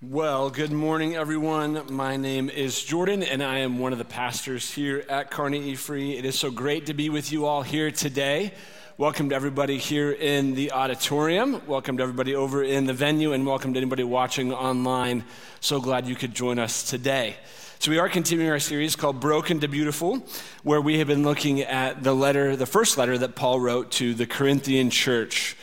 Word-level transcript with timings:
Well, 0.00 0.50
good 0.50 0.70
morning, 0.70 1.16
everyone. 1.16 1.92
My 1.92 2.16
name 2.16 2.50
is 2.50 2.80
Jordan, 2.84 3.24
and 3.24 3.42
I 3.42 3.58
am 3.58 3.80
one 3.80 3.90
of 3.90 3.98
the 3.98 4.04
pastors 4.04 4.70
here 4.70 5.04
at 5.08 5.32
Kearney 5.32 5.74
Free. 5.74 6.16
It 6.16 6.24
is 6.24 6.38
so 6.38 6.52
great 6.52 6.86
to 6.86 6.94
be 6.94 7.10
with 7.10 7.32
you 7.32 7.46
all 7.46 7.62
here 7.62 7.90
today. 7.90 8.54
Welcome 8.96 9.30
to 9.30 9.34
everybody 9.34 9.76
here 9.76 10.12
in 10.12 10.54
the 10.54 10.70
auditorium. 10.70 11.66
Welcome 11.66 11.96
to 11.96 12.04
everybody 12.04 12.36
over 12.36 12.62
in 12.62 12.86
the 12.86 12.92
venue, 12.92 13.32
and 13.32 13.44
welcome 13.44 13.74
to 13.74 13.80
anybody 13.80 14.04
watching 14.04 14.52
online. 14.52 15.24
So 15.58 15.80
glad 15.80 16.06
you 16.06 16.14
could 16.14 16.32
join 16.32 16.60
us 16.60 16.88
today. 16.88 17.34
So, 17.80 17.90
we 17.90 17.98
are 17.98 18.08
continuing 18.08 18.52
our 18.52 18.60
series 18.60 18.94
called 18.94 19.18
Broken 19.18 19.58
to 19.60 19.68
Beautiful, 19.68 20.24
where 20.62 20.80
we 20.80 20.98
have 20.98 21.08
been 21.08 21.24
looking 21.24 21.62
at 21.62 22.04
the 22.04 22.14
letter, 22.14 22.54
the 22.54 22.66
first 22.66 22.98
letter 22.98 23.18
that 23.18 23.34
Paul 23.34 23.58
wrote 23.58 23.90
to 23.92 24.14
the 24.14 24.26
Corinthian 24.26 24.90
church. 24.90 25.56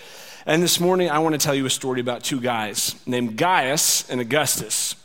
And 0.47 0.61
this 0.61 0.79
morning, 0.79 1.09
I 1.09 1.17
want 1.17 1.33
to 1.33 1.43
tell 1.43 1.55
you 1.55 1.65
a 1.65 1.71
story 1.71 1.99
about 1.99 2.23
two 2.23 2.39
guys 2.39 2.95
named 3.07 3.35
Gaius 3.35 4.07
and 4.11 4.21
Augustus. 4.21 4.95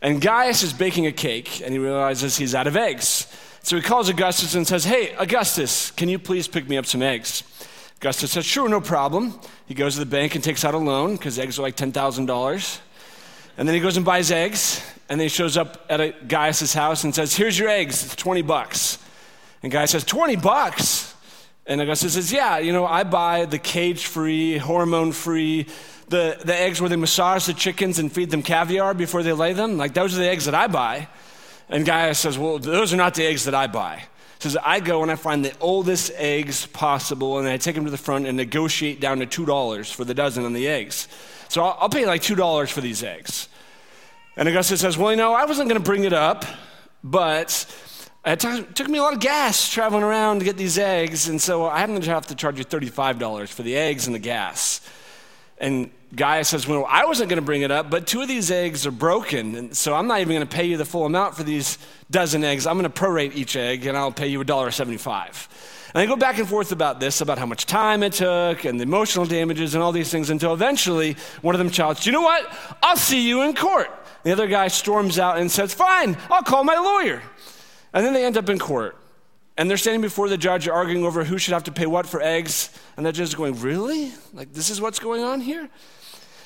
And 0.00 0.20
Gaius 0.20 0.62
is 0.62 0.72
baking 0.72 1.08
a 1.08 1.12
cake, 1.12 1.60
and 1.62 1.72
he 1.72 1.80
realizes 1.80 2.36
he's 2.36 2.54
out 2.54 2.68
of 2.68 2.76
eggs. 2.76 3.26
So 3.64 3.74
he 3.74 3.82
calls 3.82 4.08
Augustus 4.08 4.54
and 4.54 4.64
says, 4.64 4.84
Hey, 4.84 5.12
Augustus, 5.16 5.90
can 5.90 6.08
you 6.08 6.20
please 6.20 6.46
pick 6.46 6.68
me 6.68 6.76
up 6.78 6.86
some 6.86 7.02
eggs? 7.02 7.42
Augustus 7.96 8.30
says, 8.30 8.46
Sure, 8.46 8.68
no 8.68 8.80
problem. 8.80 9.40
He 9.66 9.74
goes 9.74 9.94
to 9.94 9.98
the 9.98 10.06
bank 10.06 10.36
and 10.36 10.44
takes 10.44 10.64
out 10.64 10.74
a 10.74 10.78
loan 10.78 11.16
because 11.16 11.40
eggs 11.40 11.58
are 11.58 11.62
like 11.62 11.76
$10,000. 11.76 12.80
And 13.58 13.66
then 13.66 13.74
he 13.74 13.80
goes 13.80 13.96
and 13.96 14.06
buys 14.06 14.30
eggs, 14.30 14.80
and 15.08 15.18
then 15.18 15.24
he 15.24 15.28
shows 15.28 15.56
up 15.56 15.84
at 15.88 16.28
Gaius's 16.28 16.72
house 16.72 17.02
and 17.02 17.12
says, 17.12 17.34
Here's 17.34 17.58
your 17.58 17.68
eggs, 17.68 18.04
it's 18.04 18.14
20 18.14 18.42
bucks. 18.42 18.98
And 19.60 19.72
Gaius 19.72 19.90
says, 19.90 20.04
20 20.04 20.36
bucks? 20.36 21.13
And 21.66 21.80
Augustus 21.80 22.14
says, 22.14 22.32
Yeah, 22.32 22.58
you 22.58 22.72
know, 22.72 22.86
I 22.86 23.04
buy 23.04 23.46
the 23.46 23.58
cage 23.58 24.06
free, 24.06 24.58
hormone 24.58 25.12
free, 25.12 25.66
the, 26.08 26.38
the 26.44 26.54
eggs 26.54 26.80
where 26.80 26.90
they 26.90 26.96
massage 26.96 27.46
the 27.46 27.54
chickens 27.54 27.98
and 27.98 28.12
feed 28.12 28.30
them 28.30 28.42
caviar 28.42 28.92
before 28.94 29.22
they 29.22 29.32
lay 29.32 29.52
them. 29.52 29.78
Like, 29.78 29.94
those 29.94 30.14
are 30.14 30.20
the 30.20 30.28
eggs 30.28 30.44
that 30.44 30.54
I 30.54 30.66
buy. 30.66 31.08
And 31.68 31.86
Gaius 31.86 32.18
says, 32.18 32.38
Well, 32.38 32.58
those 32.58 32.92
are 32.92 32.96
not 32.96 33.14
the 33.14 33.24
eggs 33.24 33.44
that 33.44 33.54
I 33.54 33.66
buy. 33.66 34.02
Says, 34.40 34.58
I 34.62 34.80
go 34.80 35.02
and 35.02 35.10
I 35.10 35.16
find 35.16 35.42
the 35.42 35.54
oldest 35.58 36.12
eggs 36.16 36.66
possible, 36.66 37.38
and 37.38 37.48
I 37.48 37.56
take 37.56 37.76
them 37.76 37.86
to 37.86 37.90
the 37.90 37.96
front 37.96 38.26
and 38.26 38.36
negotiate 38.36 39.00
down 39.00 39.20
to 39.20 39.26
$2 39.26 39.94
for 39.94 40.04
the 40.04 40.12
dozen 40.12 40.44
on 40.44 40.52
the 40.52 40.68
eggs. 40.68 41.08
So 41.48 41.64
I'll, 41.64 41.78
I'll 41.80 41.88
pay 41.88 42.04
like 42.04 42.20
$2 42.20 42.70
for 42.70 42.82
these 42.82 43.02
eggs. 43.02 43.48
And 44.36 44.46
Augustus 44.46 44.82
says, 44.82 44.98
Well, 44.98 45.12
you 45.12 45.16
know, 45.16 45.32
I 45.32 45.46
wasn't 45.46 45.70
going 45.70 45.80
to 45.80 45.84
bring 45.84 46.04
it 46.04 46.12
up, 46.12 46.44
but 47.02 47.66
it 48.26 48.40
took 48.74 48.88
me 48.88 48.98
a 48.98 49.02
lot 49.02 49.12
of 49.12 49.20
gas 49.20 49.68
traveling 49.68 50.02
around 50.02 50.38
to 50.38 50.44
get 50.44 50.56
these 50.56 50.78
eggs, 50.78 51.28
and 51.28 51.40
so 51.40 51.68
I'm 51.68 51.90
going 51.90 52.02
to 52.02 52.10
have 52.10 52.26
to 52.28 52.34
charge 52.34 52.58
you 52.58 52.64
$35 52.64 53.48
for 53.48 53.62
the 53.62 53.76
eggs 53.76 54.06
and 54.06 54.14
the 54.14 54.20
gas. 54.20 54.80
And 55.58 55.90
Gaius 56.14 56.48
says, 56.48 56.66
Well, 56.66 56.86
I 56.88 57.04
wasn't 57.04 57.28
going 57.28 57.38
to 57.40 57.44
bring 57.44 57.62
it 57.62 57.70
up, 57.70 57.90
but 57.90 58.06
two 58.06 58.22
of 58.22 58.28
these 58.28 58.50
eggs 58.50 58.86
are 58.86 58.90
broken, 58.90 59.54
and 59.54 59.76
so 59.76 59.94
I'm 59.94 60.06
not 60.06 60.20
even 60.20 60.34
going 60.34 60.46
to 60.46 60.56
pay 60.56 60.64
you 60.64 60.76
the 60.76 60.84
full 60.84 61.04
amount 61.04 61.36
for 61.36 61.42
these 61.42 61.78
dozen 62.10 62.44
eggs. 62.44 62.66
I'm 62.66 62.78
going 62.78 62.90
to 62.90 63.00
prorate 63.00 63.34
each 63.34 63.56
egg, 63.56 63.86
and 63.86 63.96
I'll 63.96 64.12
pay 64.12 64.28
you 64.28 64.40
$1.75. 64.40 65.48
And 65.94 66.02
I 66.02 66.06
go 66.06 66.16
back 66.16 66.38
and 66.38 66.48
forth 66.48 66.72
about 66.72 66.98
this, 66.98 67.20
about 67.20 67.38
how 67.38 67.46
much 67.46 67.66
time 67.66 68.02
it 68.02 68.14
took, 68.14 68.64
and 68.64 68.80
the 68.80 68.84
emotional 68.84 69.26
damages, 69.26 69.74
and 69.74 69.82
all 69.82 69.92
these 69.92 70.10
things, 70.10 70.30
until 70.30 70.54
eventually 70.54 71.16
one 71.42 71.54
of 71.54 71.58
them 71.58 71.70
shouts, 71.70 72.06
You 72.06 72.12
know 72.12 72.22
what? 72.22 72.50
I'll 72.82 72.96
see 72.96 73.28
you 73.28 73.42
in 73.42 73.54
court. 73.54 73.90
The 74.22 74.32
other 74.32 74.46
guy 74.46 74.68
storms 74.68 75.18
out 75.18 75.38
and 75.38 75.50
says, 75.50 75.74
Fine, 75.74 76.16
I'll 76.30 76.42
call 76.42 76.64
my 76.64 76.76
lawyer. 76.76 77.22
And 77.94 78.04
then 78.04 78.12
they 78.12 78.24
end 78.24 78.36
up 78.36 78.50
in 78.50 78.58
court. 78.58 78.96
And 79.56 79.70
they're 79.70 79.76
standing 79.76 80.00
before 80.00 80.28
the 80.28 80.36
judge 80.36 80.68
arguing 80.68 81.04
over 81.04 81.22
who 81.22 81.38
should 81.38 81.54
have 81.54 81.64
to 81.64 81.72
pay 81.72 81.86
what 81.86 82.06
for 82.06 82.20
eggs. 82.20 82.76
And 82.96 83.06
the 83.06 83.12
judge 83.12 83.28
is 83.28 83.34
going, 83.36 83.60
Really? 83.60 84.12
Like, 84.34 84.52
this 84.52 84.68
is 84.68 84.80
what's 84.80 84.98
going 84.98 85.22
on 85.22 85.40
here? 85.40 85.70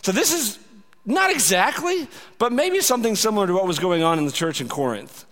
So, 0.02 0.12
this 0.12 0.32
is 0.32 0.58
not 1.06 1.30
exactly, 1.30 2.06
but 2.36 2.52
maybe 2.52 2.80
something 2.80 3.16
similar 3.16 3.46
to 3.46 3.54
what 3.54 3.66
was 3.66 3.78
going 3.78 4.02
on 4.02 4.18
in 4.18 4.26
the 4.26 4.32
church 4.32 4.60
in 4.60 4.68
Corinth. 4.68 5.24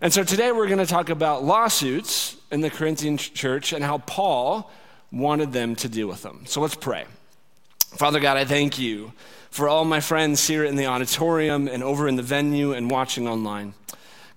And 0.00 0.12
so, 0.12 0.24
today 0.24 0.50
we're 0.50 0.66
going 0.66 0.78
to 0.78 0.86
talk 0.86 1.10
about 1.10 1.44
lawsuits 1.44 2.36
in 2.50 2.60
the 2.60 2.70
Corinthian 2.70 3.16
church 3.16 3.72
and 3.72 3.84
how 3.84 3.98
Paul 3.98 4.68
wanted 5.12 5.52
them 5.52 5.76
to 5.76 5.88
deal 5.88 6.08
with 6.08 6.22
them. 6.22 6.42
So, 6.46 6.60
let's 6.60 6.74
pray. 6.74 7.04
Father 7.78 8.18
God, 8.18 8.36
I 8.36 8.44
thank 8.44 8.80
you 8.80 9.12
for 9.50 9.68
all 9.68 9.84
my 9.84 10.00
friends 10.00 10.44
here 10.48 10.64
in 10.64 10.74
the 10.74 10.86
auditorium 10.86 11.68
and 11.68 11.84
over 11.84 12.08
in 12.08 12.16
the 12.16 12.22
venue 12.22 12.72
and 12.72 12.90
watching 12.90 13.28
online. 13.28 13.74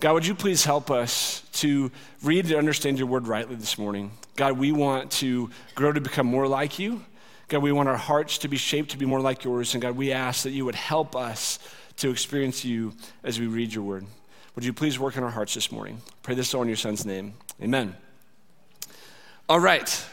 God, 0.06 0.14
would 0.14 0.28
you 0.28 0.36
please 0.36 0.64
help 0.64 0.92
us 0.92 1.42
to 1.54 1.92
read 2.22 2.46
and 2.46 2.54
understand 2.54 3.00
your 3.00 3.08
word 3.08 3.26
rightly 3.26 3.56
this 3.56 3.76
morning? 3.76 4.12
God, 4.36 4.60
we 4.60 4.72
want 4.72 5.10
to 5.14 5.50
grow 5.74 5.92
to 5.92 6.00
become 6.00 6.28
more 6.28 6.48
like 6.48 6.78
you. 6.78 7.04
God, 7.48 7.64
we 7.64 7.72
want 7.72 7.90
our 7.90 7.98
hearts 7.98 8.38
to 8.38 8.48
be 8.48 8.56
shaped 8.56 8.92
to 8.92 9.00
be 9.00 9.08
more 9.08 9.20
like 9.20 9.44
yours. 9.44 9.74
And 9.74 9.82
God, 9.82 9.96
we 9.96 10.12
ask 10.12 10.44
that 10.44 10.52
you 10.52 10.64
would 10.64 10.76
help 10.76 11.16
us 11.16 11.58
to 11.98 12.12
experience 12.12 12.64
you 12.64 12.94
as 13.24 13.40
we 13.40 13.48
read 13.48 13.74
your 13.74 13.84
word. 13.84 14.06
Would 14.54 14.64
you 14.64 14.74
please 14.74 15.00
work 15.00 15.18
in 15.18 15.24
our 15.24 15.32
hearts 15.32 15.56
this 15.56 15.72
morning? 15.72 16.00
Pray 16.22 16.36
this 16.36 16.54
all 16.54 16.62
in 16.62 16.68
your 16.68 16.78
son's 16.78 17.04
name. 17.04 17.34
Amen. 17.60 17.96
All 19.50 19.60
right. 19.60 20.06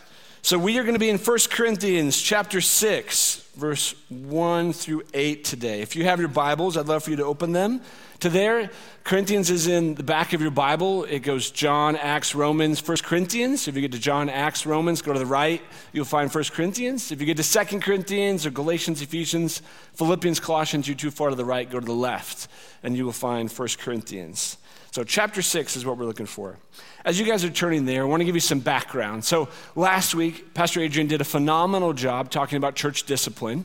So 0.44 0.58
we 0.58 0.76
are 0.76 0.82
going 0.82 0.96
to 0.96 0.98
be 0.98 1.08
in 1.08 1.18
1 1.18 1.38
Corinthians 1.50 2.20
chapter 2.20 2.60
6, 2.60 3.50
verse 3.54 3.94
1 4.08 4.72
through 4.72 5.04
8 5.14 5.44
today. 5.44 5.82
If 5.82 5.94
you 5.94 6.02
have 6.02 6.18
your 6.18 6.28
Bibles, 6.28 6.76
I'd 6.76 6.88
love 6.88 7.04
for 7.04 7.10
you 7.10 7.16
to 7.18 7.24
open 7.24 7.52
them 7.52 7.80
to 8.18 8.28
there. 8.28 8.68
Corinthians 9.04 9.50
is 9.50 9.68
in 9.68 9.94
the 9.94 10.02
back 10.02 10.32
of 10.32 10.40
your 10.40 10.50
Bible. 10.50 11.04
It 11.04 11.20
goes 11.20 11.52
John, 11.52 11.94
Acts, 11.94 12.34
Romans, 12.34 12.80
First 12.80 13.04
Corinthians. 13.04 13.68
If 13.68 13.76
you 13.76 13.82
get 13.82 13.92
to 13.92 14.00
John, 14.00 14.28
Acts, 14.28 14.66
Romans, 14.66 15.00
go 15.00 15.12
to 15.12 15.18
the 15.20 15.26
right, 15.26 15.62
you'll 15.92 16.04
find 16.04 16.30
First 16.30 16.54
Corinthians. 16.54 17.12
If 17.12 17.20
you 17.20 17.26
get 17.26 17.36
to 17.36 17.44
Second 17.44 17.82
Corinthians 17.82 18.44
or 18.44 18.50
Galatians, 18.50 19.00
Ephesians, 19.00 19.62
Philippians, 19.94 20.40
Colossians, 20.40 20.88
you're 20.88 20.96
too 20.96 21.12
far 21.12 21.30
to 21.30 21.36
the 21.36 21.44
right, 21.44 21.70
go 21.70 21.78
to 21.78 21.86
the 21.86 21.92
left, 21.92 22.48
and 22.82 22.96
you 22.96 23.04
will 23.04 23.12
find 23.12 23.50
First 23.50 23.78
Corinthians. 23.78 24.56
So, 24.92 25.04
chapter 25.04 25.40
six 25.40 25.74
is 25.74 25.86
what 25.86 25.96
we're 25.96 26.04
looking 26.04 26.26
for. 26.26 26.58
As 27.06 27.18
you 27.18 27.24
guys 27.24 27.44
are 27.44 27.50
turning 27.50 27.86
there, 27.86 28.02
I 28.02 28.04
want 28.04 28.20
to 28.20 28.26
give 28.26 28.34
you 28.34 28.42
some 28.42 28.60
background. 28.60 29.24
So, 29.24 29.48
last 29.74 30.14
week, 30.14 30.52
Pastor 30.52 30.80
Adrian 30.82 31.08
did 31.08 31.22
a 31.22 31.24
phenomenal 31.24 31.94
job 31.94 32.30
talking 32.30 32.58
about 32.58 32.74
church 32.74 33.04
discipline 33.04 33.64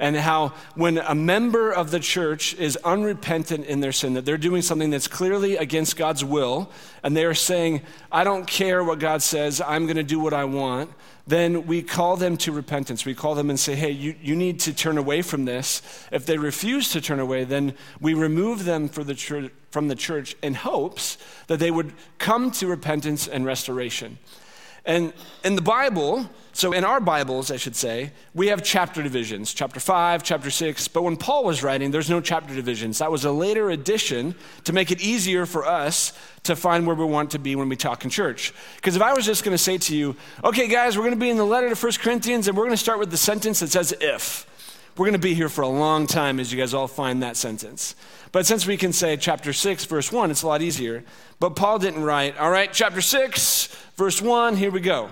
and 0.00 0.16
how 0.16 0.54
when 0.74 0.98
a 0.98 1.14
member 1.14 1.70
of 1.70 1.90
the 1.90 2.00
church 2.00 2.54
is 2.54 2.76
unrepentant 2.78 3.66
in 3.66 3.80
their 3.80 3.92
sin, 3.92 4.14
that 4.14 4.24
they're 4.24 4.38
doing 4.38 4.62
something 4.62 4.90
that's 4.90 5.06
clearly 5.06 5.56
against 5.56 5.96
God's 5.96 6.24
will, 6.24 6.70
and 7.04 7.16
they 7.16 7.24
are 7.24 7.34
saying, 7.34 7.82
I 8.10 8.24
don't 8.24 8.46
care 8.46 8.82
what 8.82 8.98
God 8.98 9.22
says, 9.22 9.60
I'm 9.60 9.84
going 9.84 9.98
to 9.98 10.02
do 10.02 10.18
what 10.18 10.32
I 10.32 10.44
want, 10.44 10.90
then 11.26 11.66
we 11.66 11.82
call 11.82 12.16
them 12.16 12.36
to 12.38 12.50
repentance. 12.50 13.04
We 13.04 13.14
call 13.14 13.36
them 13.36 13.50
and 13.50 13.60
say, 13.60 13.76
hey, 13.76 13.90
you, 13.90 14.16
you 14.20 14.34
need 14.34 14.58
to 14.60 14.74
turn 14.74 14.98
away 14.98 15.22
from 15.22 15.44
this. 15.44 15.80
If 16.10 16.26
they 16.26 16.38
refuse 16.38 16.90
to 16.90 17.00
turn 17.00 17.20
away, 17.20 17.44
then 17.44 17.74
we 18.00 18.14
remove 18.14 18.64
them 18.64 18.88
the 18.88 19.50
from 19.70 19.86
the 19.86 19.94
church 19.94 20.34
in 20.42 20.54
hopes 20.54 21.18
that 21.46 21.60
they 21.60 21.70
would 21.70 21.92
come 22.18 22.50
to 22.52 22.66
repentance 22.66 23.28
and 23.28 23.44
restoration. 23.44 24.18
And 24.84 25.12
in 25.44 25.56
the 25.56 25.62
Bible, 25.62 26.28
so 26.52 26.72
in 26.72 26.84
our 26.84 27.00
Bibles, 27.00 27.50
I 27.50 27.56
should 27.56 27.76
say, 27.76 28.12
we 28.34 28.48
have 28.48 28.62
chapter 28.62 29.02
divisions, 29.02 29.54
chapter 29.54 29.78
5, 29.78 30.22
chapter 30.22 30.50
6. 30.50 30.88
But 30.88 31.02
when 31.02 31.16
Paul 31.16 31.44
was 31.44 31.62
writing, 31.62 31.90
there's 31.90 32.10
no 32.10 32.20
chapter 32.20 32.54
divisions. 32.54 32.98
That 32.98 33.10
was 33.10 33.24
a 33.24 33.32
later 33.32 33.70
addition 33.70 34.34
to 34.64 34.72
make 34.72 34.90
it 34.90 35.00
easier 35.00 35.46
for 35.46 35.66
us 35.66 36.12
to 36.44 36.56
find 36.56 36.86
where 36.86 36.96
we 36.96 37.04
want 37.04 37.30
to 37.32 37.38
be 37.38 37.56
when 37.56 37.68
we 37.68 37.76
talk 37.76 38.04
in 38.04 38.10
church. 38.10 38.52
Because 38.76 38.96
if 38.96 39.02
I 39.02 39.12
was 39.12 39.26
just 39.26 39.44
going 39.44 39.54
to 39.54 39.58
say 39.62 39.78
to 39.78 39.96
you, 39.96 40.16
okay, 40.42 40.66
guys, 40.66 40.96
we're 40.96 41.04
going 41.04 41.14
to 41.14 41.20
be 41.20 41.30
in 41.30 41.36
the 41.36 41.44
letter 41.44 41.72
to 41.72 41.76
1 41.76 41.92
Corinthians, 42.00 42.48
and 42.48 42.56
we're 42.56 42.64
going 42.64 42.76
to 42.76 42.76
start 42.76 42.98
with 42.98 43.10
the 43.10 43.16
sentence 43.16 43.60
that 43.60 43.70
says 43.70 43.94
if. 44.00 44.46
We're 45.00 45.06
going 45.06 45.14
to 45.14 45.18
be 45.18 45.32
here 45.32 45.48
for 45.48 45.62
a 45.62 45.66
long 45.66 46.06
time 46.06 46.38
as 46.38 46.52
you 46.52 46.58
guys 46.58 46.74
all 46.74 46.86
find 46.86 47.22
that 47.22 47.34
sentence. 47.34 47.94
But 48.32 48.44
since 48.44 48.66
we 48.66 48.76
can 48.76 48.92
say 48.92 49.16
chapter 49.16 49.54
6, 49.54 49.86
verse 49.86 50.12
1, 50.12 50.30
it's 50.30 50.42
a 50.42 50.46
lot 50.46 50.60
easier. 50.60 51.04
But 51.38 51.56
Paul 51.56 51.78
didn't 51.78 52.02
write, 52.02 52.36
all 52.36 52.50
right, 52.50 52.70
chapter 52.70 53.00
6, 53.00 53.74
verse 53.96 54.20
1, 54.20 54.56
here 54.56 54.70
we 54.70 54.80
go. 54.80 55.08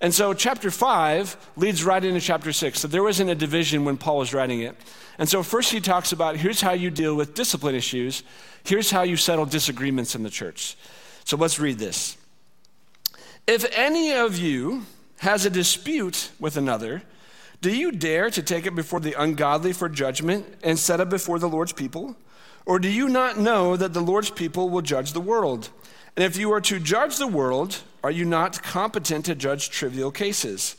And 0.00 0.12
so 0.12 0.34
chapter 0.34 0.68
5 0.68 1.52
leads 1.54 1.84
right 1.84 2.04
into 2.04 2.20
chapter 2.20 2.52
6. 2.52 2.80
So 2.80 2.88
there 2.88 3.04
wasn't 3.04 3.30
a 3.30 3.36
division 3.36 3.84
when 3.84 3.98
Paul 3.98 4.18
was 4.18 4.34
writing 4.34 4.62
it. 4.62 4.74
And 5.16 5.28
so 5.28 5.44
first 5.44 5.70
he 5.70 5.80
talks 5.80 6.10
about 6.10 6.36
here's 6.36 6.60
how 6.60 6.72
you 6.72 6.90
deal 6.90 7.14
with 7.14 7.34
discipline 7.34 7.76
issues, 7.76 8.24
here's 8.64 8.90
how 8.90 9.02
you 9.02 9.16
settle 9.16 9.46
disagreements 9.46 10.16
in 10.16 10.24
the 10.24 10.30
church. 10.30 10.76
So 11.22 11.36
let's 11.36 11.60
read 11.60 11.78
this. 11.78 12.16
If 13.46 13.64
any 13.78 14.12
of 14.12 14.38
you 14.38 14.86
has 15.18 15.46
a 15.46 15.50
dispute 15.50 16.30
with 16.40 16.56
another, 16.56 17.02
do 17.60 17.74
you 17.74 17.92
dare 17.92 18.30
to 18.30 18.42
take 18.42 18.66
it 18.66 18.74
before 18.74 19.00
the 19.00 19.20
ungodly 19.20 19.72
for 19.72 19.88
judgment 19.88 20.46
and 20.62 20.78
set 20.78 21.00
it 21.00 21.10
before 21.10 21.38
the 21.38 21.48
Lord's 21.48 21.72
people? 21.72 22.16
Or 22.64 22.78
do 22.78 22.88
you 22.88 23.08
not 23.08 23.38
know 23.38 23.76
that 23.76 23.92
the 23.92 24.00
Lord's 24.00 24.30
people 24.30 24.70
will 24.70 24.82
judge 24.82 25.12
the 25.12 25.20
world? 25.20 25.70
And 26.16 26.24
if 26.24 26.36
you 26.36 26.52
are 26.52 26.60
to 26.62 26.80
judge 26.80 27.18
the 27.18 27.26
world, 27.26 27.82
are 28.02 28.10
you 28.10 28.24
not 28.24 28.62
competent 28.62 29.26
to 29.26 29.34
judge 29.34 29.70
trivial 29.70 30.10
cases? 30.10 30.76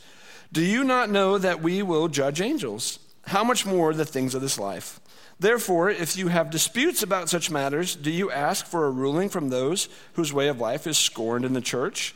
Do 0.52 0.62
you 0.62 0.84
not 0.84 1.10
know 1.10 1.38
that 1.38 1.62
we 1.62 1.82
will 1.82 2.08
judge 2.08 2.40
angels? 2.40 2.98
How 3.26 3.44
much 3.44 3.64
more 3.64 3.94
the 3.94 4.04
things 4.04 4.34
of 4.34 4.42
this 4.42 4.58
life? 4.58 5.00
Therefore, 5.38 5.90
if 5.90 6.16
you 6.16 6.28
have 6.28 6.50
disputes 6.50 7.02
about 7.02 7.28
such 7.28 7.50
matters, 7.50 7.96
do 7.96 8.10
you 8.10 8.30
ask 8.30 8.66
for 8.66 8.86
a 8.86 8.90
ruling 8.90 9.28
from 9.28 9.48
those 9.48 9.88
whose 10.14 10.32
way 10.32 10.48
of 10.48 10.60
life 10.60 10.86
is 10.86 10.98
scorned 10.98 11.44
in 11.44 11.52
the 11.52 11.60
church? 11.60 12.14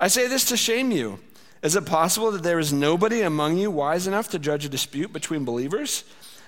I 0.00 0.08
say 0.08 0.26
this 0.28 0.44
to 0.46 0.56
shame 0.56 0.90
you. 0.90 1.18
Is 1.62 1.74
it 1.74 1.86
possible 1.86 2.30
that 2.30 2.42
there 2.42 2.58
is 2.58 2.72
nobody 2.72 3.22
among 3.22 3.58
you 3.58 3.70
wise 3.70 4.06
enough 4.06 4.28
to 4.30 4.38
judge 4.38 4.64
a 4.64 4.68
dispute 4.68 5.12
between 5.12 5.44
believers? 5.44 6.04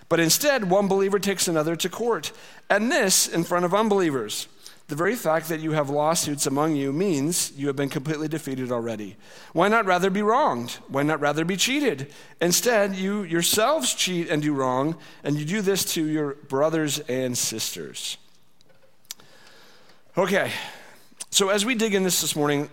But 0.09 0.21
instead, 0.21 0.71
one 0.71 0.89
believer 0.89 1.19
takes 1.19 1.49
another 1.49 1.77
to 1.77 1.89
court, 1.89 2.33
and 2.69 2.91
this 2.91 3.29
in 3.29 3.45
front 3.45 3.65
of 3.65 3.75
unbelievers. 3.75 4.49
The 4.89 4.97
very 4.97 5.15
fact 5.15 5.49
that 5.51 5.61
you 5.61 5.71
have 5.71 5.89
lawsuits 5.89 6.47
among 6.47 6.75
you 6.75 6.93
means 6.93 7.53
you 7.57 7.69
have 7.69 7.77
been 7.77 7.89
completely 7.89 8.27
defeated 8.27 8.73
already. 8.73 9.17
Why 9.53 9.69
not 9.69 9.87
rather 9.87 10.11
be 10.11 10.21
wronged? 10.21 10.73
Why 10.89 11.05
not 11.05 11.21
rather 11.21 11.45
be 11.45 11.57
cheated? 11.57 12.13
Instead, 12.41 12.97
you 12.97 13.23
yourselves 13.23 13.95
cheat 13.95 14.29
and 14.29 14.43
do 14.43 14.53
wrong, 14.53 14.97
and 15.23 15.39
you 15.39 15.45
do 15.45 15.61
this 15.61 15.85
to 15.95 16.05
your 16.05 16.35
brothers 16.35 16.99
and 17.01 17.39
sisters. 17.39 18.17
Okay, 20.19 20.51
so 21.31 21.51
as 21.51 21.65
we 21.65 21.77
dig 21.77 21.95
in 21.95 22.03
this 22.03 22.21
this 22.21 22.35
morning, 22.35 22.69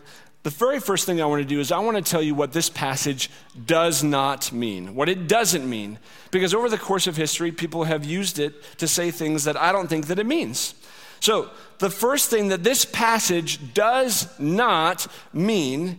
the 0.47 0.51
very 0.51 0.79
first 0.79 1.05
thing 1.05 1.21
I 1.21 1.25
want 1.25 1.41
to 1.41 1.45
do 1.45 1.59
is 1.59 1.73
I 1.73 1.79
want 1.79 1.97
to 1.97 2.09
tell 2.09 2.21
you 2.21 2.33
what 2.33 2.53
this 2.53 2.69
passage 2.69 3.29
does 3.65 4.01
not 4.01 4.49
mean, 4.53 4.95
what 4.95 5.09
it 5.09 5.27
doesn't 5.27 5.69
mean. 5.69 5.99
Because 6.31 6.53
over 6.53 6.69
the 6.69 6.77
course 6.77 7.05
of 7.05 7.17
history, 7.17 7.51
people 7.51 7.83
have 7.83 8.05
used 8.05 8.39
it 8.39 8.53
to 8.77 8.87
say 8.87 9.11
things 9.11 9.43
that 9.43 9.57
I 9.57 9.73
don't 9.73 9.89
think 9.89 10.07
that 10.07 10.19
it 10.19 10.25
means. 10.25 10.73
So, 11.19 11.49
the 11.79 11.89
first 11.89 12.29
thing 12.29 12.47
that 12.47 12.63
this 12.63 12.85
passage 12.85 13.73
does 13.73 14.39
not 14.39 15.07
mean, 15.33 15.97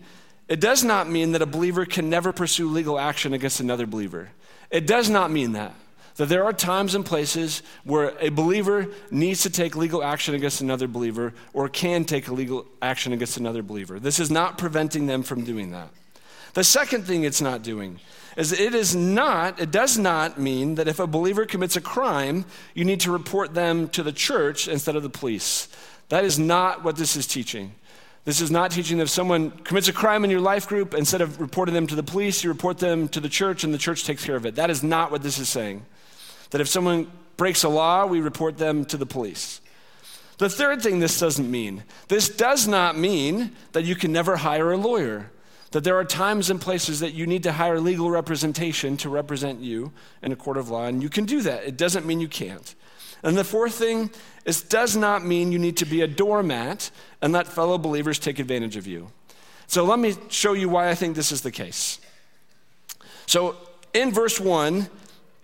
it 0.48 0.60
does 0.60 0.82
not 0.82 1.10
mean 1.10 1.32
that 1.32 1.42
a 1.42 1.46
believer 1.46 1.84
can 1.84 2.08
never 2.08 2.32
pursue 2.32 2.70
legal 2.70 2.98
action 2.98 3.34
against 3.34 3.60
another 3.60 3.86
believer. 3.86 4.30
It 4.70 4.86
does 4.86 5.10
not 5.10 5.30
mean 5.30 5.52
that. 5.52 5.74
That 6.19 6.29
there 6.29 6.44
are 6.44 6.53
times 6.53 6.97
and 6.97 7.06
places 7.06 7.62
where 7.85 8.12
a 8.20 8.29
believer 8.29 8.88
needs 9.11 9.43
to 9.43 9.50
take 9.50 9.76
legal 9.76 10.03
action 10.03 10.35
against 10.35 10.61
another 10.61 10.88
believer 10.88 11.32
or 11.53 11.69
can 11.69 12.05
take 12.05 12.26
a 12.26 12.35
legal 12.35 12.67
action 12.82 13.12
against 13.12 13.37
another 13.37 13.62
believer. 13.62 14.00
This 14.00 14.19
is 14.19 14.29
not 14.29 14.59
preventing 14.59 15.06
them 15.06 15.23
from 15.23 15.44
doing 15.44 15.70
that. 15.70 15.91
The 16.55 16.65
second 16.65 17.05
thing 17.05 17.23
it's 17.23 17.41
not 17.41 17.62
doing 17.62 18.00
is 18.37 18.50
it 18.50 18.75
is 18.75 18.97
not, 18.97 19.61
it 19.61 19.70
does 19.70 19.97
not 19.97 20.41
mean 20.41 20.75
that 20.75 20.88
if 20.88 20.99
a 20.99 21.06
believer 21.06 21.47
commits 21.47 21.76
a 21.76 21.81
crime, 21.81 22.44
you 22.75 22.85
need 22.85 22.99
to 23.00 23.12
report 23.12 23.55
them 23.55 23.88
to 23.91 24.03
the 24.03 24.12
church 24.12 24.67
instead 24.67 24.97
of 24.97 25.05
the 25.05 25.09
police. 25.09 25.69
That 26.09 26.25
is 26.25 26.37
not 26.37 26.82
what 26.82 26.97
this 26.97 27.15
is 27.15 27.29
teaching. 27.29 27.75
This 28.25 28.41
is 28.41 28.50
not 28.50 28.73
teaching 28.73 28.99
that 28.99 29.05
if 29.05 29.11
someone 29.11 29.50
commits 29.50 29.87
a 29.87 29.93
crime 29.93 30.25
in 30.25 30.31
your 30.31 30.41
life 30.41 30.67
group, 30.67 30.94
instead 30.94 31.20
of 31.20 31.41
reporting 31.41 31.76
them 31.76 31.87
to 31.87 31.94
the 31.94 32.03
police, 32.03 32.43
you 32.43 32.50
report 32.50 32.79
them 32.79 33.06
to 33.09 33.20
the 33.20 33.29
church 33.29 33.62
and 33.62 33.73
the 33.73 33.79
church 33.79 34.03
takes 34.03 34.25
care 34.25 34.35
of 34.35 34.47
it. 34.47 34.56
That 34.56 34.69
is 34.69 34.82
not 34.82 35.12
what 35.12 35.23
this 35.23 35.38
is 35.38 35.49
saying. 35.49 35.85
That 36.50 36.60
if 36.60 36.68
someone 36.68 37.10
breaks 37.36 37.62
a 37.62 37.68
law, 37.68 38.06
we 38.06 38.20
report 38.20 38.58
them 38.58 38.84
to 38.86 38.96
the 38.96 39.06
police. 39.06 39.60
The 40.38 40.48
third 40.48 40.82
thing 40.82 41.00
this 41.00 41.18
doesn't 41.18 41.50
mean 41.50 41.82
this 42.08 42.28
does 42.28 42.68
not 42.68 42.96
mean 42.96 43.52
that 43.72 43.84
you 43.84 43.96
can 43.96 44.12
never 44.12 44.36
hire 44.36 44.72
a 44.72 44.76
lawyer 44.76 45.30
that 45.70 45.84
there 45.84 45.96
are 45.96 46.04
times 46.04 46.48
and 46.50 46.60
places 46.60 47.00
that 47.00 47.12
you 47.12 47.26
need 47.26 47.42
to 47.42 47.52
hire 47.52 47.80
legal 47.80 48.10
representation 48.10 48.96
to 48.98 49.08
represent 49.08 49.60
you 49.60 49.92
in 50.22 50.32
a 50.32 50.36
court 50.36 50.56
of 50.56 50.70
law, 50.70 50.86
and 50.86 51.02
you 51.02 51.08
can 51.08 51.26
do 51.26 51.42
that. 51.42 51.64
It 51.64 51.76
doesn't 51.76 52.06
mean 52.06 52.20
you 52.20 52.28
can't. 52.28 52.74
And 53.22 53.36
the 53.36 53.44
fourth 53.44 53.74
thing 53.74 54.10
is 54.44 54.62
does 54.62 54.96
not 54.96 55.24
mean 55.24 55.52
you 55.52 55.58
need 55.58 55.76
to 55.78 55.84
be 55.84 56.02
a 56.02 56.06
doormat 56.06 56.90
and 57.20 57.32
let 57.32 57.48
fellow 57.48 57.76
believers 57.76 58.18
take 58.18 58.38
advantage 58.38 58.76
of 58.76 58.86
you. 58.86 59.10
So 59.66 59.84
let 59.84 59.98
me 59.98 60.14
show 60.28 60.54
you 60.54 60.68
why 60.68 60.88
I 60.88 60.94
think 60.94 61.16
this 61.16 61.32
is 61.32 61.42
the 61.42 61.50
case. 61.50 61.98
So 63.26 63.56
in 63.92 64.12
verse 64.12 64.40
1, 64.40 64.88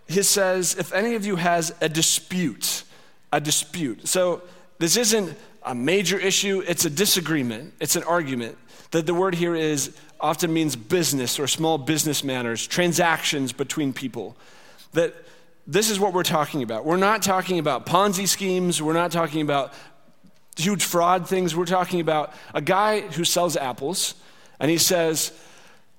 he 0.08 0.22
says, 0.22 0.76
if 0.78 0.92
any 0.92 1.14
of 1.14 1.24
you 1.24 1.36
has 1.36 1.74
a 1.80 1.88
dispute, 1.88 2.84
a 3.32 3.40
dispute. 3.40 4.06
So 4.06 4.42
this 4.78 4.96
isn't 4.96 5.36
a 5.62 5.74
major 5.74 6.18
issue, 6.18 6.62
it's 6.66 6.84
a 6.84 6.90
disagreement, 6.90 7.74
it's 7.80 7.96
an 7.96 8.02
argument. 8.04 8.58
That 8.90 9.06
the 9.06 9.14
word 9.14 9.34
here 9.34 9.54
is 9.54 9.96
often 10.20 10.52
means 10.52 10.76
business 10.76 11.38
or 11.38 11.46
small 11.46 11.78
business 11.78 12.22
matters, 12.22 12.66
transactions 12.66 13.52
between 13.52 13.92
people. 13.92 14.36
That 14.92 15.14
this 15.66 15.90
is 15.90 15.98
what 15.98 16.12
we're 16.12 16.22
talking 16.22 16.62
about. 16.62 16.84
We're 16.84 16.96
not 16.96 17.22
talking 17.22 17.58
about 17.58 17.86
Ponzi 17.86 18.28
schemes, 18.28 18.82
we're 18.82 18.92
not 18.92 19.10
talking 19.10 19.40
about 19.40 19.72
huge 20.56 20.84
fraud 20.84 21.28
things. 21.28 21.56
We're 21.56 21.66
talking 21.66 22.00
about 22.00 22.32
a 22.54 22.60
guy 22.60 23.00
who 23.00 23.24
sells 23.24 23.56
apples, 23.56 24.14
and 24.60 24.70
he 24.70 24.78
says, 24.78 25.32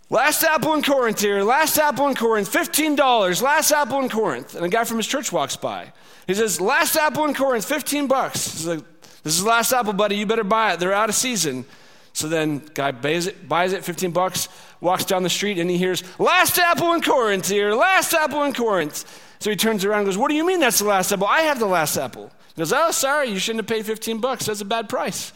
Last 0.10 0.44
apple 0.44 0.76
in 0.76 0.84
Corinth 0.84 1.20
here, 1.20 1.42
last 1.42 1.78
apple 1.80 2.08
in 2.08 2.16
Corinth, 2.16 2.52
$15, 2.52 3.42
last 3.42 3.72
apple 3.72 4.00
in 4.02 4.10
Corinth. 4.10 4.54
And 4.54 4.64
a 4.64 4.70
guy 4.70 4.84
from 4.84 4.98
his 4.98 5.08
church 5.08 5.32
walks 5.32 5.56
by. 5.56 5.92
He 6.28 6.36
says, 6.36 6.62
Last 6.62 6.96
apple 6.96 7.26
in 7.26 7.34
Corinth, 7.34 7.66
15 7.66 8.08
bucks. 8.08 8.54
He's 8.54 8.68
like, 8.68 9.02
This 9.24 9.36
is 9.36 9.44
the 9.44 9.50
last 9.50 9.74
apple, 9.74 9.94
buddy, 9.94 10.16
you 10.16 10.28
better 10.28 10.44
buy 10.44 10.74
it. 10.74 10.80
They're 10.80 10.94
out 10.94 11.10
of 11.10 11.16
season. 11.16 11.66
So 12.14 12.28
then 12.28 12.60
guy 12.74 12.92
buys 12.92 13.28
it, 13.28 13.50
buys 13.50 13.74
it 13.74 13.84
15 13.84 14.12
bucks, 14.12 14.48
walks 14.80 15.06
down 15.06 15.24
the 15.24 15.30
street, 15.30 15.58
and 15.58 15.70
he 15.70 15.78
hears, 15.78 16.02
last 16.18 16.58
apple 16.58 16.94
in 16.94 17.02
Corinth 17.02 17.50
here, 17.50 17.74
last 17.74 18.14
apple 18.14 18.44
in 18.44 18.54
Corinth. 18.54 19.22
So 19.40 19.50
he 19.50 19.56
turns 19.58 19.84
around 19.84 20.00
and 20.00 20.08
goes, 20.08 20.18
what 20.18 20.30
do 20.30 20.36
you 20.36 20.46
mean 20.46 20.60
that's 20.60 20.80
the 20.80 20.86
last 20.86 21.12
apple? 21.12 21.28
I 21.28 21.42
have 21.42 21.60
the 21.60 21.66
last 21.66 21.98
apple. 21.98 22.32
He 22.56 22.62
goes, 22.62 22.72
oh, 22.72 22.92
sorry, 22.92 23.30
you 23.30 23.40
shouldn't 23.40 23.68
have 23.68 23.76
paid 23.76 23.86
15 23.86 24.20
bucks. 24.20 24.46
That's 24.46 24.62
a 24.62 24.66
bad 24.66 24.88
price. 24.88 25.34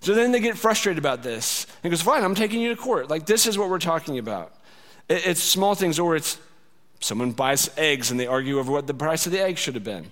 So 0.00 0.14
then 0.14 0.32
they 0.32 0.40
get 0.40 0.56
frustrated 0.56 0.98
about 0.98 1.22
this. 1.22 1.66
He 1.82 1.88
goes, 1.88 2.02
fine, 2.02 2.22
I'm 2.24 2.34
taking 2.34 2.60
you 2.60 2.74
to 2.74 2.80
court. 2.80 3.10
Like, 3.10 3.26
this 3.26 3.46
is 3.46 3.58
what 3.58 3.68
we're 3.68 3.78
talking 3.78 4.18
about. 4.18 4.52
It's 5.08 5.42
small 5.42 5.74
things, 5.74 5.98
or 5.98 6.16
it's 6.16 6.38
someone 7.00 7.32
buys 7.32 7.70
eggs 7.76 8.10
and 8.10 8.18
they 8.18 8.26
argue 8.26 8.58
over 8.58 8.70
what 8.70 8.86
the 8.86 8.94
price 8.94 9.26
of 9.26 9.32
the 9.32 9.40
egg 9.40 9.58
should 9.58 9.74
have 9.74 9.84
been. 9.84 10.10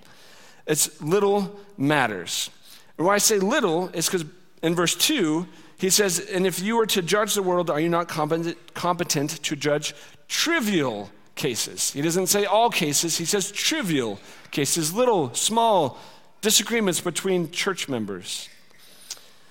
It's 0.67 1.01
little 1.01 1.59
matters. 1.77 2.51
And 2.99 3.07
why 3.07 3.15
I 3.15 3.19
say 3.19 3.39
little 3.39 3.89
is 3.89 4.07
because 4.07 4.25
in 4.63 4.75
verse 4.75 4.95
2, 4.95 5.47
he 5.79 5.91
says, 5.91 6.19
And 6.19 6.47
if 6.47 6.61
you 6.61 6.77
were 6.77 6.87
to 6.87 7.03
judge 7.03 7.35
the 7.35 7.43
world, 7.43 7.71
are 7.71 7.81
you 7.81 7.89
not 7.89 8.09
competent, 8.09 8.75
competent 8.75 9.31
to 9.43 9.57
judge 9.57 9.95
trivial 10.29 11.11
cases? 11.35 11.93
He 11.93 12.01
doesn't 12.01 12.29
say 12.29 12.47
all 12.47 12.71
cases, 12.71 13.19
he 13.19 13.25
says 13.25 13.53
trivial 13.53 14.19
cases, 14.51 14.93
little, 14.95 15.35
small 15.35 15.99
disagreements 16.41 17.01
between 17.01 17.51
church 17.51 17.89
members. 17.89 18.49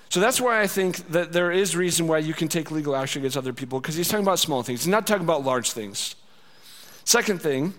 So 0.09 0.19
that's 0.19 0.39
why 0.39 0.61
I 0.61 0.67
think 0.67 1.07
that 1.09 1.33
there 1.33 1.51
is 1.51 1.75
reason 1.75 2.07
why 2.07 2.19
you 2.19 2.33
can 2.33 2.47
take 2.47 2.71
legal 2.71 2.95
action 2.95 3.21
against 3.21 3.37
other 3.37 3.53
people, 3.53 3.79
because 3.79 3.95
he's 3.95 4.07
talking 4.07 4.25
about 4.25 4.39
small 4.39 4.63
things. 4.63 4.81
He's 4.81 4.87
not 4.87 5.07
talking 5.07 5.23
about 5.23 5.43
large 5.43 5.71
things. 5.71 6.15
Second 7.03 7.41
thing, 7.41 7.73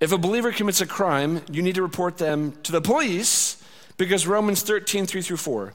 if 0.00 0.12
a 0.12 0.18
believer 0.18 0.52
commits 0.52 0.80
a 0.80 0.86
crime, 0.86 1.42
you 1.50 1.62
need 1.62 1.74
to 1.74 1.82
report 1.82 2.18
them 2.18 2.52
to 2.62 2.72
the 2.72 2.80
police 2.80 3.62
because 3.96 4.26
Romans 4.26 4.62
13, 4.62 5.06
3 5.06 5.22
through 5.22 5.36
4. 5.36 5.74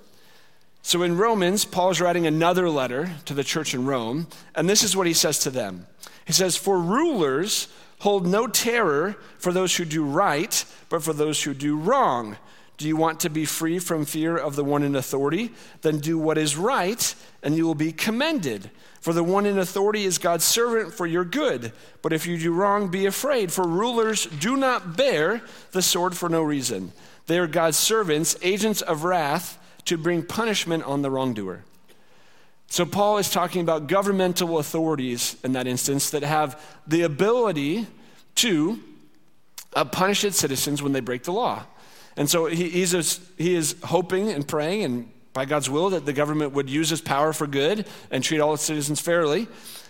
So 0.81 1.03
in 1.03 1.17
Romans, 1.17 1.65
Paul 1.65 1.91
is 1.91 2.01
writing 2.01 2.25
another 2.25 2.69
letter 2.69 3.11
to 3.25 3.33
the 3.33 3.43
church 3.43 3.73
in 3.73 3.85
Rome, 3.85 4.27
and 4.55 4.69
this 4.69 4.83
is 4.83 4.95
what 4.95 5.07
he 5.07 5.13
says 5.13 5.39
to 5.39 5.49
them. 5.49 5.87
He 6.25 6.33
says, 6.33 6.55
For 6.55 6.77
rulers 6.77 7.67
hold 7.99 8.27
no 8.27 8.47
terror 8.47 9.15
for 9.37 9.53
those 9.53 9.75
who 9.75 9.85
do 9.85 10.03
right, 10.03 10.65
but 10.89 11.03
for 11.03 11.13
those 11.13 11.41
who 11.43 11.53
do 11.53 11.77
wrong. 11.77 12.37
Do 12.77 12.87
you 12.87 12.95
want 12.95 13.19
to 13.21 13.29
be 13.29 13.45
free 13.45 13.79
from 13.79 14.05
fear 14.05 14.35
of 14.35 14.55
the 14.55 14.63
one 14.63 14.83
in 14.83 14.95
authority? 14.95 15.51
Then 15.81 15.99
do 15.99 16.17
what 16.17 16.37
is 16.37 16.57
right, 16.57 17.15
and 17.43 17.55
you 17.55 17.65
will 17.65 17.75
be 17.75 17.91
commended. 17.91 18.71
For 18.99 19.13
the 19.13 19.23
one 19.23 19.45
in 19.45 19.59
authority 19.59 20.05
is 20.05 20.17
God's 20.17 20.45
servant 20.45 20.93
for 20.93 21.05
your 21.05 21.25
good. 21.25 21.71
But 22.01 22.13
if 22.13 22.25
you 22.25 22.37
do 22.37 22.53
wrong, 22.53 22.89
be 22.89 23.05
afraid, 23.05 23.51
for 23.51 23.67
rulers 23.67 24.25
do 24.25 24.57
not 24.57 24.97
bear 24.97 25.41
the 25.71 25.81
sword 25.81 26.15
for 26.15 26.29
no 26.29 26.41
reason. 26.41 26.93
They 27.27 27.37
are 27.37 27.47
God's 27.47 27.77
servants, 27.77 28.35
agents 28.41 28.81
of 28.81 29.03
wrath 29.03 29.57
to 29.85 29.97
bring 29.97 30.23
punishment 30.23 30.83
on 30.83 31.01
the 31.01 31.11
wrongdoer. 31.11 31.63
So, 32.67 32.85
Paul 32.85 33.19
is 33.19 33.29
talking 33.29 33.61
about 33.61 33.87
governmental 33.87 34.57
authorities 34.57 35.37
in 35.43 35.53
that 35.53 35.67
instance 35.67 36.09
that 36.09 36.23
have 36.23 36.59
the 36.87 37.03
ability 37.03 37.85
to 38.35 38.79
uh, 39.75 39.85
punish 39.85 40.23
its 40.23 40.37
citizens 40.37 40.81
when 40.81 40.91
they 40.91 40.99
break 40.99 41.23
the 41.23 41.33
law. 41.33 41.65
And 42.15 42.29
so 42.29 42.45
he, 42.45 42.69
he's 42.69 42.93
a, 42.93 43.01
he 43.41 43.55
is 43.55 43.75
hoping 43.83 44.29
and 44.29 44.47
praying, 44.47 44.83
and 44.83 45.11
by 45.33 45.45
God's 45.45 45.69
will, 45.69 45.89
that 45.91 46.05
the 46.05 46.13
government 46.13 46.53
would 46.53 46.69
use 46.69 46.91
its 46.91 47.01
power 47.01 47.33
for 47.33 47.47
good 47.47 47.87
and 48.11 48.23
treat 48.23 48.39
all 48.39 48.53
its 48.53 48.63
citizens 48.63 49.01
fairly. 49.01 49.47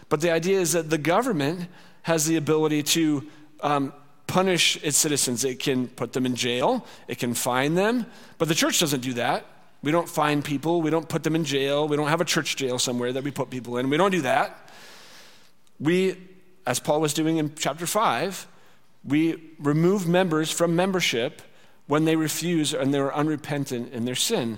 But 0.09 0.21
the 0.21 0.31
idea 0.31 0.59
is 0.59 0.73
that 0.73 0.89
the 0.89 0.97
government 0.97 1.67
has 2.03 2.25
the 2.25 2.37
ability 2.37 2.83
to 2.83 3.27
um, 3.61 3.93
punish 4.27 4.81
its 4.83 4.97
citizens. 4.97 5.43
It 5.43 5.59
can 5.59 5.87
put 5.87 6.13
them 6.13 6.25
in 6.25 6.35
jail, 6.35 6.85
it 7.07 7.19
can 7.19 7.33
fine 7.33 7.75
them, 7.75 8.05
but 8.37 8.47
the 8.47 8.55
church 8.55 8.79
doesn't 8.79 9.01
do 9.01 9.13
that. 9.13 9.45
We 9.83 9.91
don't 9.91 10.07
fine 10.07 10.41
people. 10.41 10.81
We 10.81 10.89
don't 10.89 11.09
put 11.09 11.23
them 11.23 11.35
in 11.35 11.43
jail. 11.43 11.89
We 11.89 11.97
don't 11.97 12.07
have 12.07 12.21
a 12.21 12.25
church 12.25 12.55
jail 12.55 12.79
somewhere 12.79 13.11
that 13.11 13.23
we 13.23 13.31
put 13.31 13.49
people 13.49 13.77
in. 13.77 13.89
We 13.89 13.97
don't 13.97 14.11
do 14.11 14.21
that. 14.21 14.69
We, 15.77 16.15
as 16.65 16.79
Paul 16.79 17.01
was 17.01 17.13
doing 17.13 17.35
in 17.35 17.53
chapter 17.55 17.85
5, 17.85 18.47
we 19.03 19.55
remove 19.59 20.07
members 20.07 20.49
from 20.49 20.77
membership 20.77 21.41
when 21.93 22.05
they 22.05 22.15
refuse 22.15 22.73
and 22.73 22.91
they're 22.91 23.13
unrepentant 23.13 23.93
in 23.93 24.03
their 24.03 24.15
sin. 24.15 24.57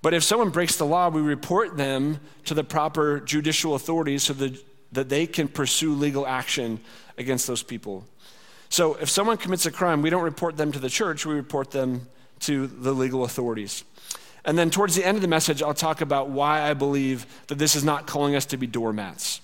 But 0.00 0.14
if 0.14 0.24
someone 0.24 0.48
breaks 0.48 0.76
the 0.76 0.86
law, 0.86 1.10
we 1.10 1.20
report 1.20 1.76
them 1.76 2.20
to 2.46 2.54
the 2.54 2.64
proper 2.64 3.20
judicial 3.20 3.74
authorities 3.74 4.22
so 4.22 4.32
that, 4.32 4.58
that 4.92 5.10
they 5.10 5.26
can 5.26 5.46
pursue 5.46 5.92
legal 5.92 6.26
action 6.26 6.80
against 7.18 7.46
those 7.46 7.62
people. 7.62 8.06
So 8.70 8.94
if 8.94 9.10
someone 9.10 9.36
commits 9.36 9.66
a 9.66 9.70
crime, 9.70 10.00
we 10.00 10.08
don't 10.08 10.22
report 10.22 10.56
them 10.56 10.72
to 10.72 10.78
the 10.78 10.88
church, 10.88 11.26
we 11.26 11.34
report 11.34 11.70
them 11.70 12.08
to 12.48 12.66
the 12.66 12.92
legal 12.92 13.24
authorities. 13.24 13.84
And 14.46 14.56
then 14.56 14.70
towards 14.70 14.94
the 14.94 15.04
end 15.04 15.16
of 15.18 15.20
the 15.20 15.28
message, 15.28 15.62
I'll 15.62 15.74
talk 15.74 16.00
about 16.00 16.30
why 16.30 16.62
I 16.62 16.72
believe 16.72 17.26
that 17.48 17.58
this 17.58 17.76
is 17.76 17.84
not 17.84 18.06
calling 18.06 18.34
us 18.34 18.46
to 18.46 18.56
be 18.56 18.66
doormats. 18.66 19.42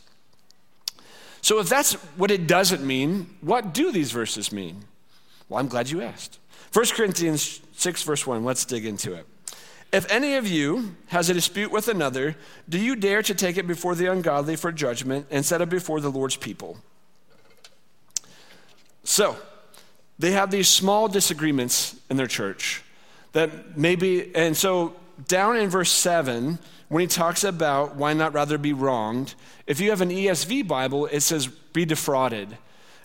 So, 1.43 1.59
if 1.59 1.69
that's 1.69 1.93
what 2.17 2.31
it 2.31 2.47
doesn't 2.47 2.83
mean, 2.83 3.37
what 3.43 3.75
do 3.75 3.93
these 3.93 4.11
verses 4.11 4.53
mean? 4.53 4.85
Well, 5.51 5.61
I'm 5.61 5.69
glad 5.69 5.91
you 5.91 6.01
asked. 6.01 6.39
1 6.73 6.87
Corinthians 6.95 7.61
6, 7.73 8.03
verse 8.03 8.27
1, 8.27 8.45
let's 8.45 8.65
dig 8.65 8.87
into 8.87 9.15
it. 9.15 9.27
If 9.93 10.11
any 10.11 10.35
of 10.35 10.47
you 10.47 10.97
has 11.07 11.31
a 11.31 11.35
dispute 11.35 11.71
with 11.71 11.89
another, 11.89 12.37
do 12.69 12.79
you 12.79 12.97
dare 12.97 13.23
to 13.23 13.35
take 13.35 13.57
it 13.57 13.67
before 13.67 13.95
the 13.95 14.11
ungodly 14.11 14.57
for 14.57 14.73
judgment 14.73 15.27
instead 15.31 15.63
of 15.63 15.71
before 15.71 16.01
the 16.01 16.11
Lord's 16.11 16.37
people? 16.37 16.79
So, 19.05 19.37
they 20.19 20.33
have 20.33 20.51
these 20.51 20.69
small 20.69 21.09
disagreements 21.09 21.97
in 22.11 22.17
their 22.17 22.27
church 22.27 22.83
that 23.33 23.77
maybe, 23.77 24.35
and 24.35 24.57
so 24.57 24.97
down 25.29 25.57
in 25.57 25.69
verse 25.69 25.91
7, 25.91 26.59
when 26.89 27.01
he 27.01 27.07
talks 27.07 27.45
about 27.45 27.97
why 27.97 28.13
not 28.13 28.33
rather 28.33 28.59
be 28.59 28.73
wronged, 28.73 29.35
if 29.67 29.81
you 29.81 29.91
have 29.91 30.01
an 30.01 30.11
ESV 30.11 30.67
Bible, 30.67 31.07
it 31.07 31.21
says 31.21 31.47
be 31.47 31.85
defrauded. 31.85 32.57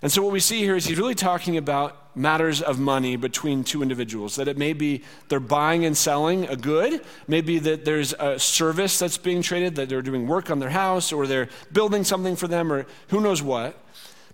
And 0.02 0.10
so 0.10 0.20
what 0.22 0.32
we 0.32 0.40
see 0.40 0.58
here 0.58 0.74
is 0.74 0.84
he's 0.84 0.98
really 0.98 1.14
talking 1.14 1.56
about 1.56 2.16
matters 2.16 2.60
of 2.60 2.78
money 2.78 3.14
between 3.16 3.62
two 3.62 3.82
individuals. 3.82 4.36
That 4.36 4.48
it 4.48 4.58
may 4.58 4.72
be 4.72 5.02
they're 5.28 5.40
buying 5.40 5.84
and 5.84 5.96
selling 5.96 6.46
a 6.48 6.56
good, 6.56 7.02
maybe 7.28 7.60
that 7.60 7.84
there's 7.84 8.12
a 8.14 8.38
service 8.38 8.98
that's 8.98 9.16
being 9.16 9.42
traded, 9.42 9.76
that 9.76 9.88
they're 9.88 10.02
doing 10.02 10.26
work 10.26 10.50
on 10.50 10.58
their 10.58 10.70
house, 10.70 11.12
or 11.12 11.26
they're 11.26 11.48
building 11.70 12.02
something 12.02 12.34
for 12.34 12.48
them, 12.48 12.72
or 12.72 12.84
who 13.08 13.20
knows 13.20 13.42
what. 13.42 13.76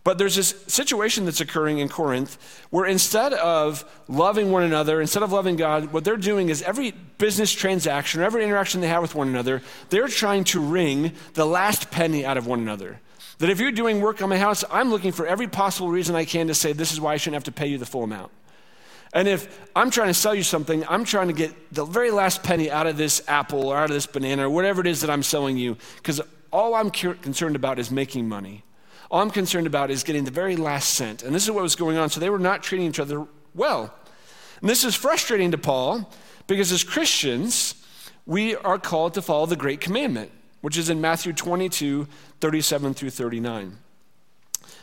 But 0.04 0.16
there's 0.16 0.36
this 0.36 0.54
situation 0.68 1.26
that's 1.26 1.42
occurring 1.42 1.80
in 1.80 1.90
Corinth 1.90 2.38
where 2.70 2.86
instead 2.86 3.34
of 3.34 3.84
loving 4.08 4.50
one 4.50 4.62
another, 4.62 5.02
instead 5.02 5.22
of 5.22 5.32
loving 5.32 5.56
God, 5.56 5.92
what 5.92 6.02
they're 6.02 6.16
doing 6.16 6.48
is 6.48 6.62
every 6.62 6.92
business 7.18 7.52
transaction 7.52 8.22
or 8.22 8.24
every 8.24 8.42
interaction 8.42 8.80
they 8.80 8.88
have 8.88 9.02
with 9.02 9.14
one 9.14 9.28
another, 9.28 9.60
they're 9.90 10.08
trying 10.08 10.44
to 10.44 10.60
wring 10.60 11.12
the 11.34 11.44
last 11.44 11.90
penny 11.90 12.24
out 12.24 12.38
of 12.38 12.46
one 12.46 12.60
another. 12.60 13.00
That 13.38 13.50
if 13.50 13.60
you're 13.60 13.72
doing 13.72 14.00
work 14.00 14.20
on 14.20 14.28
my 14.28 14.38
house, 14.38 14.64
I'm 14.70 14.90
looking 14.90 15.12
for 15.12 15.26
every 15.26 15.46
possible 15.46 15.90
reason 15.90 16.16
I 16.16 16.24
can 16.24 16.48
to 16.48 16.54
say, 16.54 16.72
this 16.72 16.92
is 16.92 17.00
why 17.00 17.14
I 17.14 17.16
shouldn't 17.16 17.34
have 17.34 17.44
to 17.44 17.52
pay 17.52 17.68
you 17.68 17.78
the 17.78 17.86
full 17.86 18.02
amount. 18.02 18.32
And 19.12 19.26
if 19.26 19.70
I'm 19.74 19.90
trying 19.90 20.08
to 20.08 20.14
sell 20.14 20.34
you 20.34 20.42
something, 20.42 20.84
I'm 20.88 21.04
trying 21.04 21.28
to 21.28 21.32
get 21.32 21.72
the 21.72 21.84
very 21.84 22.10
last 22.10 22.42
penny 22.42 22.70
out 22.70 22.86
of 22.86 22.96
this 22.96 23.22
apple 23.26 23.68
or 23.68 23.76
out 23.76 23.90
of 23.90 23.94
this 23.94 24.06
banana 24.06 24.46
or 24.46 24.50
whatever 24.50 24.80
it 24.80 24.86
is 24.86 25.00
that 25.00 25.10
I'm 25.10 25.22
selling 25.22 25.56
you, 25.56 25.76
because 25.96 26.20
all 26.52 26.74
I'm 26.74 26.90
concerned 26.90 27.56
about 27.56 27.78
is 27.78 27.90
making 27.90 28.28
money. 28.28 28.64
All 29.10 29.22
I'm 29.22 29.30
concerned 29.30 29.66
about 29.66 29.90
is 29.90 30.02
getting 30.02 30.24
the 30.24 30.30
very 30.30 30.56
last 30.56 30.94
cent. 30.94 31.22
And 31.22 31.34
this 31.34 31.44
is 31.44 31.50
what 31.50 31.62
was 31.62 31.76
going 31.76 31.96
on. 31.96 32.10
So 32.10 32.20
they 32.20 32.28
were 32.28 32.38
not 32.38 32.62
treating 32.62 32.86
each 32.86 33.00
other 33.00 33.26
well. 33.54 33.94
And 34.60 34.68
this 34.68 34.84
is 34.84 34.94
frustrating 34.94 35.52
to 35.52 35.58
Paul 35.58 36.10
because 36.46 36.72
as 36.72 36.84
Christians, 36.84 37.74
we 38.26 38.56
are 38.56 38.78
called 38.78 39.14
to 39.14 39.22
follow 39.22 39.46
the 39.46 39.56
great 39.56 39.80
commandment 39.80 40.32
which 40.60 40.76
is 40.76 40.90
in 40.90 41.00
Matthew 41.00 41.32
22, 41.32 42.06
37 42.40 42.94
through 42.94 43.10
39. 43.10 43.78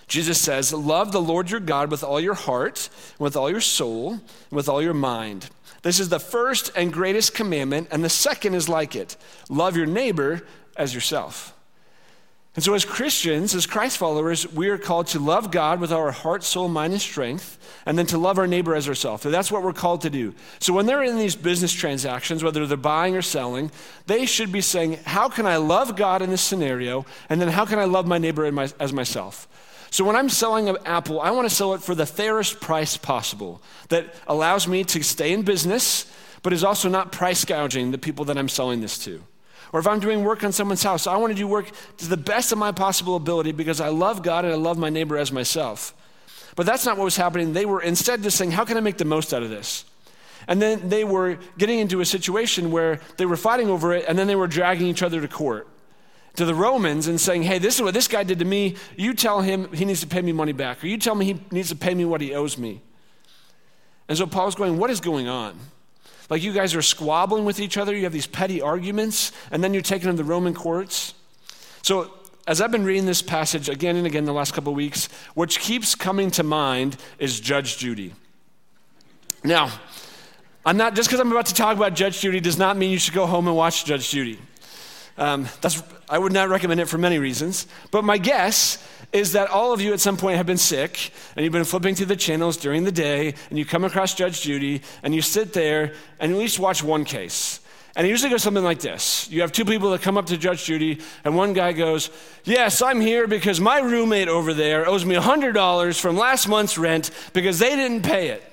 Jesus 0.07 0.39
says, 0.39 0.71
Love 0.71 1.11
the 1.11 1.21
Lord 1.21 1.49
your 1.49 1.59
God 1.59 1.89
with 1.89 2.03
all 2.03 2.19
your 2.19 2.33
heart, 2.33 2.89
with 3.17 3.35
all 3.35 3.49
your 3.49 3.61
soul, 3.61 4.13
and 4.13 4.21
with 4.51 4.69
all 4.69 4.81
your 4.81 4.93
mind. 4.93 5.49
This 5.81 5.99
is 5.99 6.09
the 6.09 6.19
first 6.19 6.71
and 6.75 6.93
greatest 6.93 7.33
commandment, 7.33 7.87
and 7.91 8.03
the 8.03 8.09
second 8.09 8.53
is 8.53 8.69
like 8.69 8.95
it 8.95 9.17
love 9.49 9.75
your 9.75 9.85
neighbor 9.85 10.41
as 10.77 10.93
yourself. 10.93 11.54
And 12.55 12.63
so, 12.63 12.73
as 12.73 12.85
Christians, 12.85 13.53
as 13.53 13.65
Christ 13.65 13.97
followers, 13.97 14.49
we 14.53 14.69
are 14.69 14.77
called 14.77 15.07
to 15.07 15.19
love 15.19 15.51
God 15.51 15.81
with 15.81 15.91
our 15.91 16.11
heart, 16.11 16.41
soul, 16.41 16.69
mind, 16.69 16.93
and 16.93 17.01
strength, 17.01 17.57
and 17.85 17.97
then 17.97 18.05
to 18.07 18.17
love 18.17 18.37
our 18.37 18.47
neighbor 18.47 18.75
as 18.75 18.87
ourselves. 18.87 19.23
So 19.23 19.29
that's 19.29 19.51
what 19.51 19.61
we're 19.61 19.73
called 19.73 20.01
to 20.01 20.09
do. 20.09 20.33
So, 20.59 20.71
when 20.71 20.85
they're 20.85 21.03
in 21.03 21.17
these 21.17 21.35
business 21.35 21.73
transactions, 21.73 22.45
whether 22.45 22.65
they're 22.65 22.77
buying 22.77 23.17
or 23.17 23.21
selling, 23.21 23.71
they 24.07 24.25
should 24.25 24.53
be 24.53 24.61
saying, 24.61 24.99
How 25.05 25.27
can 25.27 25.45
I 25.45 25.57
love 25.57 25.97
God 25.97 26.21
in 26.21 26.29
this 26.29 26.41
scenario? 26.41 27.05
And 27.27 27.41
then, 27.41 27.49
how 27.49 27.65
can 27.65 27.77
I 27.77 27.85
love 27.85 28.07
my 28.07 28.19
neighbor 28.19 28.45
as 28.79 28.93
myself? 28.93 29.49
So, 29.91 30.05
when 30.05 30.15
I'm 30.15 30.29
selling 30.29 30.69
an 30.69 30.77
apple, 30.85 31.19
I 31.19 31.31
want 31.31 31.49
to 31.49 31.53
sell 31.53 31.73
it 31.73 31.83
for 31.83 31.93
the 31.93 32.05
fairest 32.05 32.61
price 32.61 32.95
possible 32.95 33.61
that 33.89 34.15
allows 34.27 34.65
me 34.65 34.85
to 34.85 35.03
stay 35.03 35.33
in 35.33 35.41
business, 35.41 36.09
but 36.41 36.53
is 36.53 36.63
also 36.63 36.87
not 36.87 37.11
price 37.11 37.43
gouging 37.43 37.91
the 37.91 37.97
people 37.97 38.23
that 38.25 38.37
I'm 38.37 38.49
selling 38.49 38.79
this 38.79 38.97
to. 38.99 39.21
Or 39.73 39.79
if 39.79 39.87
I'm 39.87 39.99
doing 39.99 40.23
work 40.23 40.43
on 40.43 40.51
someone's 40.51 40.83
house, 40.83 41.07
I 41.07 41.17
want 41.17 41.31
to 41.31 41.37
do 41.37 41.47
work 41.47 41.69
to 41.97 42.07
the 42.07 42.17
best 42.17 42.51
of 42.51 42.57
my 42.57 42.71
possible 42.71 43.15
ability 43.15 43.51
because 43.51 43.81
I 43.81 43.89
love 43.89 44.23
God 44.23 44.45
and 44.45 44.53
I 44.53 44.57
love 44.57 44.77
my 44.77 44.89
neighbor 44.89 45.17
as 45.17 45.31
myself. 45.31 45.93
But 46.55 46.65
that's 46.65 46.85
not 46.85 46.97
what 46.97 47.03
was 47.03 47.17
happening. 47.17 47.53
They 47.53 47.65
were 47.65 47.81
instead 47.81 48.23
just 48.23 48.37
saying, 48.37 48.51
How 48.51 48.65
can 48.65 48.77
I 48.77 48.79
make 48.79 48.97
the 48.97 49.05
most 49.05 49.33
out 49.33 49.43
of 49.43 49.49
this? 49.49 49.85
And 50.47 50.61
then 50.61 50.89
they 50.89 51.03
were 51.03 51.39
getting 51.57 51.79
into 51.79 52.01
a 52.01 52.05
situation 52.05 52.71
where 52.71 52.99
they 53.17 53.25
were 53.25 53.37
fighting 53.37 53.69
over 53.69 53.93
it, 53.93 54.05
and 54.07 54.17
then 54.17 54.27
they 54.27 54.35
were 54.35 54.47
dragging 54.47 54.87
each 54.87 55.01
other 55.01 55.19
to 55.19 55.27
court, 55.27 55.67
to 56.35 56.45
the 56.45 56.53
Romans, 56.53 57.07
and 57.07 57.19
saying, 57.19 57.43
Hey, 57.43 57.59
this 57.59 57.75
is 57.75 57.81
what 57.81 57.93
this 57.93 58.07
guy 58.07 58.23
did 58.23 58.39
to 58.39 58.45
me. 58.45 58.75
You 58.95 59.13
tell 59.13 59.41
him 59.41 59.71
he 59.73 59.85
needs 59.85 60.01
to 60.01 60.07
pay 60.07 60.21
me 60.21 60.31
money 60.31 60.53
back, 60.53 60.83
or 60.83 60.87
you 60.87 60.97
tell 60.97 61.15
me 61.15 61.25
he 61.25 61.39
needs 61.51 61.69
to 61.69 61.75
pay 61.75 61.93
me 61.93 62.05
what 62.05 62.21
he 62.21 62.33
owes 62.33 62.57
me. 62.57 62.81
And 64.07 64.17
so 64.17 64.25
Paul's 64.25 64.55
going, 64.55 64.77
What 64.77 64.89
is 64.89 65.01
going 65.01 65.27
on? 65.27 65.59
Like 66.29 66.41
you 66.43 66.53
guys 66.53 66.75
are 66.75 66.81
squabbling 66.81 67.45
with 67.45 67.59
each 67.59 67.77
other, 67.77 67.95
you 67.95 68.03
have 68.03 68.13
these 68.13 68.27
petty 68.27 68.61
arguments, 68.61 69.31
and 69.51 69.63
then 69.63 69.73
you're 69.73 69.83
taken 69.83 70.09
to 70.09 70.13
the 70.15 70.23
Roman 70.23 70.53
courts. 70.53 71.13
So, 71.81 72.11
as 72.47 72.61
I've 72.61 72.71
been 72.71 72.85
reading 72.85 73.05
this 73.05 73.21
passage 73.21 73.69
again 73.69 73.95
and 73.95 74.05
again 74.05 74.25
the 74.25 74.33
last 74.33 74.53
couple 74.53 74.71
of 74.71 74.77
weeks, 74.77 75.09
what 75.33 75.49
keeps 75.49 75.95
coming 75.95 76.29
to 76.31 76.43
mind 76.43 76.97
is 77.17 77.39
Judge 77.39 77.77
Judy. 77.77 78.13
Now, 79.43 79.71
I'm 80.65 80.77
not 80.77 80.95
just 80.95 81.09
because 81.09 81.19
I'm 81.19 81.31
about 81.31 81.47
to 81.47 81.53
talk 81.53 81.75
about 81.77 81.93
Judge 81.93 82.21
Judy 82.21 82.39
does 82.39 82.57
not 82.57 82.77
mean 82.77 82.91
you 82.91 82.97
should 82.97 83.13
go 83.13 83.27
home 83.27 83.47
and 83.47 83.55
watch 83.55 83.85
Judge 83.85 84.09
Judy. 84.09 84.39
Um, 85.17 85.47
that's, 85.61 85.81
I 86.09 86.17
would 86.17 86.33
not 86.33 86.49
recommend 86.49 86.79
it 86.81 86.87
for 86.87 86.97
many 86.97 87.19
reasons. 87.19 87.67
But 87.91 88.03
my 88.03 88.17
guess 88.17 88.85
is 89.13 89.31
that 89.31 89.49
all 89.49 89.71
of 89.71 89.79
you 89.79 89.93
at 89.93 89.99
some 89.99 90.17
point 90.17 90.37
have 90.37 90.45
been 90.45 90.57
sick 90.57 91.11
and 91.35 91.43
you've 91.43 91.53
been 91.53 91.63
flipping 91.63 91.95
through 91.95 92.07
the 92.07 92.15
channels 92.15 92.57
during 92.57 92.83
the 92.83 92.91
day 92.91 93.33
and 93.49 93.57
you 93.57 93.65
come 93.65 93.85
across 93.85 94.13
Judge 94.13 94.41
Judy 94.41 94.81
and 95.03 95.15
you 95.15 95.21
sit 95.21 95.53
there 95.53 95.93
and 96.19 96.31
you 96.31 96.37
at 96.37 96.41
least 96.41 96.59
watch 96.59 96.83
one 96.83 97.05
case. 97.05 97.61
And 97.95 98.05
it 98.05 98.09
usually 98.09 98.29
goes 98.29 98.43
something 98.43 98.63
like 98.63 98.79
this. 98.79 99.29
You 99.29 99.39
have 99.39 99.53
two 99.53 99.63
people 99.63 99.91
that 99.91 100.01
come 100.01 100.17
up 100.17 100.25
to 100.25 100.37
Judge 100.37 100.65
Judy, 100.65 100.99
and 101.23 101.33
one 101.33 101.53
guy 101.53 101.71
goes, 101.71 102.09
Yes, 102.43 102.81
I'm 102.81 102.99
here 102.99 103.25
because 103.25 103.61
my 103.61 103.79
roommate 103.79 104.27
over 104.27 104.53
there 104.53 104.85
owes 104.85 105.05
me 105.05 105.15
$100 105.15 105.99
from 106.01 106.17
last 106.17 106.49
month's 106.49 106.77
rent 106.77 107.09
because 107.31 107.57
they 107.57 107.73
didn't 107.73 108.01
pay 108.01 108.29
it. 108.29 108.43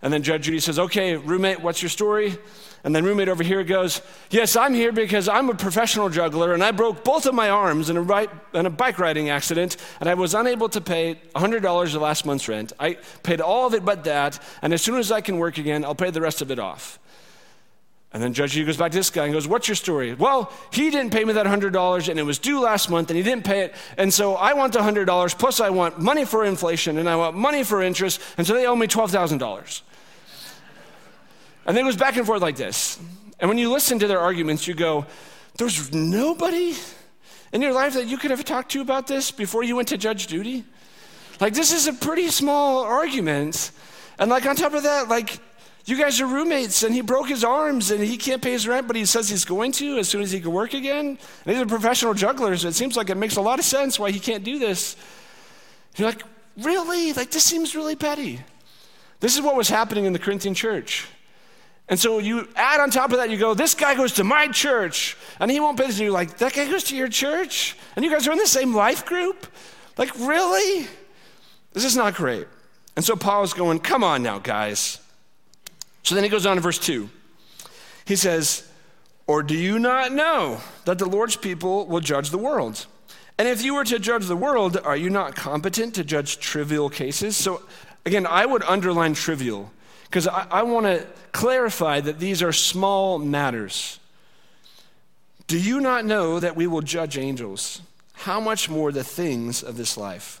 And 0.00 0.12
then 0.12 0.22
Judge 0.22 0.44
Judy 0.44 0.60
says, 0.60 0.78
Okay, 0.78 1.16
roommate, 1.16 1.60
what's 1.60 1.82
your 1.82 1.88
story? 1.88 2.38
And 2.84 2.94
then 2.94 3.04
roommate 3.04 3.28
over 3.28 3.42
here 3.42 3.64
goes, 3.64 4.00
Yes, 4.30 4.56
I'm 4.56 4.72
here 4.72 4.92
because 4.92 5.28
I'm 5.28 5.48
a 5.50 5.54
professional 5.54 6.08
juggler 6.08 6.54
and 6.54 6.62
I 6.62 6.70
broke 6.70 7.04
both 7.04 7.26
of 7.26 7.34
my 7.34 7.50
arms 7.50 7.90
in 7.90 7.96
a, 7.96 8.28
in 8.54 8.66
a 8.66 8.70
bike 8.70 8.98
riding 8.98 9.30
accident 9.30 9.76
and 10.00 10.08
I 10.08 10.14
was 10.14 10.34
unable 10.34 10.68
to 10.70 10.80
pay 10.80 11.20
$100 11.34 11.94
of 11.94 12.02
last 12.02 12.24
month's 12.24 12.48
rent. 12.48 12.72
I 12.78 12.98
paid 13.22 13.40
all 13.40 13.66
of 13.66 13.74
it 13.74 13.84
but 13.84 14.04
that, 14.04 14.38
and 14.62 14.72
as 14.72 14.82
soon 14.82 14.98
as 14.98 15.10
I 15.10 15.20
can 15.20 15.38
work 15.38 15.58
again, 15.58 15.84
I'll 15.84 15.94
pay 15.94 16.10
the 16.10 16.20
rest 16.20 16.40
of 16.40 16.50
it 16.50 16.58
off. 16.58 16.98
And 18.10 18.22
then 18.22 18.32
Judge 18.32 18.52
Judy 18.52 18.64
goes 18.64 18.78
back 18.78 18.92
to 18.92 18.96
this 18.96 19.10
guy 19.10 19.24
and 19.24 19.34
goes, 19.34 19.46
What's 19.46 19.68
your 19.68 19.74
story? 19.74 20.14
Well, 20.14 20.50
he 20.72 20.90
didn't 20.90 21.12
pay 21.12 21.24
me 21.24 21.34
that 21.34 21.46
$100 21.46 22.08
and 22.08 22.18
it 22.18 22.22
was 22.22 22.38
due 22.38 22.60
last 22.60 22.88
month 22.88 23.10
and 23.10 23.16
he 23.16 23.22
didn't 23.22 23.44
pay 23.44 23.62
it. 23.62 23.74
And 23.98 24.12
so 24.12 24.34
I 24.34 24.54
want 24.54 24.72
the 24.72 24.78
$100 24.78 25.38
plus 25.38 25.60
I 25.60 25.70
want 25.70 25.98
money 25.98 26.24
for 26.24 26.44
inflation 26.44 26.96
and 26.96 27.08
I 27.08 27.16
want 27.16 27.36
money 27.36 27.64
for 27.64 27.82
interest. 27.82 28.20
And 28.38 28.46
so 28.46 28.54
they 28.54 28.66
owe 28.66 28.76
me 28.76 28.86
$12,000. 28.86 29.82
And 31.68 31.76
then 31.76 31.84
it 31.84 31.88
goes 31.88 31.96
back 31.96 32.16
and 32.16 32.26
forth 32.26 32.40
like 32.40 32.56
this. 32.56 32.98
And 33.38 33.48
when 33.48 33.58
you 33.58 33.70
listen 33.70 33.98
to 33.98 34.06
their 34.06 34.20
arguments, 34.20 34.66
you 34.66 34.72
go, 34.72 35.04
there's 35.58 35.92
nobody 35.92 36.74
in 37.52 37.60
your 37.60 37.72
life 37.72 37.92
that 37.92 38.06
you 38.06 38.16
could 38.16 38.30
have 38.30 38.42
talked 38.42 38.72
to 38.72 38.80
about 38.80 39.06
this 39.06 39.30
before 39.30 39.62
you 39.62 39.76
went 39.76 39.88
to 39.88 39.98
Judge 39.98 40.28
Judy? 40.28 40.64
Like, 41.40 41.52
this 41.52 41.70
is 41.70 41.86
a 41.86 41.92
pretty 41.92 42.28
small 42.28 42.84
argument. 42.84 43.70
And, 44.18 44.30
like, 44.30 44.46
on 44.46 44.56
top 44.56 44.72
of 44.72 44.84
that, 44.84 45.08
like, 45.08 45.40
you 45.84 45.98
guys 45.98 46.22
are 46.22 46.26
roommates 46.26 46.84
and 46.84 46.94
he 46.94 47.02
broke 47.02 47.28
his 47.28 47.44
arms 47.44 47.90
and 47.90 48.02
he 48.02 48.16
can't 48.16 48.40
pay 48.40 48.52
his 48.52 48.66
rent, 48.66 48.86
but 48.86 48.96
he 48.96 49.04
says 49.04 49.28
he's 49.28 49.44
going 49.44 49.72
to 49.72 49.98
as 49.98 50.08
soon 50.08 50.22
as 50.22 50.32
he 50.32 50.40
can 50.40 50.52
work 50.52 50.72
again. 50.72 51.06
And 51.06 51.18
these 51.44 51.60
are 51.60 51.66
professional 51.66 52.14
juggler, 52.14 52.56
so 52.56 52.68
It 52.68 52.74
seems 52.74 52.96
like 52.96 53.10
it 53.10 53.16
makes 53.16 53.36
a 53.36 53.42
lot 53.42 53.58
of 53.58 53.66
sense 53.66 53.98
why 53.98 54.10
he 54.10 54.20
can't 54.20 54.42
do 54.42 54.58
this. 54.58 54.96
You're 55.96 56.08
like, 56.08 56.22
really? 56.56 57.12
Like, 57.12 57.30
this 57.30 57.44
seems 57.44 57.76
really 57.76 57.94
petty. 57.94 58.40
This 59.20 59.36
is 59.36 59.42
what 59.42 59.54
was 59.54 59.68
happening 59.68 60.06
in 60.06 60.14
the 60.14 60.18
Corinthian 60.18 60.54
church. 60.54 61.06
And 61.88 61.98
so 61.98 62.18
you 62.18 62.48
add 62.54 62.80
on 62.80 62.90
top 62.90 63.12
of 63.12 63.18
that, 63.18 63.30
you 63.30 63.38
go, 63.38 63.54
this 63.54 63.74
guy 63.74 63.94
goes 63.94 64.12
to 64.14 64.24
my 64.24 64.48
church, 64.48 65.16
and 65.40 65.50
he 65.50 65.58
won't 65.58 65.78
this. 65.78 65.98
You're 65.98 66.10
like, 66.10 66.36
that 66.38 66.52
guy 66.52 66.70
goes 66.70 66.84
to 66.84 66.96
your 66.96 67.08
church? 67.08 67.76
And 67.96 68.04
you 68.04 68.10
guys 68.10 68.28
are 68.28 68.32
in 68.32 68.38
the 68.38 68.46
same 68.46 68.74
life 68.74 69.06
group? 69.06 69.46
Like, 69.96 70.14
really? 70.18 70.86
This 71.72 71.84
is 71.84 71.96
not 71.96 72.14
great. 72.14 72.46
And 72.94 73.04
so 73.04 73.16
Paul 73.16 73.42
is 73.42 73.54
going, 73.54 73.78
come 73.78 74.04
on 74.04 74.22
now, 74.22 74.38
guys. 74.38 75.00
So 76.02 76.14
then 76.14 76.24
he 76.24 76.30
goes 76.30 76.46
on 76.46 76.56
to 76.56 76.62
verse 76.62 76.78
2. 76.78 77.08
He 78.04 78.16
says, 78.16 78.68
Or 79.26 79.42
do 79.42 79.54
you 79.54 79.78
not 79.78 80.12
know 80.12 80.60
that 80.84 80.98
the 80.98 81.06
Lord's 81.06 81.36
people 81.36 81.86
will 81.86 82.00
judge 82.00 82.30
the 82.30 82.38
world? 82.38 82.86
And 83.38 83.46
if 83.46 83.62
you 83.62 83.74
were 83.74 83.84
to 83.84 83.98
judge 83.98 84.26
the 84.26 84.36
world, 84.36 84.76
are 84.78 84.96
you 84.96 85.10
not 85.10 85.36
competent 85.36 85.94
to 85.94 86.04
judge 86.04 86.38
trivial 86.38 86.90
cases? 86.90 87.36
So 87.36 87.62
again, 88.04 88.26
I 88.26 88.46
would 88.46 88.62
underline 88.64 89.14
trivial 89.14 89.70
because 90.08 90.26
I, 90.26 90.46
I 90.50 90.62
want 90.62 90.86
to 90.86 91.06
clarify 91.32 92.00
that 92.00 92.18
these 92.18 92.42
are 92.42 92.52
small 92.52 93.18
matters. 93.18 94.00
Do 95.46 95.58
you 95.58 95.80
not 95.80 96.04
know 96.04 96.40
that 96.40 96.56
we 96.56 96.66
will 96.66 96.82
judge 96.82 97.18
angels? 97.18 97.82
How 98.12 98.40
much 98.40 98.68
more 98.68 98.90
the 98.90 99.04
things 99.04 99.62
of 99.62 99.76
this 99.76 99.96
life? 99.96 100.40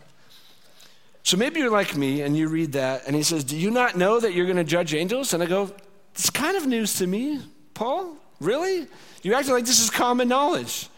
So 1.22 1.36
maybe 1.36 1.60
you're 1.60 1.70
like 1.70 1.96
me 1.96 2.22
and 2.22 2.36
you 2.36 2.48
read 2.48 2.72
that, 2.72 3.06
and 3.06 3.14
he 3.14 3.22
says, 3.22 3.44
Do 3.44 3.56
you 3.56 3.70
not 3.70 3.96
know 3.96 4.18
that 4.18 4.32
you're 4.32 4.46
going 4.46 4.56
to 4.56 4.64
judge 4.64 4.94
angels? 4.94 5.34
And 5.34 5.42
I 5.42 5.46
go, 5.46 5.70
It's 6.14 6.30
kind 6.30 6.56
of 6.56 6.66
news 6.66 6.94
to 6.94 7.06
me, 7.06 7.40
Paul. 7.74 8.16
Really? 8.40 8.86
You 9.22 9.34
acting 9.34 9.52
like 9.52 9.66
this 9.66 9.80
is 9.80 9.90
common 9.90 10.28
knowledge. 10.28 10.88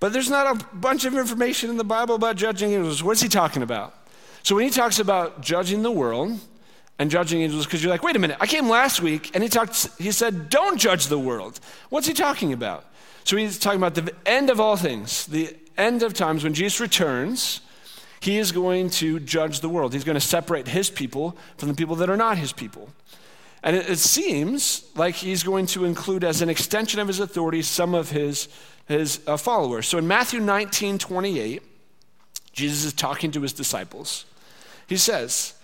But 0.00 0.12
there's 0.12 0.28
not 0.28 0.60
a 0.60 0.64
bunch 0.74 1.04
of 1.04 1.14
information 1.14 1.70
in 1.70 1.76
the 1.76 1.84
Bible 1.84 2.16
about 2.16 2.36
judging 2.36 2.72
angels. 2.72 3.02
What's 3.02 3.22
he 3.22 3.28
talking 3.28 3.62
about? 3.62 3.94
So 4.42 4.56
when 4.56 4.64
he 4.64 4.70
talks 4.70 4.98
about 4.98 5.40
judging 5.40 5.82
the 5.82 5.92
world 5.92 6.40
and 6.98 7.10
judging 7.10 7.42
angels, 7.42 7.64
because 7.64 7.82
you're 7.82 7.90
like, 7.90 8.02
wait 8.02 8.16
a 8.16 8.18
minute, 8.18 8.36
I 8.40 8.46
came 8.46 8.68
last 8.68 9.00
week 9.00 9.30
and 9.34 9.42
he 9.42 9.48
talked, 9.48 9.88
he 9.98 10.12
said, 10.12 10.48
don't 10.48 10.78
judge 10.78 11.06
the 11.06 11.18
world. 11.18 11.58
What's 11.88 12.06
he 12.06 12.14
talking 12.14 12.52
about? 12.52 12.84
So 13.24 13.36
he's 13.36 13.58
talking 13.58 13.78
about 13.78 13.94
the 13.94 14.14
end 14.26 14.50
of 14.50 14.60
all 14.60 14.76
things, 14.76 15.26
the 15.26 15.56
end 15.76 16.02
of 16.02 16.14
times 16.14 16.44
when 16.44 16.54
Jesus 16.54 16.80
returns, 16.80 17.60
he 18.20 18.38
is 18.38 18.52
going 18.52 18.90
to 18.90 19.18
judge 19.20 19.60
the 19.60 19.68
world. 19.68 19.92
He's 19.92 20.04
going 20.04 20.14
to 20.14 20.20
separate 20.20 20.68
his 20.68 20.90
people 20.90 21.36
from 21.56 21.68
the 21.68 21.74
people 21.74 21.96
that 21.96 22.10
are 22.10 22.16
not 22.16 22.38
his 22.38 22.52
people. 22.52 22.88
And 23.64 23.76
it, 23.76 23.90
it 23.90 23.98
seems 23.98 24.84
like 24.94 25.14
he's 25.14 25.42
going 25.42 25.66
to 25.66 25.84
include, 25.84 26.24
as 26.24 26.42
an 26.42 26.48
extension 26.48 27.00
of 27.00 27.08
his 27.08 27.20
authority, 27.20 27.62
some 27.62 27.94
of 27.94 28.10
his, 28.10 28.48
his 28.86 29.20
uh, 29.26 29.36
followers. 29.36 29.88
So 29.88 29.98
in 29.98 30.06
Matthew 30.06 30.40
19 30.40 30.98
28, 30.98 31.62
Jesus 32.52 32.84
is 32.84 32.92
talking 32.92 33.30
to 33.32 33.40
his 33.40 33.52
disciples. 33.52 34.24
He 34.86 34.96
says, 34.96 35.54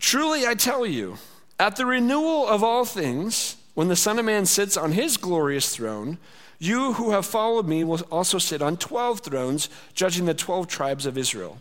Truly 0.00 0.46
I 0.46 0.54
tell 0.54 0.84
you, 0.84 1.16
at 1.58 1.76
the 1.76 1.86
renewal 1.86 2.46
of 2.46 2.62
all 2.62 2.84
things, 2.84 3.56
when 3.74 3.88
the 3.88 3.96
Son 3.96 4.18
of 4.18 4.24
Man 4.24 4.46
sits 4.46 4.76
on 4.76 4.92
his 4.92 5.16
glorious 5.16 5.74
throne, 5.74 6.18
you 6.58 6.94
who 6.94 7.10
have 7.10 7.26
followed 7.26 7.66
me 7.66 7.84
will 7.84 8.00
also 8.10 8.38
sit 8.38 8.62
on 8.62 8.76
12 8.76 9.20
thrones, 9.20 9.68
judging 9.94 10.26
the 10.26 10.34
12 10.34 10.66
tribes 10.66 11.06
of 11.06 11.18
Israel. 11.18 11.58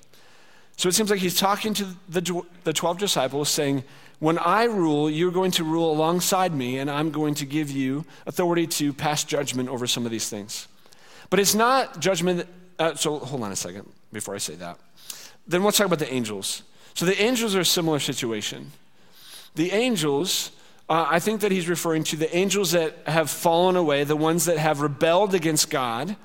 So 0.77 0.89
it 0.89 0.93
seems 0.93 1.09
like 1.09 1.19
he's 1.19 1.37
talking 1.37 1.73
to 1.75 1.87
the, 2.09 2.43
the 2.63 2.73
12 2.73 2.99
disciples, 2.99 3.49
saying, 3.49 3.83
When 4.19 4.37
I 4.39 4.63
rule, 4.63 5.09
you're 5.09 5.31
going 5.31 5.51
to 5.51 5.63
rule 5.63 5.91
alongside 5.91 6.53
me, 6.53 6.79
and 6.79 6.89
I'm 6.89 7.11
going 7.11 7.35
to 7.35 7.45
give 7.45 7.69
you 7.69 8.05
authority 8.25 8.67
to 8.67 8.93
pass 8.93 9.23
judgment 9.23 9.69
over 9.69 9.85
some 9.87 10.05
of 10.05 10.11
these 10.11 10.29
things. 10.29 10.67
But 11.29 11.39
it's 11.39 11.55
not 11.55 11.99
judgment. 11.99 12.47
Uh, 12.79 12.95
so 12.95 13.19
hold 13.19 13.43
on 13.43 13.51
a 13.51 13.55
second 13.55 13.89
before 14.11 14.35
I 14.35 14.39
say 14.39 14.55
that. 14.55 14.79
Then 15.47 15.63
let's 15.63 15.77
talk 15.77 15.87
about 15.87 15.99
the 15.99 16.11
angels. 16.11 16.63
So 16.93 17.05
the 17.05 17.21
angels 17.21 17.55
are 17.55 17.61
a 17.61 17.65
similar 17.65 17.99
situation. 17.99 18.71
The 19.55 19.71
angels, 19.71 20.51
uh, 20.89 21.05
I 21.09 21.19
think 21.19 21.41
that 21.41 21.51
he's 21.51 21.69
referring 21.69 22.03
to 22.05 22.15
the 22.15 22.35
angels 22.35 22.71
that 22.71 22.97
have 23.07 23.29
fallen 23.29 23.75
away, 23.75 24.03
the 24.03 24.15
ones 24.15 24.45
that 24.45 24.57
have 24.57 24.81
rebelled 24.81 25.33
against 25.33 25.69
God 25.69 26.15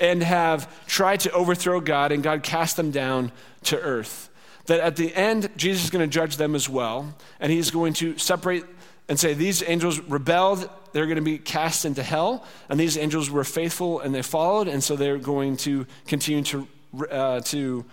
and 0.00 0.22
have 0.22 0.86
tried 0.86 1.20
to 1.20 1.32
overthrow 1.32 1.80
God, 1.80 2.12
and 2.12 2.22
God 2.22 2.42
cast 2.42 2.76
them 2.76 2.90
down 2.90 3.32
to 3.64 3.78
earth. 3.80 4.30
That 4.66 4.80
at 4.80 4.96
the 4.96 5.14
end, 5.14 5.50
Jesus 5.56 5.84
is 5.84 5.90
going 5.90 6.08
to 6.08 6.12
judge 6.12 6.36
them 6.36 6.54
as 6.54 6.68
well, 6.68 7.14
and 7.40 7.50
he's 7.50 7.70
going 7.70 7.94
to 7.94 8.16
separate 8.18 8.64
and 9.08 9.18
say, 9.18 9.34
These 9.34 9.64
angels 9.66 9.98
rebelled, 10.00 10.68
they're 10.92 11.06
going 11.06 11.16
to 11.16 11.22
be 11.22 11.38
cast 11.38 11.84
into 11.84 12.02
hell, 12.02 12.44
and 12.68 12.78
these 12.78 12.96
angels 12.96 13.30
were 13.30 13.44
faithful 13.44 14.00
and 14.00 14.14
they 14.14 14.22
followed, 14.22 14.68
and 14.68 14.84
so 14.84 14.94
they're 14.94 15.18
going 15.18 15.56
to 15.58 15.86
continue 16.06 16.42
to, 16.44 16.68
uh, 17.10 17.40
to 17.40 17.84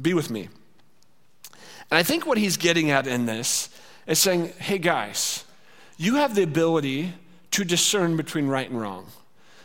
be 0.00 0.14
with 0.14 0.30
me. 0.30 0.48
And 1.90 1.98
I 1.98 2.02
think 2.02 2.26
what 2.26 2.38
he's 2.38 2.56
getting 2.56 2.90
at 2.90 3.06
in 3.06 3.26
this 3.26 3.70
is 4.06 4.18
saying, 4.18 4.52
Hey 4.58 4.78
guys, 4.78 5.44
you 5.96 6.16
have 6.16 6.34
the 6.34 6.42
ability 6.42 7.12
to 7.52 7.64
discern 7.64 8.16
between 8.16 8.46
right 8.46 8.68
and 8.68 8.80
wrong. 8.80 9.06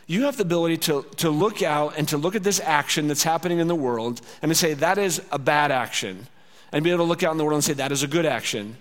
You 0.06 0.24
have 0.24 0.36
the 0.36 0.42
ability 0.42 0.78
to, 0.78 1.06
to 1.16 1.30
look 1.30 1.62
out 1.62 1.96
and 1.96 2.06
to 2.08 2.18
look 2.18 2.34
at 2.34 2.42
this 2.42 2.60
action 2.60 3.08
that's 3.08 3.22
happening 3.22 3.58
in 3.58 3.68
the 3.68 3.74
world 3.74 4.20
and 4.42 4.50
to 4.50 4.54
say 4.54 4.74
that 4.74 4.98
is 4.98 5.22
a 5.30 5.38
bad 5.38 5.70
action 5.70 6.26
and 6.72 6.84
be 6.84 6.90
able 6.90 7.04
to 7.04 7.08
look 7.08 7.22
out 7.22 7.32
in 7.32 7.38
the 7.38 7.44
world 7.44 7.54
and 7.54 7.64
say 7.64 7.72
that 7.74 7.92
is 7.92 8.02
a 8.02 8.08
good 8.08 8.26
action 8.26 8.76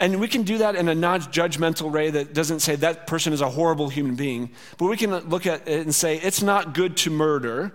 and 0.00 0.18
we 0.18 0.28
can 0.28 0.44
do 0.44 0.58
that 0.58 0.76
in 0.76 0.88
a 0.88 0.94
non-judgmental 0.94 1.92
way 1.92 2.10
that 2.10 2.32
doesn't 2.32 2.60
say 2.60 2.74
that 2.74 3.06
person 3.06 3.34
is 3.34 3.42
a 3.42 3.50
horrible 3.50 3.90
human 3.90 4.14
being 4.14 4.50
but 4.78 4.86
we 4.86 4.96
can 4.96 5.14
look 5.28 5.46
at 5.46 5.68
it 5.68 5.82
and 5.82 5.94
say 5.94 6.16
it's 6.16 6.42
not 6.42 6.72
good 6.72 6.96
to 6.96 7.10
murder. 7.10 7.72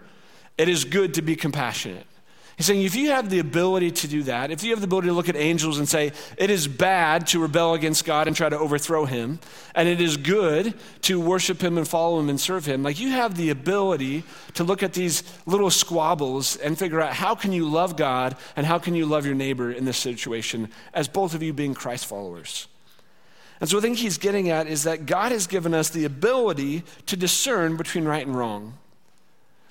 It 0.58 0.68
is 0.68 0.86
good 0.86 1.13
to 1.16 1.22
be 1.22 1.36
compassionate 1.36 2.08
He's 2.58 2.68
saying 2.68 2.84
if 2.84 2.96
you 2.96 3.10
have 3.12 3.30
the 3.30 3.39
ability 3.39 3.91
to 3.91 4.08
do 4.08 4.24
that, 4.24 4.50
if 4.50 4.63
you 4.63 4.70
have 4.70 4.80
the 4.80 4.86
ability 4.86 5.10
to 5.10 5.13
look 5.13 5.28
at 5.28 5.36
angels 5.36 5.78
and 5.78 5.89
say, 5.89 6.13
it 6.38 6.50
is 6.50 6.70
bad 6.70 7.28
to 7.28 7.39
rebel 7.39 7.74
against 7.74 8.06
God 8.06 8.28
and 8.28 8.36
try 8.36 8.48
to 8.48 8.58
overthrow 8.58 9.04
him, 9.04 9.39
and 9.74 9.89
it 9.89 10.00
is 10.00 10.15
good 10.15 10.74
to 11.02 11.20
worship 11.20 11.62
him 11.62 11.78
and 11.78 11.86
follow 11.86 12.18
him 12.18 12.30
and 12.30 12.39
serve 12.39 12.65
him, 12.65 12.82
like 12.82 12.98
you 12.98 13.10
have 13.10 13.36
the 13.36 13.50
ability 13.50 14.24
to 14.54 14.63
look 14.63 14.84
at 14.84 14.94
these 14.94 15.24
little 15.46 15.70
squabbles 15.70 16.56
and 16.56 16.80
figure 16.80 17.02
out 17.02 17.13
how 17.13 17.36
can 17.36 17.52
you 17.52 17.68
love 17.68 17.98
God 17.98 18.38
and 18.56 18.65
how 18.65 18.80
can 18.80 18.96
you 18.96 19.06
love 19.06 19.26
your 19.26 19.36
neighbor 19.36 19.70
in 19.70 19.84
this 19.84 19.98
situation 19.98 20.70
as 20.94 21.10
both 21.10 21.34
of 21.34 21.44
you 21.44 21.52
being 21.52 21.74
Christ 21.74 22.06
followers. 22.06 22.68
And 23.60 23.70
so 23.70 23.80
I 23.80 23.82
think 23.82 23.98
he's 23.98 24.18
getting 24.18 24.50
at 24.50 24.68
is 24.68 24.84
that 24.84 25.06
God 25.06 25.34
has 25.34 25.46
given 25.46 25.74
us 25.74 25.89
the 25.89 26.06
ability 26.06 26.84
to 27.08 27.18
discern 27.18 27.76
between 27.76 28.06
right 28.06 28.26
and 28.26 28.36
wrong. 28.36 28.76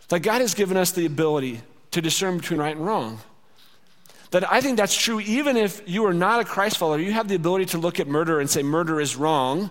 That 0.08 0.20
God 0.20 0.42
has 0.42 0.52
given 0.52 0.76
us 0.76 0.90
the 0.90 1.06
ability 1.06 1.62
to 1.94 2.02
discern 2.02 2.38
between 2.38 2.58
right 2.58 2.76
and 2.76 2.84
wrong. 2.84 3.20
That 4.32 4.50
I 4.50 4.60
think 4.60 4.76
that's 4.76 4.96
true 4.96 5.20
even 5.20 5.56
if 5.56 5.80
you 5.86 6.04
are 6.06 6.12
not 6.12 6.40
a 6.40 6.44
Christ 6.44 6.76
follower. 6.76 6.98
You 6.98 7.12
have 7.12 7.28
the 7.28 7.36
ability 7.36 7.66
to 7.66 7.78
look 7.78 8.00
at 8.00 8.08
murder 8.08 8.40
and 8.40 8.50
say 8.50 8.64
murder 8.64 9.00
is 9.00 9.14
wrong 9.14 9.70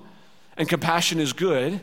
and 0.55 0.69
compassion 0.69 1.19
is 1.19 1.33
good. 1.33 1.81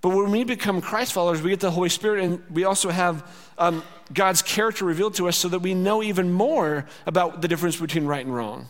But 0.00 0.10
when 0.10 0.30
we 0.30 0.44
become 0.44 0.80
Christ 0.80 1.12
followers, 1.12 1.42
we 1.42 1.50
get 1.50 1.60
the 1.60 1.70
Holy 1.70 1.90
Spirit 1.90 2.24
and 2.24 2.42
we 2.50 2.64
also 2.64 2.88
have 2.88 3.30
um, 3.58 3.82
God's 4.14 4.40
character 4.40 4.86
revealed 4.86 5.14
to 5.16 5.28
us 5.28 5.36
so 5.36 5.48
that 5.48 5.58
we 5.58 5.74
know 5.74 6.02
even 6.02 6.32
more 6.32 6.86
about 7.04 7.42
the 7.42 7.48
difference 7.48 7.76
between 7.76 8.06
right 8.06 8.24
and 8.24 8.34
wrong. 8.34 8.68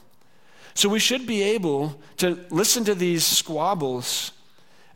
So 0.74 0.88
we 0.88 0.98
should 0.98 1.26
be 1.26 1.42
able 1.42 2.00
to 2.16 2.44
listen 2.50 2.84
to 2.86 2.94
these 2.94 3.24
squabbles 3.24 4.32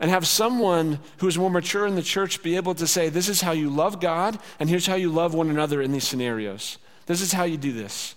and 0.03 0.11
have 0.11 0.27
someone 0.27 0.99
who 1.19 1.29
is 1.29 1.37
more 1.37 1.49
mature 1.49 1.87
in 1.87 1.95
the 1.95 2.01
church 2.01 2.43
be 2.43 2.57
able 2.57 2.75
to 2.75 2.85
say, 2.85 3.07
This 3.07 3.29
is 3.29 3.39
how 3.39 3.53
you 3.53 3.69
love 3.69 4.01
God, 4.01 4.37
and 4.59 4.69
here's 4.69 4.85
how 4.85 4.95
you 4.95 5.09
love 5.09 5.33
one 5.33 5.49
another 5.49 5.81
in 5.81 5.93
these 5.93 6.03
scenarios. 6.03 6.77
This 7.05 7.21
is 7.21 7.31
how 7.31 7.45
you 7.45 7.55
do 7.55 7.71
this. 7.71 8.13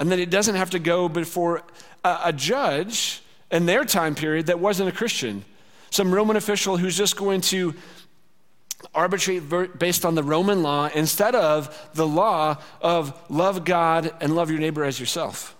And 0.00 0.10
that 0.10 0.18
it 0.18 0.28
doesn't 0.28 0.56
have 0.56 0.70
to 0.70 0.80
go 0.80 1.08
before 1.08 1.62
a, 2.02 2.18
a 2.24 2.32
judge 2.32 3.22
in 3.48 3.66
their 3.66 3.84
time 3.84 4.16
period 4.16 4.46
that 4.46 4.58
wasn't 4.58 4.88
a 4.88 4.92
Christian, 4.92 5.44
some 5.90 6.12
Roman 6.12 6.34
official 6.34 6.76
who's 6.76 6.96
just 6.96 7.16
going 7.16 7.42
to 7.42 7.72
arbitrate 8.92 9.78
based 9.78 10.04
on 10.04 10.16
the 10.16 10.24
Roman 10.24 10.64
law 10.64 10.90
instead 10.92 11.36
of 11.36 11.90
the 11.94 12.08
law 12.08 12.56
of 12.80 13.16
love 13.30 13.64
God 13.64 14.12
and 14.20 14.34
love 14.34 14.50
your 14.50 14.58
neighbor 14.58 14.82
as 14.82 14.98
yourself. 14.98 15.54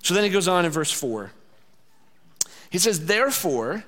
So 0.00 0.14
then 0.14 0.24
he 0.24 0.30
goes 0.30 0.48
on 0.48 0.64
in 0.64 0.70
verse 0.70 0.90
4. 0.90 1.30
He 2.70 2.78
says, 2.78 3.04
Therefore, 3.04 3.84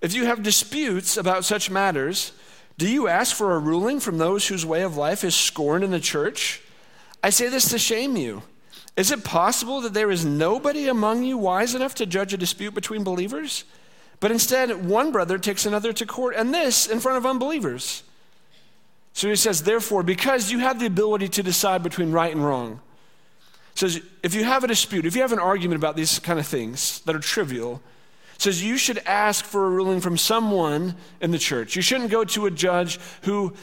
if 0.00 0.14
you 0.14 0.26
have 0.26 0.42
disputes 0.42 1.16
about 1.16 1.44
such 1.44 1.70
matters, 1.70 2.32
do 2.78 2.88
you 2.88 3.08
ask 3.08 3.34
for 3.34 3.54
a 3.54 3.58
ruling 3.58 4.00
from 4.00 4.18
those 4.18 4.46
whose 4.46 4.66
way 4.66 4.82
of 4.82 4.96
life 4.96 5.24
is 5.24 5.34
scorned 5.34 5.84
in 5.84 5.90
the 5.90 6.00
church? 6.00 6.60
I 7.22 7.30
say 7.30 7.48
this 7.48 7.70
to 7.70 7.78
shame 7.78 8.16
you. 8.16 8.42
Is 8.96 9.10
it 9.10 9.24
possible 9.24 9.80
that 9.82 9.94
there 9.94 10.10
is 10.10 10.24
nobody 10.24 10.88
among 10.88 11.22
you 11.24 11.36
wise 11.36 11.74
enough 11.74 11.94
to 11.96 12.06
judge 12.06 12.32
a 12.32 12.38
dispute 12.38 12.74
between 12.74 13.04
believers? 13.04 13.64
But 14.20 14.30
instead, 14.30 14.86
one 14.86 15.12
brother 15.12 15.38
takes 15.38 15.66
another 15.66 15.92
to 15.92 16.06
court, 16.06 16.34
and 16.36 16.52
this 16.52 16.86
in 16.86 17.00
front 17.00 17.18
of 17.18 17.26
unbelievers. 17.26 18.02
So 19.12 19.28
he 19.28 19.36
says, 19.36 19.62
therefore, 19.62 20.02
because 20.02 20.50
you 20.50 20.58
have 20.58 20.78
the 20.78 20.86
ability 20.86 21.28
to 21.30 21.42
decide 21.42 21.82
between 21.82 22.12
right 22.12 22.34
and 22.34 22.44
wrong, 22.44 22.80
says 23.74 24.00
if 24.22 24.34
you 24.34 24.44
have 24.44 24.64
a 24.64 24.68
dispute, 24.68 25.04
if 25.06 25.14
you 25.14 25.22
have 25.22 25.32
an 25.32 25.38
argument 25.38 25.78
about 25.78 25.96
these 25.96 26.18
kind 26.18 26.38
of 26.38 26.46
things 26.46 27.00
that 27.00 27.14
are 27.14 27.20
trivial, 27.20 27.82
says 28.38 28.62
you 28.62 28.76
should 28.76 28.98
ask 29.06 29.44
for 29.44 29.66
a 29.66 29.70
ruling 29.70 30.00
from 30.00 30.16
someone 30.16 30.94
in 31.20 31.30
the 31.30 31.38
church. 31.38 31.76
You 31.76 31.82
shouldn't 31.82 32.10
go 32.10 32.24
to 32.24 32.46
a 32.46 32.50
judge 32.50 32.98
who 33.22 33.54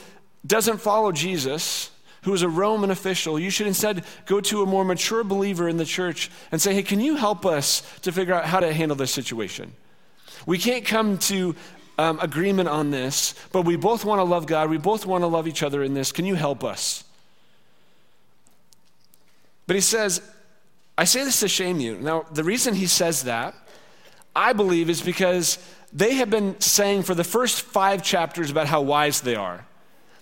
doesn't 0.46 0.80
follow 0.80 1.12
Jesus, 1.12 1.92
who 2.24 2.34
is 2.34 2.42
a 2.42 2.50
Roman 2.50 2.92
official. 2.92 3.40
You 3.40 3.50
should 3.50 3.68
instead 3.68 4.04
go 4.26 4.42
to 4.42 4.64
a 4.64 4.66
more 4.66 4.84
mature 4.84 5.24
believer 5.24 5.70
in 5.70 5.78
the 5.78 5.86
church 5.86 6.32
and 6.52 6.62
say, 6.62 6.74
hey, 6.74 6.84
can 6.84 7.00
you 7.00 7.16
help 7.16 7.46
us 7.46 7.82
to 8.02 8.12
figure 8.12 8.34
out 8.34 8.46
how 8.46 8.60
to 8.60 8.74
handle 8.74 8.96
this 8.96 9.12
situation? 9.12 9.74
We 10.46 10.58
can't 10.58 10.86
come 10.86 11.18
to 11.20 11.56
um, 11.98 12.20
agreement 12.20 12.70
on 12.70 12.92
this, 12.92 13.36
but 13.52 13.64
we 13.64 13.76
both 13.76 14.04
want 14.04 14.20
to 14.20 14.24
love 14.24 14.46
God. 14.48 14.70
We 14.70 14.78
both 14.78 15.06
want 15.06 15.22
to 15.22 15.28
love 15.28 15.48
each 15.48 15.64
other 15.64 15.84
in 15.84 15.94
this. 15.94 16.12
Can 16.12 16.26
you 16.26 16.36
help 16.36 16.64
us? 16.64 17.04
But 19.68 19.76
he 19.76 19.82
says, 19.82 20.22
I 20.98 21.06
say 21.06 21.24
this 21.24 21.40
to 21.40 21.48
shame 21.48 21.80
you. 21.80 21.98
Now, 21.98 22.26
the 22.32 22.44
reason 22.44 22.74
he 22.74 22.88
says 22.88 23.24
that 23.24 23.56
I 24.36 24.54
believe, 24.54 24.90
is 24.90 25.02
because 25.02 25.58
they 25.92 26.16
have 26.16 26.30
been 26.30 26.60
saying 26.60 27.04
for 27.04 27.14
the 27.14 27.24
first 27.24 27.62
five 27.62 28.04
chapters 28.04 28.50
about 28.50 28.68
how 28.68 28.82
wise 28.82 29.22
they 29.22 29.36
are. 29.36 29.66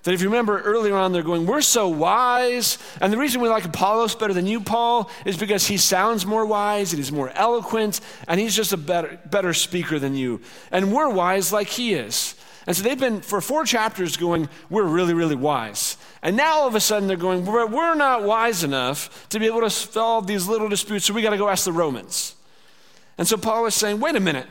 That 0.04 0.14
if 0.14 0.22
you 0.22 0.30
remember 0.30 0.60
earlier 0.62 0.96
on, 0.96 1.12
they're 1.12 1.22
going, 1.22 1.46
We're 1.46 1.62
so 1.62 1.88
wise. 1.88 2.80
And 3.00 3.14
the 3.14 3.18
reason 3.18 3.40
we 3.40 3.50
like 3.50 3.66
Apollos 3.66 4.16
better 4.16 4.34
than 4.34 4.48
you, 4.48 4.60
Paul, 4.60 5.12
is 5.26 5.38
because 5.38 5.68
he 5.68 5.78
sounds 5.78 6.26
more 6.26 6.46
wise 6.46 6.92
and 6.92 6.98
he's 6.98 7.12
more 7.12 7.30
eloquent 7.30 8.02
and 8.28 8.40
he's 8.40 8.56
just 8.56 8.74
a 8.74 8.78
better, 8.78 9.20
better 9.30 9.54
speaker 9.54 10.00
than 10.00 10.16
you. 10.16 10.42
And 10.72 10.92
we're 10.92 11.10
wise 11.10 11.54
like 11.54 11.68
he 11.68 11.94
is. 11.94 12.36
And 12.68 12.76
so 12.76 12.84
they've 12.84 13.00
been, 13.00 13.22
for 13.22 13.42
four 13.42 13.64
chapters, 13.64 14.18
going, 14.18 14.50
We're 14.72 14.84
really, 14.84 15.14
really 15.14 15.36
wise. 15.36 15.98
And 16.24 16.36
now 16.36 16.62
all 16.62 16.68
of 16.68 16.76
a 16.76 16.80
sudden 16.80 17.08
they're 17.08 17.16
going, 17.18 17.46
We're, 17.46 17.68
we're 17.68 17.96
not 17.96 18.24
wise 18.24 18.64
enough 18.64 19.30
to 19.30 19.40
be 19.40 19.46
able 19.46 19.62
to 19.62 19.70
solve 19.70 20.26
these 20.26 20.48
little 20.48 20.68
disputes, 20.68 21.06
so 21.06 21.14
we 21.14 21.22
got 21.22 21.30
to 21.30 21.38
go 21.38 21.48
ask 21.48 21.64
the 21.64 21.72
Romans. 21.72 22.36
And 23.22 23.28
so 23.28 23.38
Paul 23.38 23.68
is 23.68 23.76
saying, 23.76 24.00
Wait 24.00 24.16
a 24.16 24.20
minute. 24.20 24.48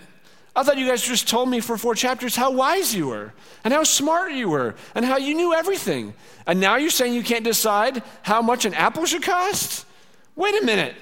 I 0.54 0.62
thought 0.62 0.78
you 0.78 0.86
guys 0.86 1.02
just 1.02 1.26
told 1.28 1.48
me 1.48 1.58
for 1.58 1.76
four 1.76 1.96
chapters 1.96 2.36
how 2.36 2.52
wise 2.52 2.94
you 2.94 3.08
were 3.08 3.32
and 3.64 3.74
how 3.74 3.82
smart 3.82 4.30
you 4.30 4.48
were 4.48 4.76
and 4.94 5.04
how 5.04 5.16
you 5.16 5.34
knew 5.34 5.52
everything. 5.52 6.14
And 6.46 6.60
now 6.60 6.76
you're 6.76 6.90
saying 6.90 7.14
you 7.14 7.24
can't 7.24 7.42
decide 7.42 8.00
how 8.22 8.40
much 8.42 8.64
an 8.66 8.74
apple 8.74 9.06
should 9.06 9.24
cost? 9.24 9.84
Wait 10.36 10.54
a 10.62 10.64
minute. 10.64 10.94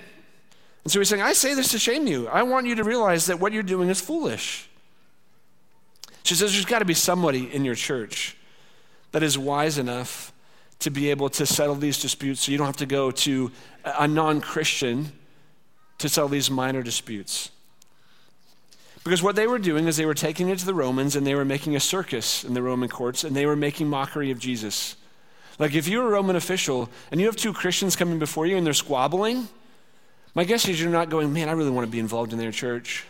And 0.83 0.90
so 0.90 0.98
he's 0.98 1.11
saying, 1.11 1.20
I 1.20 1.35
say 1.35 1.52
this 1.52 1.72
to 1.72 1.78
shame 1.78 2.07
you. 2.07 2.26
I 2.28 2.42
want 2.42 2.66
you 2.66 2.74
to 2.76 2.85
realize 2.85 3.26
that 3.26 3.38
what 3.38 3.52
you're 3.52 3.62
doing 3.62 3.90
is 3.90 4.00
foolish. 4.00 4.66
She 6.22 6.37
says, 6.37 6.54
There's 6.54 6.64
got 6.64 6.78
to 6.78 6.87
be 6.87 6.94
somebody 6.94 7.52
in 7.54 7.66
your 7.66 7.74
church 7.74 8.35
that 9.12 9.22
is 9.22 9.37
wise 9.37 9.76
enough 9.76 10.33
to 10.78 10.90
be 10.90 11.11
able 11.11 11.28
to 11.28 11.44
settle 11.44 11.74
these 11.74 12.00
disputes 12.00 12.46
so 12.46 12.50
you 12.50 12.57
don't 12.57 12.66
have 12.66 12.78
to 12.78 12.87
go 12.87 13.11
to 13.11 13.52
a 13.85 14.09
non 14.09 14.40
Christian 14.40 15.12
to 15.98 16.09
settle 16.09 16.31
these 16.31 16.50
minor 16.50 16.83
disputes. 16.83 17.50
Because 19.09 19.23
what 19.23 19.37
they 19.37 19.47
were 19.47 19.59
doing 19.59 19.87
is 19.87 19.97
they 19.97 20.05
were 20.05 20.12
taking 20.12 20.51
it 20.51 20.59
to 20.59 20.66
the 20.66 20.75
Romans 20.75 21.16
and 21.16 21.27
they 21.27 21.35
were 21.35 21.47
making 21.47 21.75
a 21.75 21.81
circus 21.81 22.44
in 22.44 22.53
the 22.53 22.61
Roman 22.61 22.90
courts 22.90 23.25
and 23.25 23.35
they 23.35 23.47
were 23.47 23.57
making 23.57 23.88
mockery 23.88 24.31
of 24.31 24.38
Jesus. 24.38 24.97
Like 25.59 25.75
if 25.75 25.88
you're 25.88 26.07
a 26.07 26.11
Roman 26.11 26.37
official 26.37 26.90
and 27.11 27.18
you 27.18 27.25
have 27.25 27.35
two 27.35 27.55
Christians 27.55 27.97
coming 27.97 28.18
before 28.18 28.44
you 28.44 28.59
and 28.59 28.66
they're 28.66 28.75
squabbling, 28.75 29.49
my 30.35 30.44
guess 30.44 30.68
is 30.68 30.79
you're 30.79 30.90
not 30.90 31.09
going, 31.09 31.33
man, 31.33 31.49
I 31.49 31.53
really 31.53 31.71
want 31.71 31.87
to 31.87 31.90
be 31.90 32.01
involved 32.01 32.35
in 32.35 32.38
their 32.38 32.53
church. 32.53 33.07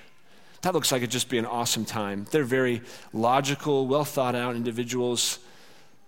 That 0.63 0.73
looks 0.73 0.93
like 0.93 1.03
it'd 1.03 1.11
just 1.11 1.29
be 1.29 1.39
an 1.39 1.47
awesome 1.47 1.85
time. 1.85 2.29
They're 2.31 2.45
very 2.45 2.81
logical, 3.13 3.89
well 3.89 4.05
thought 4.05 4.37
out 4.37 4.55
individuals. 4.55 5.41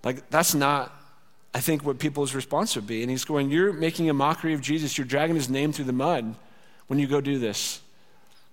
Like, 0.04 0.30
that's 0.30 0.54
not, 0.54 0.94
I 1.52 1.58
think, 1.58 1.84
what 1.84 1.98
people's 1.98 2.32
response 2.32 2.76
would 2.76 2.86
be. 2.86 3.02
And 3.02 3.10
he's 3.10 3.24
going, 3.24 3.50
You're 3.50 3.72
making 3.72 4.08
a 4.08 4.14
mockery 4.14 4.54
of 4.54 4.60
Jesus. 4.60 4.96
You're 4.96 5.08
dragging 5.08 5.34
his 5.34 5.50
name 5.50 5.72
through 5.72 5.86
the 5.86 5.92
mud 5.92 6.36
when 6.86 7.00
you 7.00 7.08
go 7.08 7.20
do 7.20 7.40
this. 7.40 7.80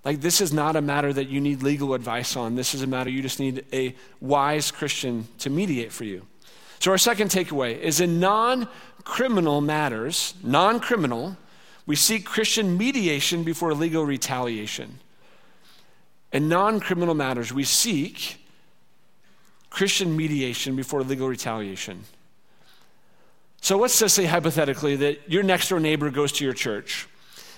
Like, 0.07 0.21
this 0.21 0.39
is 0.39 0.53
not 0.53 0.77
a 0.77 0.81
matter 0.81 1.11
that 1.11 1.27
you 1.27 1.41
need 1.41 1.63
legal 1.63 1.93
advice 1.93 2.37
on. 2.37 2.55
This 2.55 2.73
is 2.73 2.81
a 2.81 2.87
matter 2.87 3.09
you 3.09 3.21
just 3.21 3.41
need 3.41 3.65
a 3.73 3.93
wise 4.21 4.71
Christian 4.71 5.27
to 5.39 5.49
mediate 5.49 5.91
for 5.91 6.05
you. 6.05 6.25
So, 6.79 6.91
our 6.91 6.97
second 6.97 7.29
takeaway 7.29 7.77
is 7.77 7.99
in 7.99 8.17
non 8.17 8.69
criminal 9.03 9.59
matters, 9.59 10.33
non 10.41 10.79
criminal, 10.79 11.35
we 11.85 11.97
seek 11.97 12.23
Christian 12.23 12.77
mediation 12.77 13.43
before 13.43 13.73
legal 13.73 14.05
retaliation. 14.05 14.99
In 16.31 16.47
non 16.47 16.79
criminal 16.79 17.13
matters, 17.13 17.51
we 17.51 17.65
seek 17.65 18.45
Christian 19.69 20.15
mediation 20.15 20.77
before 20.77 21.03
legal 21.03 21.27
retaliation. 21.27 22.05
So 23.59 23.77
let's 23.77 23.99
just 23.99 24.15
say 24.15 24.23
hypothetically 24.23 24.95
that 24.95 25.29
your 25.29 25.43
next 25.43 25.67
door 25.67 25.81
neighbor 25.81 26.09
goes 26.11 26.31
to 26.31 26.45
your 26.45 26.53
church, 26.53 27.09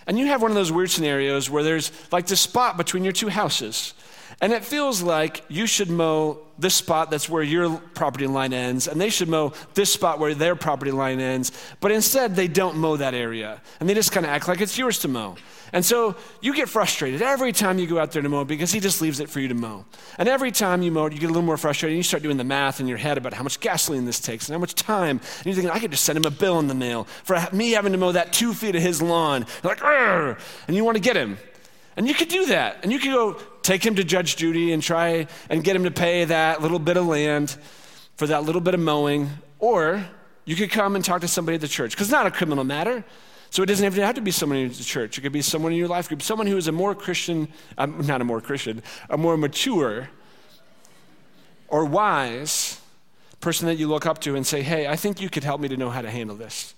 and 0.10 0.18
you 0.18 0.26
have 0.26 0.42
one 0.42 0.50
of 0.50 0.56
those 0.56 0.72
weird 0.72 0.90
scenarios 0.90 1.52
where 1.52 1.62
there's 1.62 1.92
like 2.12 2.26
this 2.26 2.42
spot 2.42 2.78
between 2.78 3.04
your 3.04 3.14
two 3.14 3.28
houses. 3.28 3.94
And 4.42 4.54
it 4.54 4.64
feels 4.64 5.02
like 5.02 5.44
you 5.50 5.66
should 5.66 5.90
mow 5.90 6.40
this 6.60 6.76
spot 6.76 7.10
that's 7.10 7.30
where 7.30 7.42
your 7.42 7.78
property 7.94 8.28
line 8.28 8.54
ends, 8.54 8.88
and 8.88 9.00
they 9.00 9.10
should 9.10 9.30
mow 9.30 9.54
this 9.74 9.92
spot 9.92 10.20
where 10.20 10.36
their 10.36 10.56
property 10.56 10.92
line 10.92 11.20
ends. 11.20 11.52
But 11.80 11.92
instead, 11.92 12.36
they 12.36 12.48
don't 12.48 12.78
mow 12.78 12.98
that 12.98 13.14
area, 13.14 13.62
and 13.80 13.88
they 13.88 13.94
just 13.94 14.12
kind 14.12 14.26
of 14.26 14.32
act 14.32 14.48
like 14.48 14.62
it's 14.62 14.78
yours 14.78 15.00
to 15.00 15.08
mow. 15.08 15.38
And 15.72 15.86
so 15.86 16.16
you 16.42 16.54
get 16.56 16.68
frustrated 16.68 17.22
every 17.22 17.52
time 17.54 17.80
you 17.80 17.88
go 17.88 18.00
out 18.00 18.12
there 18.12 18.22
to 18.22 18.30
mow 18.30 18.44
because 18.44 18.72
he 18.72 18.80
just 18.80 19.02
leaves 19.02 19.20
it 19.20 19.30
for 19.30 19.40
you 19.40 19.48
to 19.50 19.54
mow. 19.54 19.86
And 20.18 20.28
every 20.28 20.52
time 20.52 20.82
you 20.82 20.92
mow 20.92 21.06
you 21.06 21.20
get 21.20 21.26
a 21.26 21.28
little 21.28 21.44
more 21.44 21.58
frustrated, 21.58 21.94
and 21.94 21.98
you 21.98 22.04
start 22.04 22.24
doing 22.24 22.38
the 22.38 22.44
math 22.44 22.80
in 22.80 22.88
your 22.88 22.98
head 22.98 23.18
about 23.18 23.34
how 23.34 23.44
much 23.44 23.60
gasoline 23.60 24.06
this 24.06 24.20
takes 24.20 24.50
and 24.50 24.54
how 24.54 24.60
much 24.60 24.76
time. 24.76 25.20
And 25.38 25.46
you're 25.46 25.56
thinking, 25.56 25.72
I 25.72 25.80
could 25.80 25.92
just 25.92 26.04
send 26.04 26.18
him 26.18 26.26
a 26.26 26.32
bill 26.32 26.60
in 26.60 26.68
the 26.68 26.76
mail 26.76 27.06
for 27.24 27.38
me 27.54 27.72
having 27.72 27.92
to 27.94 27.98
mow 27.98 28.12
that 28.12 28.34
two 28.34 28.54
feet 28.54 28.76
of 28.76 28.82
his 28.82 29.02
lawn. 29.02 29.46
You're 29.64 29.72
like, 29.72 29.84
Arr! 29.84 30.38
and 30.68 30.76
you 30.76 30.84
want 30.84 30.98
to 30.98 31.02
get 31.02 31.16
him. 31.16 31.38
And 32.00 32.08
you 32.08 32.14
could 32.14 32.30
do 32.30 32.46
that. 32.46 32.78
And 32.82 32.94
you 32.94 32.98
could 32.98 33.12
go 33.12 33.34
take 33.62 33.86
him 33.86 33.96
to 33.96 34.06
Judge 34.06 34.38
Judy 34.38 34.72
and 34.72 34.82
try 34.82 35.28
and 35.50 35.62
get 35.62 35.76
him 35.76 35.84
to 35.84 35.92
pay 35.92 36.24
that 36.24 36.62
little 36.62 36.80
bit 36.80 36.96
of 36.96 37.06
land 37.06 37.58
for 38.16 38.26
that 38.28 38.46
little 38.46 38.62
bit 38.62 38.74
of 38.74 38.80
mowing. 38.80 39.30
Or 39.60 40.06
you 40.46 40.56
could 40.56 40.72
come 40.72 40.96
and 40.96 41.04
talk 41.04 41.20
to 41.20 41.28
somebody 41.28 41.56
at 41.56 41.62
the 41.62 41.68
church, 41.68 41.92
because 41.92 42.08
it's 42.08 42.14
not 42.14 42.26
a 42.26 42.32
criminal 42.32 42.64
matter. 42.64 43.04
So 43.50 43.64
it 43.64 43.66
doesn't 43.66 43.86
even 43.86 44.02
have 44.02 44.16
to 44.16 44.22
be 44.22 44.32
someone 44.32 44.60
in 44.60 44.70
the 44.70 44.82
church. 44.82 45.18
It 45.18 45.22
could 45.22 45.34
be 45.34 45.42
someone 45.42 45.74
in 45.74 45.78
your 45.78 45.90
life 45.90 46.08
group, 46.08 46.22
someone 46.22 46.48
who 46.48 46.56
is 46.56 46.70
a 46.70 46.72
more 46.72 46.96
Christian, 46.96 47.50
um, 47.78 48.00
not 48.08 48.22
a 48.22 48.24
more 48.24 48.40
Christian, 48.40 48.82
a 49.10 49.18
more 49.18 49.36
mature 49.36 50.10
or 51.68 51.84
wise 51.84 52.80
person 53.42 53.68
that 53.68 53.76
you 53.76 53.90
look 53.90 54.06
up 54.06 54.22
to 54.22 54.38
and 54.38 54.48
say, 54.48 54.62
hey, 54.62 54.88
I 54.88 54.96
think 54.96 55.20
you 55.20 55.30
could 55.30 55.44
help 55.44 55.60
me 55.60 55.68
to 55.68 55.76
know 55.76 55.90
how 55.90 56.02
to 56.02 56.10
handle 56.10 56.38
this. 56.38 56.76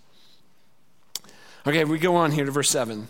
Okay, 1.68 1.86
we 1.86 2.00
go 2.00 2.16
on 2.16 2.32
here 2.32 2.46
to 2.46 2.52
verse 2.52 2.72
7. 2.72 3.08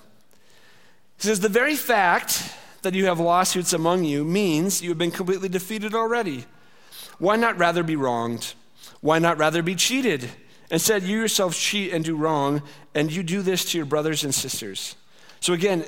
He 1.22 1.28
says, 1.28 1.40
The 1.40 1.50
very 1.50 1.76
fact 1.76 2.52
that 2.82 2.96
you 2.96 3.06
have 3.06 3.20
lawsuits 3.20 3.74
among 3.74 4.06
you 4.06 4.24
means 4.24 4.82
you 4.82 4.90
have 4.90 4.98
been 4.98 5.12
completely 5.12 5.50
defeated 5.50 5.94
already. 5.94 6.46
Why 7.20 7.36
not 7.36 7.60
rather 7.60 7.84
be 7.84 7.96
wronged? 7.96 8.56
Why 9.02 9.20
not 9.20 9.38
rather 9.38 9.62
be 9.62 9.76
cheated? 9.76 10.28
Instead, 10.72 11.04
you 11.04 11.20
yourselves 11.20 11.60
cheat 11.60 11.94
and 11.94 12.04
do 12.04 12.16
wrong, 12.16 12.64
and 12.96 13.12
you 13.12 13.22
do 13.22 13.44
this 13.44 13.66
to 13.66 13.78
your 13.78 13.86
brothers 13.86 14.24
and 14.24 14.34
sisters. 14.34 14.96
So, 15.42 15.54
again, 15.54 15.86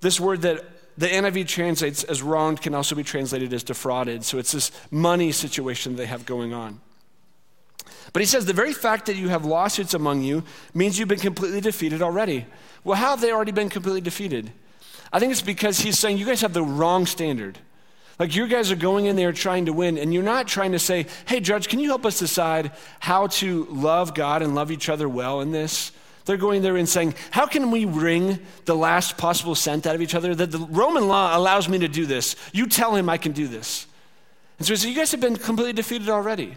this 0.00 0.18
word 0.18 0.42
that 0.42 0.64
the 0.98 1.06
NIV 1.06 1.46
translates 1.46 2.02
as 2.02 2.20
wronged 2.20 2.60
can 2.60 2.74
also 2.74 2.96
be 2.96 3.04
translated 3.04 3.52
as 3.52 3.62
defrauded. 3.62 4.24
So, 4.24 4.38
it's 4.38 4.50
this 4.50 4.72
money 4.90 5.30
situation 5.30 5.94
they 5.94 6.06
have 6.06 6.26
going 6.26 6.52
on. 6.52 6.80
But 8.12 8.20
he 8.20 8.26
says 8.26 8.46
the 8.46 8.52
very 8.52 8.72
fact 8.72 9.06
that 9.06 9.14
you 9.14 9.28
have 9.28 9.44
lawsuits 9.44 9.94
among 9.94 10.22
you 10.22 10.42
means 10.74 10.98
you've 10.98 11.08
been 11.08 11.20
completely 11.20 11.60
defeated 11.60 12.02
already. 12.02 12.46
Well, 12.82 12.96
how 12.96 13.10
have 13.10 13.20
they 13.20 13.30
already 13.30 13.52
been 13.52 13.68
completely 13.68 14.00
defeated? 14.00 14.50
I 15.12 15.18
think 15.18 15.32
it's 15.32 15.42
because 15.42 15.78
he's 15.78 15.98
saying 15.98 16.18
you 16.18 16.26
guys 16.26 16.40
have 16.40 16.52
the 16.52 16.62
wrong 16.62 17.06
standard. 17.06 17.58
Like 18.18 18.36
you 18.36 18.46
guys 18.46 18.70
are 18.70 18.76
going 18.76 19.06
in 19.06 19.16
there 19.16 19.32
trying 19.32 19.66
to 19.66 19.72
win, 19.72 19.98
and 19.98 20.14
you're 20.14 20.22
not 20.22 20.46
trying 20.46 20.72
to 20.72 20.78
say, 20.78 21.06
hey, 21.26 21.40
judge, 21.40 21.68
can 21.68 21.80
you 21.80 21.88
help 21.88 22.06
us 22.06 22.18
decide 22.18 22.72
how 23.00 23.26
to 23.28 23.64
love 23.70 24.14
God 24.14 24.42
and 24.42 24.54
love 24.54 24.70
each 24.70 24.88
other 24.88 25.08
well 25.08 25.40
in 25.40 25.50
this? 25.50 25.92
They're 26.24 26.36
going 26.36 26.62
there 26.62 26.76
and 26.76 26.88
saying, 26.88 27.14
how 27.32 27.46
can 27.46 27.70
we 27.70 27.84
wring 27.84 28.38
the 28.64 28.76
last 28.76 29.16
possible 29.18 29.54
cent 29.54 29.86
out 29.86 29.94
of 29.94 30.00
each 30.00 30.14
other? 30.14 30.34
That 30.34 30.52
the 30.52 30.58
Roman 30.58 31.08
law 31.08 31.36
allows 31.36 31.68
me 31.68 31.80
to 31.80 31.88
do 31.88 32.06
this. 32.06 32.36
You 32.52 32.66
tell 32.66 32.94
him 32.94 33.08
I 33.08 33.18
can 33.18 33.32
do 33.32 33.48
this. 33.48 33.86
And 34.58 34.66
so 34.66 34.72
he 34.72 34.76
says, 34.76 34.90
you 34.90 34.94
guys 34.94 35.10
have 35.10 35.20
been 35.20 35.36
completely 35.36 35.72
defeated 35.72 36.08
already. 36.08 36.56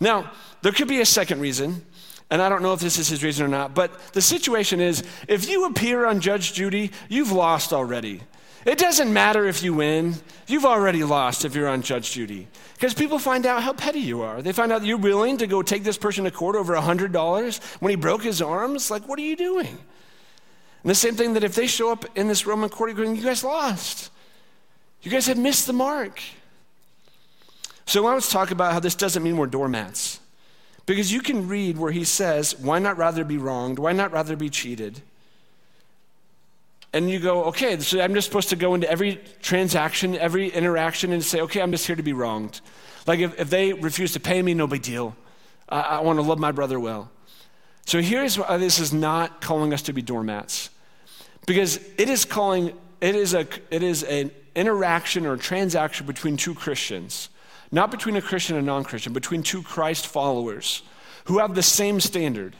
Now, 0.00 0.30
there 0.62 0.72
could 0.72 0.88
be 0.88 1.00
a 1.00 1.06
second 1.06 1.40
reason. 1.40 1.84
And 2.30 2.42
I 2.42 2.48
don't 2.48 2.62
know 2.62 2.72
if 2.72 2.80
this 2.80 2.98
is 2.98 3.08
his 3.08 3.22
reason 3.22 3.46
or 3.46 3.48
not, 3.48 3.74
but 3.74 4.12
the 4.12 4.22
situation 4.22 4.80
is 4.80 5.04
if 5.28 5.48
you 5.48 5.66
appear 5.66 6.06
on 6.06 6.20
Judge 6.20 6.52
Judy, 6.52 6.90
you've 7.08 7.30
lost 7.30 7.72
already. 7.72 8.22
It 8.64 8.78
doesn't 8.78 9.12
matter 9.12 9.46
if 9.46 9.62
you 9.62 9.74
win, 9.74 10.16
you've 10.48 10.64
already 10.64 11.04
lost 11.04 11.44
if 11.44 11.54
you're 11.54 11.68
on 11.68 11.82
Judge 11.82 12.10
Judy. 12.10 12.48
Because 12.74 12.94
people 12.94 13.20
find 13.20 13.46
out 13.46 13.62
how 13.62 13.72
petty 13.72 14.00
you 14.00 14.22
are. 14.22 14.42
They 14.42 14.52
find 14.52 14.72
out 14.72 14.84
you're 14.84 14.98
willing 14.98 15.36
to 15.36 15.46
go 15.46 15.62
take 15.62 15.84
this 15.84 15.96
person 15.96 16.24
to 16.24 16.32
court 16.32 16.56
over 16.56 16.74
$100 16.74 17.64
when 17.80 17.90
he 17.90 17.96
broke 17.96 18.24
his 18.24 18.42
arms. 18.42 18.90
Like, 18.90 19.06
what 19.06 19.20
are 19.20 19.22
you 19.22 19.36
doing? 19.36 19.68
And 19.68 20.90
the 20.90 20.96
same 20.96 21.14
thing 21.14 21.34
that 21.34 21.44
if 21.44 21.54
they 21.54 21.68
show 21.68 21.92
up 21.92 22.04
in 22.16 22.26
this 22.26 22.44
Roman 22.44 22.68
court, 22.68 22.90
you're 22.90 22.96
going, 22.96 23.14
you 23.14 23.22
guys 23.22 23.44
lost. 23.44 24.10
You 25.02 25.12
guys 25.12 25.28
have 25.28 25.38
missed 25.38 25.68
the 25.68 25.72
mark. 25.72 26.20
So 27.86 28.20
to 28.20 28.28
talk 28.28 28.50
about 28.50 28.72
how 28.72 28.80
this 28.80 28.96
doesn't 28.96 29.22
mean 29.22 29.36
we're 29.36 29.46
doormats. 29.46 30.18
Because 30.86 31.12
you 31.12 31.20
can 31.20 31.48
read 31.48 31.76
where 31.76 31.90
he 31.90 32.04
says, 32.04 32.56
Why 32.58 32.78
not 32.78 32.96
rather 32.96 33.24
be 33.24 33.36
wronged? 33.36 33.78
Why 33.78 33.92
not 33.92 34.12
rather 34.12 34.36
be 34.36 34.48
cheated? 34.48 35.02
And 36.92 37.10
you 37.10 37.18
go, 37.18 37.44
Okay, 37.46 37.78
so 37.80 38.00
I'm 38.00 38.14
just 38.14 38.28
supposed 38.28 38.48
to 38.50 38.56
go 38.56 38.74
into 38.74 38.88
every 38.88 39.20
transaction, 39.42 40.16
every 40.16 40.48
interaction, 40.48 41.12
and 41.12 41.22
say, 41.22 41.40
Okay, 41.40 41.60
I'm 41.60 41.72
just 41.72 41.86
here 41.86 41.96
to 41.96 42.04
be 42.04 42.12
wronged. 42.12 42.60
Like 43.06 43.18
if, 43.18 43.38
if 43.38 43.50
they 43.50 43.72
refuse 43.72 44.12
to 44.12 44.20
pay 44.20 44.40
me, 44.40 44.54
no 44.54 44.68
big 44.68 44.82
deal. 44.82 45.16
I, 45.68 45.80
I 45.80 46.00
want 46.00 46.18
to 46.18 46.22
love 46.22 46.38
my 46.38 46.52
brother 46.52 46.78
well. 46.78 47.10
So 47.84 48.00
here's 48.00 48.38
why 48.38 48.56
this 48.56 48.78
is 48.78 48.92
not 48.92 49.40
calling 49.40 49.72
us 49.72 49.82
to 49.82 49.92
be 49.92 50.02
doormats. 50.02 50.70
Because 51.46 51.76
it 51.98 52.08
is 52.08 52.24
calling, 52.24 52.72
it 53.00 53.14
is, 53.14 53.34
a, 53.34 53.46
it 53.70 53.82
is 53.82 54.02
an 54.04 54.30
interaction 54.54 55.26
or 55.26 55.36
transaction 55.36 56.06
between 56.06 56.36
two 56.36 56.54
Christians 56.54 57.28
not 57.70 57.90
between 57.90 58.16
a 58.16 58.22
Christian 58.22 58.56
and 58.56 58.66
non 58.66 58.84
Christian, 58.84 59.12
between 59.12 59.42
two 59.42 59.62
Christ 59.62 60.06
followers 60.06 60.82
who 61.24 61.38
have 61.38 61.54
the 61.54 61.62
same 61.62 62.00
standard. 62.00 62.56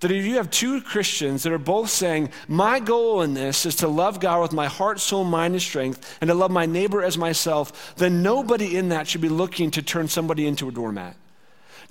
That 0.00 0.10
if 0.10 0.24
you 0.24 0.36
have 0.36 0.50
two 0.50 0.80
Christians 0.80 1.42
that 1.42 1.52
are 1.52 1.58
both 1.58 1.90
saying, 1.90 2.30
My 2.48 2.80
goal 2.80 3.20
in 3.20 3.34
this 3.34 3.66
is 3.66 3.76
to 3.76 3.88
love 3.88 4.18
God 4.18 4.40
with 4.40 4.52
my 4.52 4.66
heart, 4.66 4.98
soul, 4.98 5.24
mind, 5.24 5.54
and 5.54 5.62
strength, 5.62 6.18
and 6.22 6.28
to 6.28 6.34
love 6.34 6.50
my 6.50 6.64
neighbor 6.64 7.02
as 7.02 7.18
myself, 7.18 7.94
then 7.96 8.22
nobody 8.22 8.76
in 8.76 8.88
that 8.88 9.06
should 9.06 9.20
be 9.20 9.28
looking 9.28 9.70
to 9.72 9.82
turn 9.82 10.08
somebody 10.08 10.46
into 10.46 10.68
a 10.68 10.72
doormat. 10.72 11.16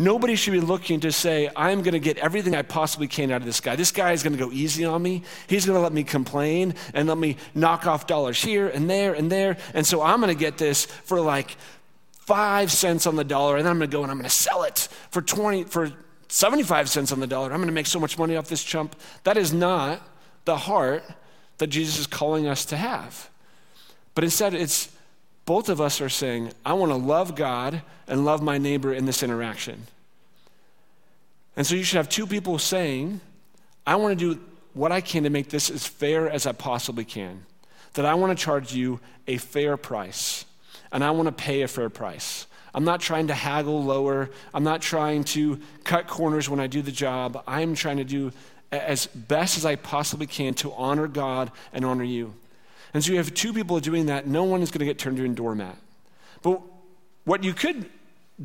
Nobody 0.02 0.36
should 0.38 0.54
be 0.54 0.62
looking 0.62 1.02
to 1.02 1.12
say, 1.12 1.50
I'm 1.58 1.82
going 1.82 1.92
to 1.92 2.00
get 2.00 2.18
everything 2.20 2.56
I 2.56 2.62
possibly 2.62 3.10
can 3.10 3.32
out 3.32 3.42
of 3.42 3.46
this 3.46 3.60
guy. 3.60 3.76
This 3.76 3.92
guy 3.92 4.14
is 4.14 4.24
going 4.24 4.32
to 4.32 4.40
go 4.40 4.50
easy 4.50 4.86
on 4.86 5.04
me. 5.04 5.24
He's 5.48 5.66
going 5.66 5.76
to 5.76 5.82
let 5.82 5.92
me 5.92 6.06
complain 6.06 6.74
and 6.94 7.10
let 7.10 7.18
me 7.18 7.36
knock 7.54 7.86
off 7.86 8.08
dollars 8.08 8.42
here 8.42 8.70
and 8.70 8.90
there 8.90 9.14
and 9.14 9.30
there. 9.30 9.58
And 9.74 9.86
so 9.86 10.02
I'm 10.02 10.22
going 10.22 10.34
to 10.34 10.40
get 10.40 10.58
this 10.58 10.86
for 10.86 11.20
like 11.20 11.58
five 12.30 12.72
cents 12.72 13.08
on 13.08 13.16
the 13.16 13.24
dollar, 13.24 13.58
and 13.58 13.66
then 13.66 13.72
I'm 13.72 13.80
going 13.80 13.90
to 13.90 13.98
go 13.98 14.04
and 14.04 14.12
I'm 14.12 14.18
going 14.20 14.30
to 14.30 14.36
sell 14.36 14.62
it 14.62 14.88
for 15.10 15.20
20, 15.20 15.64
for 15.64 15.92
75 16.28 16.88
cents 16.88 17.12
on 17.12 17.20
the 17.20 17.26
dollar. 17.26 17.52
I'm 17.52 17.58
going 17.58 17.70
to 17.70 17.74
make 17.74 17.88
so 17.88 18.00
much 18.00 18.20
money 18.20 18.36
off 18.36 18.48
this 18.48 18.64
chump. 18.64 18.96
That 19.24 19.36
is 19.36 19.52
not 19.52 20.00
the 20.46 20.56
heart 20.56 21.04
that 21.58 21.68
Jesus 21.68 21.98
is 21.98 22.06
calling 22.06 22.48
us 22.48 22.66
to 22.66 22.78
have. 22.78 23.32
But 24.14 24.24
instead, 24.24 24.54
it's 24.54 24.96
both 25.46 25.70
of 25.70 25.82
us 25.82 26.02
are 26.02 26.10
saying, 26.10 26.52
I 26.64 26.74
want 26.74 26.92
to 26.92 26.96
love 26.96 27.36
God 27.36 27.82
and 28.08 28.26
love 28.26 28.44
my 28.44 28.60
neighbor 28.60 28.94
in 28.94 29.06
this 29.06 29.24
interaction. 29.24 29.88
And 31.58 31.66
so 31.66 31.74
you 31.74 31.84
should 31.84 31.98
have 31.98 32.10
two 32.10 32.28
people 32.28 32.60
saying, 32.60 33.22
I 33.88 33.96
want 33.96 34.20
to 34.20 34.36
do 34.36 34.40
what 34.76 34.92
I 34.92 35.02
can 35.02 35.24
to 35.24 35.32
make 35.32 35.50
this 35.50 35.72
as 35.72 35.88
fair 35.88 36.30
as 36.30 36.46
I 36.46 36.52
possibly 36.52 37.06
can. 37.06 37.44
That 37.96 38.06
I 38.06 38.14
want 38.14 38.38
to 38.38 38.44
charge 38.44 38.72
you 38.72 39.00
a 39.28 39.38
fair 39.38 39.78
price, 39.78 40.46
and 40.92 41.04
I 41.04 41.12
want 41.12 41.28
to 41.28 41.32
pay 41.32 41.62
a 41.62 41.68
fair 41.68 41.90
price. 41.90 42.48
I'm 42.74 42.84
not 42.84 43.02
trying 43.02 43.28
to 43.28 43.34
haggle 43.34 43.84
lower. 43.84 44.30
I'm 44.54 44.64
not 44.64 44.82
trying 44.82 45.24
to 45.26 45.60
cut 45.84 46.08
corners 46.08 46.50
when 46.50 46.60
I 46.60 46.68
do 46.68 46.82
the 46.82 46.92
job. 46.92 47.44
I'm 47.48 47.74
trying 47.76 47.98
to 47.98 48.04
do 48.04 48.32
as 48.72 49.08
best 49.08 49.58
as 49.58 49.66
I 49.66 49.76
possibly 49.76 50.28
can 50.28 50.54
to 50.56 50.72
honor 50.74 51.08
God 51.08 51.52
and 51.74 51.84
honor 51.84 52.04
you. 52.04 52.34
And 52.94 53.04
so 53.04 53.12
you 53.12 53.18
have 53.18 53.34
two 53.34 53.54
people 53.54 53.80
doing 53.80 54.08
that, 54.08 54.28
no 54.28 54.44
one 54.44 54.62
is 54.62 54.72
going 54.72 54.80
to 54.80 54.86
get 54.86 55.00
turned 55.00 55.20
into 55.20 55.32
a 55.32 55.36
doormat. 55.36 55.76
But 56.42 56.62
what 57.26 57.44
you 57.44 57.54
could 57.54 57.90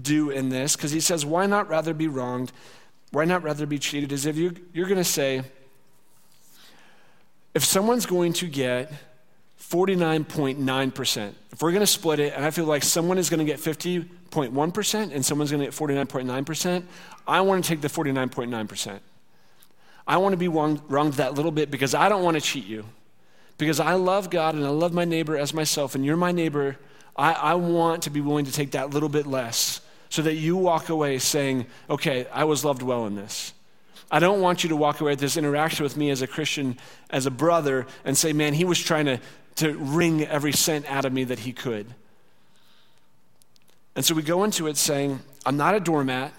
do 0.01 0.31
in 0.31 0.49
this, 0.49 0.77
because 0.77 0.91
he 0.91 1.01
says, 1.01 1.25
why 1.25 1.47
not 1.47 1.69
rather 1.69 1.95
be 1.95 2.09
wronged? 2.09 2.53
Why 3.11 3.25
not 3.25 3.43
rather 3.43 3.67
be 3.67 3.79
cheated? 3.79 4.13
Is 4.13 4.27
if 4.27 4.37
you, 4.37 4.55
you're 4.73 4.89
going 4.89 4.99
to 4.99 5.05
say, 5.05 5.43
if 7.55 7.65
someone's 7.65 8.07
going 8.07 8.33
to 8.35 8.47
get 8.47 8.93
49.9%, 9.71 11.33
if 11.53 11.63
we're 11.63 11.71
going 11.71 11.81
to 11.81 11.87
split 11.87 12.21
it, 12.21 12.35
and 12.35 12.45
I 12.45 12.51
feel 12.51 12.67
like 12.67 12.83
someone 12.83 13.19
is 13.19 13.31
going 13.31 13.39
to 13.39 13.45
get 13.45 13.59
50.1% 13.59 15.15
and 15.15 15.25
someone's 15.25 15.51
going 15.51 15.61
to 15.61 15.67
get 15.67 15.75
49.9%, 15.75 16.85
I 17.27 17.41
want 17.41 17.65
to 17.65 17.69
take 17.69 17.81
the 17.81 17.89
49.9%. 17.89 19.01
I 20.07 20.17
want 20.19 20.33
to 20.35 20.37
be 20.37 20.49
wronged, 20.49 21.15
that 21.15 21.35
little 21.35 21.51
bit 21.51 21.71
because 21.71 21.95
I 21.95 22.09
don't 22.09 22.23
want 22.23 22.37
to 22.37 22.41
cheat 22.41 22.67
you. 22.67 22.85
Because 23.57 23.81
I 23.81 23.95
love 23.95 24.31
God 24.31 24.55
and 24.55 24.65
I 24.65 24.71
love 24.71 24.93
my 24.93 25.05
neighbor 25.05 25.37
as 25.37 25.55
myself, 25.55 25.95
and 25.95 26.05
you're 26.05 26.17
my 26.17 26.33
neighbor, 26.33 26.77
I, 27.17 27.33
I 27.33 27.55
want 27.55 28.03
to 28.03 28.11
be 28.11 28.21
willing 28.21 28.45
to 28.47 28.53
take 28.53 28.73
that 28.73 28.91
little 28.91 29.09
bit 29.09 29.27
less 29.27 29.81
so 30.09 30.23
that 30.23 30.35
you 30.35 30.57
walk 30.57 30.89
away 30.89 31.19
saying, 31.19 31.67
okay, 31.89 32.27
I 32.33 32.45
was 32.45 32.65
loved 32.65 32.83
well 32.83 33.07
in 33.07 33.15
this. 33.15 33.53
I 34.11 34.21
don't 34.21 34.41
want 34.41 34.63
you 34.63 34.69
to 34.69 34.77
walk 34.77 35.01
away 35.01 35.13
at 35.13 35.19
this 35.19 35.37
interaction 35.37 35.83
with 35.83 35.97
me 35.97 36.11
as 36.11 36.23
a 36.23 36.27
Christian, 36.27 36.79
as 37.11 37.27
a 37.27 37.31
brother, 37.31 37.87
and 38.05 38.17
say, 38.17 38.33
man, 38.33 38.55
he 38.55 38.65
was 38.65 38.79
trying 38.79 39.07
to, 39.07 39.19
to 39.57 39.73
wring 39.77 40.25
every 40.25 40.53
cent 40.53 40.87
out 40.91 41.05
of 41.05 41.13
me 41.13 41.25
that 41.25 41.41
he 41.41 41.53
could. 41.53 41.87
And 43.97 44.05
so 44.05 44.15
we 44.15 44.23
go 44.23 44.45
into 44.45 44.67
it 44.67 44.77
saying, 44.77 45.21
I'm 45.47 45.57
not 45.57 45.75
a 45.75 45.81
doormat. 45.81 46.33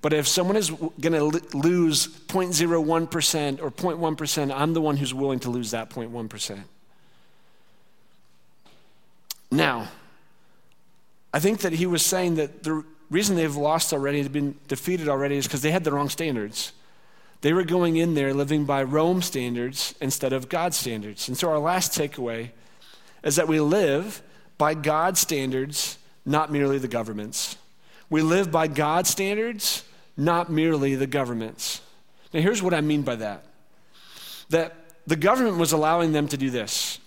But 0.00 0.12
if 0.12 0.28
someone 0.28 0.56
is 0.56 0.70
going 0.70 1.12
to 1.12 1.24
lose 1.56 2.06
0.01% 2.06 3.60
or 3.60 3.70
0.1%, 3.70 4.52
I'm 4.54 4.72
the 4.72 4.80
one 4.80 4.96
who's 4.96 5.12
willing 5.12 5.40
to 5.40 5.50
lose 5.50 5.72
that 5.72 5.90
0.1%. 5.90 6.60
Now, 9.50 9.88
I 11.32 11.40
think 11.40 11.60
that 11.60 11.72
he 11.72 11.86
was 11.86 12.04
saying 12.04 12.36
that 12.36 12.62
the 12.62 12.84
reason 13.10 13.34
they've 13.34 13.56
lost 13.56 13.92
already, 13.92 14.22
they've 14.22 14.32
been 14.32 14.54
defeated 14.68 15.08
already, 15.08 15.36
is 15.36 15.46
because 15.46 15.62
they 15.62 15.70
had 15.72 15.82
the 15.82 15.92
wrong 15.92 16.08
standards. 16.08 16.72
They 17.40 17.52
were 17.52 17.64
going 17.64 17.96
in 17.96 18.14
there 18.14 18.34
living 18.34 18.64
by 18.64 18.82
Rome 18.82 19.22
standards 19.22 19.94
instead 20.00 20.32
of 20.32 20.48
God's 20.48 20.76
standards. 20.76 21.28
And 21.28 21.36
so 21.36 21.48
our 21.50 21.58
last 21.58 21.92
takeaway 21.92 22.50
is 23.22 23.36
that 23.36 23.48
we 23.48 23.60
live 23.60 24.22
by 24.56 24.74
God's 24.74 25.20
standards, 25.20 25.98
not 26.26 26.50
merely 26.50 26.78
the 26.78 26.88
government's. 26.88 27.56
We 28.10 28.22
live 28.22 28.50
by 28.50 28.66
God's 28.66 29.10
standards, 29.10 29.84
not 30.16 30.50
merely 30.50 30.96
the 30.96 31.06
government's. 31.06 31.80
Now, 32.32 32.40
here's 32.40 32.62
what 32.62 32.74
I 32.74 32.80
mean 32.80 33.02
by 33.02 33.16
that 33.16 33.44
that 34.50 34.74
the 35.06 35.16
government 35.16 35.58
was 35.58 35.72
allowing 35.72 36.12
them 36.12 36.26
to 36.28 36.36
do 36.38 36.48
this. 36.48 36.98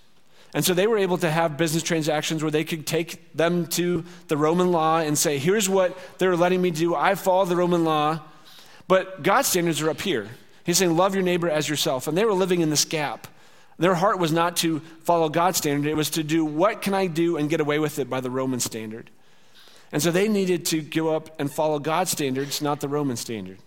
And 0.53 0.63
so 0.63 0.73
they 0.73 0.85
were 0.85 0.97
able 0.97 1.17
to 1.19 1.29
have 1.29 1.57
business 1.57 1.81
transactions 1.81 2.43
where 2.43 2.51
they 2.51 2.63
could 2.63 2.85
take 2.85 3.33
them 3.33 3.65
to 3.67 4.03
the 4.27 4.37
Roman 4.37 4.71
law 4.71 4.99
and 4.99 5.17
say, 5.17 5.37
here's 5.37 5.67
what 5.67 5.97
they're 6.19 6.35
letting 6.35 6.61
me 6.61 6.71
do. 6.71 6.93
I 6.93 7.15
follow 7.15 7.45
the 7.45 7.55
Roman 7.55 7.83
law. 7.83 8.19
But 8.87 9.23
God's 9.23 9.47
standards 9.47 9.81
are 9.81 9.89
up 9.89 10.01
here. 10.01 10.29
He's 10.63 10.77
saying, 10.77 10.95
love 10.95 11.15
your 11.15 11.23
neighbor 11.23 11.49
as 11.49 11.67
yourself. 11.67 12.07
And 12.07 12.17
they 12.17 12.25
were 12.25 12.33
living 12.33 12.61
in 12.61 12.69
this 12.69 12.85
gap. 12.85 13.27
Their 13.77 13.95
heart 13.95 14.19
was 14.19 14.31
not 14.31 14.57
to 14.57 14.79
follow 15.03 15.27
God's 15.29 15.57
standard, 15.57 15.89
it 15.89 15.95
was 15.95 16.11
to 16.11 16.23
do 16.23 16.45
what 16.45 16.81
can 16.81 16.93
I 16.93 17.07
do 17.07 17.37
and 17.37 17.49
get 17.49 17.61
away 17.61 17.79
with 17.79 17.97
it 17.97 18.09
by 18.09 18.21
the 18.21 18.29
Roman 18.29 18.59
standard. 18.59 19.09
And 19.91 20.01
so 20.01 20.11
they 20.11 20.27
needed 20.27 20.65
to 20.67 20.81
go 20.81 21.15
up 21.15 21.39
and 21.39 21.51
follow 21.51 21.79
God's 21.79 22.11
standards, 22.11 22.61
not 22.61 22.79
the 22.79 22.87
Roman 22.87 23.17
standard. 23.17 23.57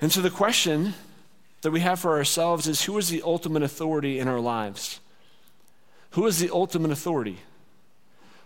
And 0.00 0.10
so 0.10 0.20
the 0.20 0.30
question 0.30 0.94
that 1.62 1.70
we 1.70 1.80
have 1.80 2.00
for 2.00 2.16
ourselves 2.16 2.66
is 2.66 2.84
who 2.84 2.96
is 2.98 3.08
the 3.08 3.22
ultimate 3.22 3.62
authority 3.62 4.18
in 4.18 4.28
our 4.28 4.40
lives? 4.40 5.00
Who 6.12 6.26
is 6.26 6.38
the 6.38 6.50
ultimate 6.50 6.90
authority? 6.90 7.38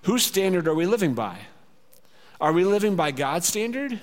Whose 0.03 0.25
standard 0.25 0.67
are 0.67 0.75
we 0.75 0.87
living 0.87 1.15
by? 1.15 1.39
Are 2.41 2.53
we 2.53 2.65
living 2.65 2.97
by 2.97 3.13
God's 3.13 3.47
standard? 3.47 4.01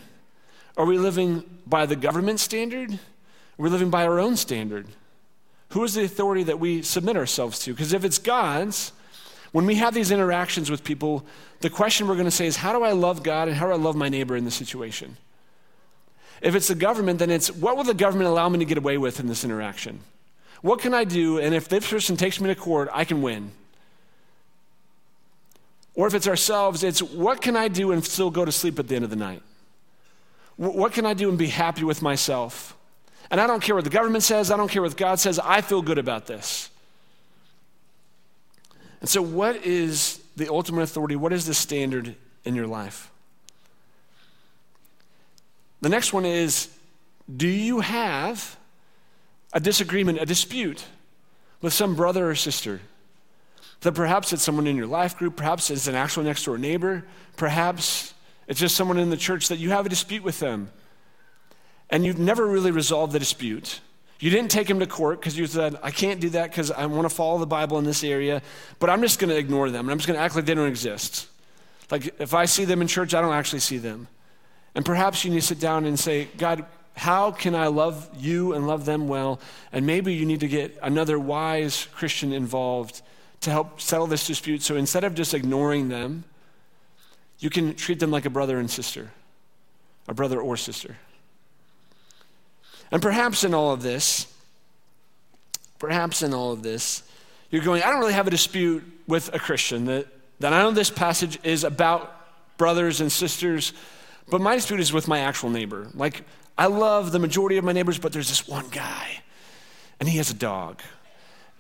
Are 0.78 0.86
we 0.86 0.98
living 0.98 1.44
by 1.68 1.86
the 1.86 1.96
government 1.96 2.40
standard? 2.40 2.94
Are 2.94 2.98
we 3.58 3.70
living 3.70 3.90
by 3.90 4.06
our 4.06 4.20
own 4.20 4.38
standard? 4.38 4.88
Who 5.70 5.84
is 5.84 5.94
the 5.94 6.04
authority 6.04 6.44
that 6.44 6.60
we 6.60 6.82
submit 6.82 7.18
ourselves 7.18 7.60
to? 7.60 7.74
Because 7.74 7.94
if 7.94 8.04
it's 8.04 8.18
God's, 8.18 8.92
when 9.52 9.66
we 9.66 9.76
have 9.76 9.94
these 9.94 10.12
interactions 10.12 10.70
with 10.72 10.84
people, 10.84 11.26
the 11.62 11.70
question 11.70 12.08
we're 12.08 12.16
going 12.16 12.26
to 12.26 12.32
say 12.32 12.48
is 12.48 12.56
how 12.56 12.74
do 12.74 12.84
I 12.84 12.92
love 12.92 13.24
God 13.24 13.48
and 13.48 13.58
how 13.58 13.68
do 13.68 13.74
I 13.74 13.78
love 13.78 13.96
my 13.96 14.10
neighbor 14.10 14.36
in 14.36 14.46
this 14.46 14.56
situation? 14.56 15.18
If 16.42 16.56
it's 16.56 16.68
the 16.68 16.76
government, 16.76 17.20
then 17.20 17.30
it's 17.30 17.52
what 17.52 17.76
will 17.76 17.84
the 17.84 17.94
government 17.94 18.30
allow 18.30 18.48
me 18.50 18.60
to 18.60 18.66
get 18.66 18.78
away 18.78 18.98
with 18.98 19.20
in 19.20 19.28
this 19.28 19.44
interaction? 19.44 20.00
What 20.62 20.80
can 20.80 20.94
I 20.94 21.04
do? 21.04 21.40
And 21.40 21.54
if 21.54 21.68
this 21.70 21.90
person 21.90 22.18
takes 22.18 22.40
me 22.40 22.48
to 22.48 22.56
court, 22.56 22.90
I 22.94 23.06
can 23.06 23.22
win. 23.22 23.52
Or 25.96 26.08
if 26.08 26.14
it's 26.14 26.28
ourselves, 26.28 26.84
it's 26.84 27.02
what 27.02 27.42
can 27.42 27.56
I 27.56 27.68
do 27.68 27.92
and 27.92 28.04
still 28.06 28.32
go 28.32 28.46
to 28.46 28.52
sleep 28.52 28.80
at 28.80 28.88
the 28.88 28.96
end 28.96 29.04
of 29.04 29.10
the 29.10 29.16
night? 29.16 29.42
What 30.60 30.92
can 30.92 31.06
I 31.06 31.14
do 31.14 31.30
and 31.30 31.38
be 31.38 31.48
happy 31.48 31.86
with 31.86 32.02
myself? 32.02 32.76
And 33.32 33.40
I 33.40 33.48
don't 33.48 33.62
care 33.64 33.76
what 33.76 33.86
the 33.86 33.90
government 33.90 34.26
says, 34.26 34.52
I 34.52 34.58
don't 34.58 34.70
care 34.70 34.82
what 34.82 34.98
God 34.98 35.18
says, 35.18 35.40
I 35.40 35.62
feel 35.62 35.82
good 35.82 35.98
about 35.98 36.28
this. 36.28 36.70
And 39.00 39.10
so, 39.10 39.22
what 39.22 39.56
is 39.66 40.20
the 40.36 40.50
ultimate 40.52 40.82
authority? 40.82 41.16
What 41.16 41.32
is 41.32 41.46
the 41.46 41.54
standard 41.54 42.14
in 42.44 42.56
your 42.56 42.68
life? 42.68 43.10
The 45.80 45.88
next 45.88 46.12
one 46.12 46.26
is 46.26 46.68
Do 47.34 47.48
you 47.48 47.80
have 47.80 48.58
a 49.54 49.62
disagreement, 49.62 50.20
a 50.20 50.26
dispute 50.26 50.84
with 51.62 51.72
some 51.72 51.96
brother 51.96 52.30
or 52.30 52.36
sister? 52.36 52.82
That 53.80 53.94
perhaps 53.94 54.34
it's 54.34 54.44
someone 54.44 54.68
in 54.68 54.76
your 54.76 54.88
life 54.88 55.18
group, 55.18 55.38
perhaps 55.38 55.70
it's 55.70 55.88
an 55.88 55.96
actual 55.96 56.24
next 56.24 56.44
door 56.44 56.58
neighbor, 56.58 57.06
perhaps 57.38 58.14
it's 58.50 58.60
just 58.60 58.76
someone 58.76 58.98
in 58.98 59.12
the 59.12 59.18
church 59.18 59.48
that 59.48 59.60
you 59.60 59.70
have 59.70 59.86
a 59.86 59.90
dispute 59.90 60.24
with 60.24 60.40
them. 60.40 60.72
And 61.92 62.04
you've 62.06 62.20
never 62.20 62.46
really 62.46 62.72
resolved 62.72 63.14
the 63.14 63.20
dispute. 63.20 63.80
You 64.20 64.32
didn't 64.32 64.52
take 64.52 64.70
him 64.70 64.80
to 64.80 64.88
court 64.88 65.22
because 65.22 65.38
you 65.38 65.46
said, 65.46 65.78
I 65.82 65.92
can't 65.92 66.20
do 66.20 66.30
that 66.32 66.50
because 66.50 66.72
I 66.72 66.88
want 66.88 67.08
to 67.08 67.16
follow 67.16 67.38
the 67.38 67.48
Bible 67.48 67.78
in 67.78 67.86
this 67.86 68.04
area, 68.04 68.42
but 68.80 68.90
I'm 68.90 69.02
just 69.02 69.20
going 69.20 69.30
to 69.30 69.38
ignore 69.38 69.70
them 69.70 69.86
and 69.86 69.92
I'm 69.92 69.98
just 69.98 70.08
going 70.08 70.18
to 70.18 70.24
act 70.24 70.36
like 70.36 70.46
they 70.46 70.56
don't 70.56 70.68
exist. 70.68 71.28
Like 71.90 72.14
if 72.20 72.34
I 72.34 72.46
see 72.46 72.66
them 72.66 72.82
in 72.82 72.88
church, 72.88 73.14
I 73.14 73.22
don't 73.22 73.34
actually 73.34 73.60
see 73.60 73.78
them. 73.78 74.08
And 74.76 74.84
perhaps 74.84 75.24
you 75.24 75.32
need 75.32 75.42
to 75.42 75.48
sit 75.48 75.60
down 75.60 75.86
and 75.86 75.98
say, 75.98 76.28
God, 76.38 76.66
how 76.96 77.32
can 77.32 77.56
I 77.56 77.68
love 77.68 78.10
you 78.18 78.54
and 78.54 78.68
love 78.68 78.86
them 78.86 79.08
well? 79.08 79.40
And 79.72 79.86
maybe 79.86 80.14
you 80.14 80.26
need 80.26 80.42
to 80.42 80.48
get 80.48 80.78
another 80.82 81.20
wise 81.20 81.88
Christian 81.94 82.34
involved 82.34 83.02
to 83.42 83.52
help 83.52 83.80
settle 83.80 84.08
this 84.08 84.28
dispute. 84.28 84.64
So 84.64 84.76
instead 84.76 85.04
of 85.04 85.16
just 85.16 85.34
ignoring 85.34 85.90
them, 85.90 86.26
you 87.40 87.50
can 87.50 87.76
treat 87.76 88.00
them 88.00 88.12
like 88.12 88.26
a 88.26 88.30
brother 88.30 88.60
and 88.60 88.70
sister, 88.70 89.12
a 90.08 90.14
brother 90.14 90.40
or 90.40 90.58
sister. 90.58 90.98
And 92.92 93.02
perhaps 93.02 93.44
in 93.44 93.54
all 93.54 93.72
of 93.72 93.82
this, 93.82 94.28
perhaps 95.78 96.22
in 96.22 96.34
all 96.34 96.52
of 96.52 96.64
this, 96.64 97.04
you're 97.50 97.64
going, 97.64 97.82
I 97.84 97.90
don't 97.90 98.00
really 98.00 98.14
have 98.14 98.28
a 98.28 98.32
dispute 98.32 98.84
with 99.08 99.34
a 99.34 99.40
Christian. 99.40 99.86
That, 99.86 100.08
that 100.40 100.54
I 100.54 100.62
know 100.62 100.72
this 100.72 100.92
passage 100.92 101.40
is 101.44 101.64
about 101.64 102.16
brothers 102.58 103.02
and 103.02 103.12
sisters, 103.12 103.74
but 104.30 104.42
my 104.42 104.56
dispute 104.56 104.80
is 104.80 104.94
with 104.94 105.08
my 105.08 105.20
actual 105.20 105.50
neighbor. 105.50 105.88
Like, 105.94 106.24
I 106.58 106.68
love 106.68 107.12
the 107.12 107.20
majority 107.20 107.58
of 107.58 107.64
my 107.64 107.72
neighbors, 107.72 107.98
but 107.98 108.12
there's 108.12 108.28
this 108.28 108.48
one 108.48 108.68
guy, 108.70 109.22
and 110.00 110.10
he 110.10 110.18
has 110.18 110.30
a 110.30 110.36
dog. 110.36 110.82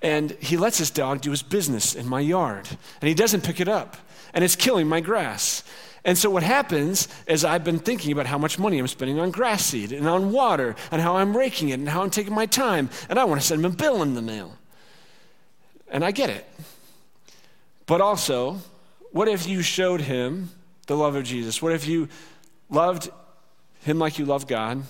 And 0.01 0.31
he 0.31 0.57
lets 0.57 0.77
his 0.77 0.91
dog 0.91 1.21
do 1.21 1.31
his 1.31 1.41
business 1.41 1.95
in 1.95 2.07
my 2.07 2.19
yard, 2.19 2.67
and 3.01 3.07
he 3.07 3.13
doesn't 3.13 3.43
pick 3.43 3.59
it 3.59 3.67
up, 3.67 3.97
and 4.33 4.43
it's 4.43 4.55
killing 4.55 4.87
my 4.87 5.01
grass. 5.01 5.63
And 6.05 6.17
so 6.17 6.29
what 6.29 6.43
happens 6.43 7.07
is 7.27 7.43
I've 7.43 7.63
been 7.63 7.79
thinking 7.79 8.11
about 8.11 8.25
how 8.25 8.37
much 8.37 8.57
money 8.57 8.79
I'm 8.79 8.87
spending 8.87 9.19
on 9.19 9.31
grass 9.31 9.65
seed 9.65 9.91
and 9.91 10.07
on 10.07 10.31
water 10.31 10.75
and 10.91 11.01
how 11.01 11.17
I'm 11.17 11.35
raking 11.35 11.69
it 11.69 11.79
and 11.79 11.89
how 11.89 12.03
I'm 12.03 12.09
taking 12.09 12.33
my 12.33 12.45
time. 12.45 12.89
And 13.09 13.19
I 13.19 13.25
want 13.25 13.41
to 13.41 13.45
send 13.45 13.63
him 13.63 13.71
a 13.71 13.75
bill 13.75 14.01
in 14.01 14.13
the 14.13 14.21
mail. 14.21 14.57
And 15.91 16.05
I 16.05 16.11
get 16.11 16.29
it. 16.29 16.47
But 17.85 18.01
also, 18.01 18.59
what 19.11 19.27
if 19.27 19.47
you 19.47 19.61
showed 19.61 20.01
him 20.01 20.51
the 20.87 20.95
love 20.95 21.15
of 21.15 21.23
Jesus? 21.23 21.61
What 21.61 21.73
if 21.73 21.87
you 21.87 22.07
loved 22.69 23.09
him 23.81 23.99
like 23.99 24.19
you 24.19 24.25
love 24.25 24.47
God, 24.47 24.83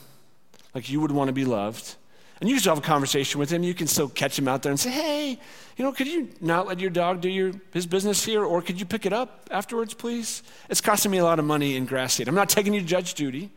like 0.76 0.90
you 0.90 1.02
would 1.02 1.12
want 1.12 1.30
to 1.30 1.34
be 1.34 1.46
loved? 1.46 1.96
And 2.40 2.50
you 2.50 2.58
still 2.60 2.76
have 2.76 2.84
a 2.84 2.88
conversation 2.88 3.40
with 3.40 3.50
him. 3.50 3.64
You 3.64 3.74
can 3.74 3.88
still 3.88 4.08
catch 4.08 4.40
him 4.40 4.48
out 4.48 4.64
there 4.64 4.72
and 4.72 4.80
say, 4.80 4.92
hey, 4.92 5.40
you 5.76 5.84
know, 5.84 5.92
could 5.92 6.08
you 6.08 6.30
not 6.40 6.68
let 6.68 6.80
your 6.80 6.90
dog 6.90 7.20
do 7.20 7.30
your, 7.30 7.52
his 7.74 7.86
business 7.86 8.24
here? 8.24 8.44
Or 8.44 8.62
could 8.62 8.80
you 8.80 8.86
pick 8.86 9.06
it 9.06 9.12
up 9.12 9.50
afterwards, 9.52 9.94
please? 9.94 10.44
It's 10.70 10.80
costing 10.80 11.12
me 11.12 11.18
a 11.18 11.24
lot 11.24 11.40
of 11.40 11.46
money 11.46 11.76
in 11.76 11.86
grass 11.86 12.14
seed. 12.14 12.28
I'm 12.30 12.36
not 12.36 12.50
taking 12.50 12.74
you 12.74 12.80
to 12.80 12.86
Judge 12.86 13.14
Judy, 13.16 13.50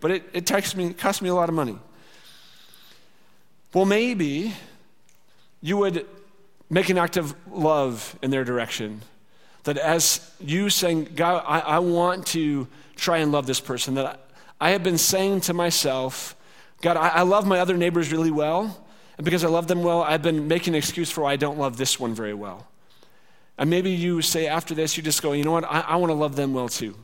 but 0.00 0.10
it, 0.10 0.28
it, 0.34 0.46
takes 0.46 0.76
me, 0.76 0.88
it 0.88 0.98
costs 0.98 1.22
me 1.22 1.30
a 1.30 1.34
lot 1.34 1.48
of 1.48 1.54
money. 1.54 1.78
Well, 3.72 3.86
maybe 3.86 4.52
you 5.62 5.76
would 5.78 6.06
make 6.68 6.88
an 6.90 6.98
act 6.98 7.16
of 7.16 7.34
love 7.50 8.18
in 8.20 8.30
their 8.30 8.44
direction. 8.44 9.00
That 9.64 9.78
as 9.78 10.30
you 10.40 10.70
saying, 10.70 11.10
God, 11.14 11.44
I, 11.46 11.60
I 11.60 11.78
want 11.78 12.26
to 12.28 12.68
try 12.96 13.18
and 13.18 13.32
love 13.32 13.46
this 13.46 13.60
person, 13.60 13.94
that 13.94 14.20
I, 14.60 14.68
I 14.68 14.70
have 14.70 14.82
been 14.82 14.98
saying 14.98 15.42
to 15.42 15.54
myself, 15.54 16.36
God, 16.80 16.96
I, 16.96 17.08
I 17.08 17.22
love 17.22 17.46
my 17.46 17.60
other 17.60 17.76
neighbors 17.76 18.12
really 18.12 18.30
well. 18.30 18.84
And 19.18 19.24
because 19.24 19.44
I 19.44 19.48
love 19.48 19.68
them 19.68 19.82
well, 19.82 20.02
I've 20.02 20.22
been 20.22 20.48
making 20.48 20.74
an 20.74 20.78
excuse 20.78 21.10
for 21.10 21.22
why 21.22 21.32
I 21.32 21.36
don't 21.36 21.58
love 21.58 21.76
this 21.76 22.00
one 22.00 22.14
very 22.14 22.34
well. 22.34 22.66
And 23.58 23.68
maybe 23.68 23.90
you 23.90 24.22
say 24.22 24.46
after 24.46 24.74
this, 24.74 24.96
you 24.96 25.02
just 25.02 25.20
go, 25.20 25.32
you 25.32 25.44
know 25.44 25.52
what, 25.52 25.64
I, 25.64 25.80
I 25.80 25.96
want 25.96 26.10
to 26.10 26.14
love 26.14 26.36
them 26.36 26.54
well 26.54 26.68
too. 26.68 26.96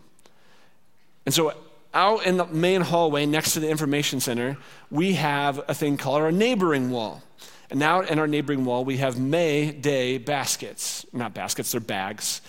And 1.26 1.34
so 1.34 1.52
out 1.92 2.24
in 2.24 2.38
the 2.38 2.46
main 2.46 2.80
hallway 2.80 3.26
next 3.26 3.52
to 3.52 3.60
the 3.60 3.68
information 3.68 4.20
center, 4.20 4.56
we 4.90 5.14
have 5.14 5.62
a 5.68 5.74
thing 5.74 5.98
called 5.98 6.22
our 6.22 6.32
neighboring 6.32 6.90
wall. 6.90 7.22
And 7.68 7.78
now 7.80 8.00
in 8.00 8.18
our 8.18 8.26
neighboring 8.26 8.64
wall, 8.64 8.84
we 8.84 8.98
have 8.98 9.18
May 9.18 9.72
Day 9.72 10.18
baskets. 10.18 11.04
Not 11.12 11.34
baskets, 11.34 11.72
they're 11.72 11.80
bags. 11.80 12.40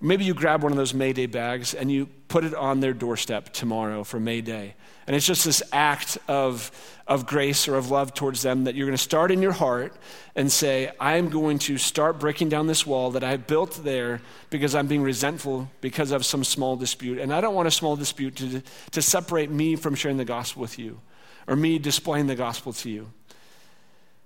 Maybe 0.00 0.24
you 0.24 0.32
grab 0.32 0.62
one 0.62 0.70
of 0.70 0.78
those 0.78 0.94
May 0.94 1.12
Day 1.12 1.26
bags 1.26 1.74
and 1.74 1.90
you 1.90 2.06
put 2.28 2.44
it 2.44 2.54
on 2.54 2.78
their 2.80 2.92
doorstep 2.92 3.52
tomorrow 3.52 4.04
for 4.04 4.20
May 4.20 4.40
Day. 4.40 4.74
And 5.08 5.16
it's 5.16 5.26
just 5.26 5.44
this 5.44 5.62
act 5.72 6.18
of, 6.28 6.70
of 7.06 7.26
grace 7.26 7.66
or 7.66 7.74
of 7.74 7.90
love 7.90 8.14
towards 8.14 8.42
them 8.42 8.64
that 8.64 8.74
you're 8.74 8.86
going 8.86 8.96
to 8.96 9.02
start 9.02 9.32
in 9.32 9.42
your 9.42 9.52
heart 9.52 9.96
and 10.36 10.52
say, 10.52 10.92
I'm 11.00 11.30
going 11.30 11.58
to 11.60 11.78
start 11.78 12.20
breaking 12.20 12.48
down 12.50 12.68
this 12.68 12.86
wall 12.86 13.10
that 13.12 13.24
I 13.24 13.38
built 13.38 13.82
there 13.82 14.20
because 14.50 14.74
I'm 14.74 14.86
being 14.86 15.02
resentful 15.02 15.68
because 15.80 16.12
of 16.12 16.24
some 16.24 16.44
small 16.44 16.76
dispute. 16.76 17.18
And 17.18 17.32
I 17.32 17.40
don't 17.40 17.54
want 17.54 17.66
a 17.66 17.72
small 17.72 17.96
dispute 17.96 18.36
to, 18.36 18.62
to 18.92 19.02
separate 19.02 19.50
me 19.50 19.74
from 19.74 19.96
sharing 19.96 20.18
the 20.18 20.24
gospel 20.24 20.62
with 20.62 20.78
you 20.78 21.00
or 21.48 21.56
me 21.56 21.78
displaying 21.78 22.26
the 22.28 22.36
gospel 22.36 22.72
to 22.74 22.90
you. 22.90 23.10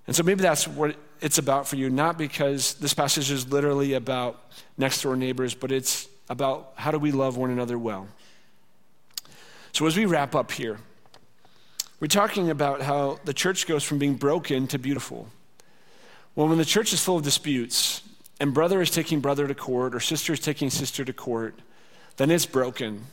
And 0.05 0.15
so 0.15 0.21
maybe 0.21 0.41
that's 0.41 0.67
what 0.67 0.97
it's 1.23 1.37
about 1.37 1.65
for 1.69 1.77
you, 1.77 1.89
not 1.89 2.17
because 2.17 2.73
this 2.75 2.93
passage 2.93 3.31
is 3.31 3.47
literally 3.47 3.93
about 3.93 4.51
next 4.77 5.01
door 5.01 5.15
neighbors, 5.15 5.53
but 5.53 5.71
it's 5.71 6.09
about 6.27 6.73
how 6.75 6.91
do 6.91 6.99
we 6.99 7.13
love 7.13 7.37
one 7.37 7.49
another 7.49 7.79
well. 7.79 8.09
So, 9.71 9.87
as 9.87 9.95
we 9.95 10.05
wrap 10.05 10.35
up 10.35 10.51
here, 10.51 10.79
we're 12.01 12.07
talking 12.07 12.49
about 12.49 12.81
how 12.81 13.21
the 13.23 13.33
church 13.33 13.67
goes 13.67 13.85
from 13.85 13.99
being 13.99 14.15
broken 14.15 14.67
to 14.67 14.77
beautiful. 14.77 15.29
Well, 16.35 16.49
when 16.49 16.57
the 16.57 16.65
church 16.65 16.91
is 16.91 17.01
full 17.01 17.17
of 17.17 17.23
disputes, 17.23 18.01
and 18.41 18.53
brother 18.53 18.81
is 18.81 18.91
taking 18.91 19.21
brother 19.21 19.47
to 19.47 19.55
court, 19.55 19.95
or 19.95 20.01
sister 20.01 20.33
is 20.33 20.41
taking 20.41 20.69
sister 20.69 21.05
to 21.05 21.13
court, 21.13 21.57
then 22.17 22.31
it's 22.31 22.45
broken. 22.45 23.05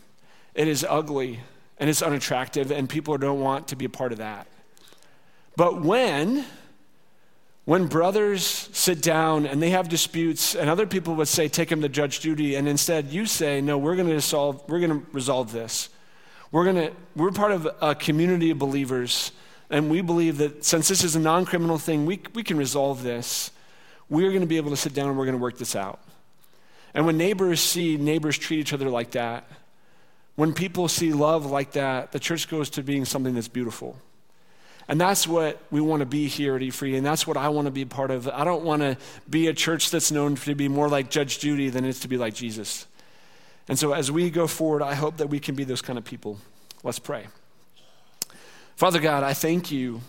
It 0.56 0.66
is 0.66 0.84
ugly, 0.88 1.38
and 1.78 1.88
it's 1.88 2.02
unattractive, 2.02 2.72
and 2.72 2.88
people 2.88 3.16
don't 3.18 3.38
want 3.38 3.68
to 3.68 3.76
be 3.76 3.84
a 3.84 3.88
part 3.88 4.10
of 4.10 4.18
that. 4.18 4.48
But 5.54 5.80
when 5.80 6.44
when 7.70 7.86
brothers 7.86 8.68
sit 8.72 9.00
down 9.00 9.46
and 9.46 9.62
they 9.62 9.70
have 9.70 9.88
disputes 9.88 10.56
and 10.56 10.68
other 10.68 10.86
people 10.86 11.14
would 11.14 11.28
say 11.28 11.46
take 11.46 11.68
them 11.68 11.82
to 11.82 11.88
Judge 11.88 12.20
Judy 12.20 12.56
and 12.56 12.66
instead 12.66 13.12
you 13.12 13.26
say 13.26 13.60
no 13.60 13.78
we're 13.78 13.96
going 13.96 14.08
to 14.08 14.20
solve 14.20 14.62
we're 14.68 14.80
going 14.80 15.00
to 15.00 15.06
resolve 15.12 15.52
this 15.52 15.88
we're 16.52 16.64
going 16.64 16.76
to, 16.76 16.92
we're 17.14 17.30
part 17.30 17.52
of 17.52 17.68
a 17.80 17.94
community 17.94 18.50
of 18.50 18.58
believers, 18.58 19.30
and 19.70 19.88
we 19.88 20.00
believe 20.00 20.38
that 20.38 20.64
since 20.64 20.88
this 20.88 21.04
is 21.04 21.14
a 21.14 21.20
non 21.20 21.44
criminal 21.44 21.78
thing, 21.78 22.06
we, 22.06 22.20
we 22.34 22.42
can 22.42 22.56
resolve 22.56 23.02
this. 23.02 23.52
We're 24.08 24.30
going 24.30 24.40
to 24.40 24.48
be 24.48 24.56
able 24.56 24.70
to 24.70 24.76
sit 24.76 24.92
down 24.92 25.08
and 25.08 25.16
we're 25.16 25.26
going 25.26 25.36
to 25.36 25.42
work 25.42 25.58
this 25.58 25.76
out. 25.76 26.00
And 26.92 27.06
when 27.06 27.16
neighbors 27.16 27.60
see 27.60 27.96
neighbors 27.96 28.36
treat 28.36 28.58
each 28.58 28.72
other 28.72 28.88
like 28.88 29.12
that, 29.12 29.48
when 30.34 30.52
people 30.52 30.88
see 30.88 31.12
love 31.12 31.46
like 31.46 31.72
that, 31.72 32.10
the 32.10 32.18
church 32.18 32.48
goes 32.48 32.68
to 32.70 32.82
being 32.82 33.04
something 33.04 33.34
that's 33.34 33.46
beautiful. 33.46 33.96
And 34.90 35.00
that's 35.00 35.24
what 35.24 35.62
we 35.70 35.80
want 35.80 36.00
to 36.00 36.06
be 36.06 36.26
here 36.26 36.56
at 36.56 36.62
E-Free, 36.62 36.96
and 36.96 37.06
that's 37.06 37.24
what 37.24 37.36
I 37.36 37.48
want 37.48 37.66
to 37.66 37.70
be 37.70 37.84
part 37.84 38.10
of. 38.10 38.26
I 38.26 38.42
don't 38.42 38.64
want 38.64 38.82
to 38.82 38.96
be 39.30 39.46
a 39.46 39.54
church 39.54 39.90
that's 39.90 40.10
known 40.10 40.34
to 40.34 40.54
be 40.56 40.66
more 40.66 40.88
like 40.88 41.10
Judge 41.10 41.38
Judy 41.38 41.70
than 41.70 41.84
it's 41.84 42.00
to 42.00 42.08
be 42.08 42.16
like 42.16 42.34
Jesus. 42.34 42.88
And 43.68 43.78
so 43.78 43.92
as 43.92 44.10
we 44.10 44.30
go 44.30 44.48
forward, 44.48 44.82
I 44.82 44.94
hope 44.94 45.18
that 45.18 45.28
we 45.28 45.38
can 45.38 45.54
be 45.54 45.62
those 45.62 45.80
kind 45.80 45.96
of 45.96 46.04
people. 46.04 46.38
Let's 46.82 46.98
pray. 46.98 47.28
Father 48.74 48.98
God, 48.98 49.22
I 49.22 49.32
thank 49.32 49.70
you. 49.70 50.00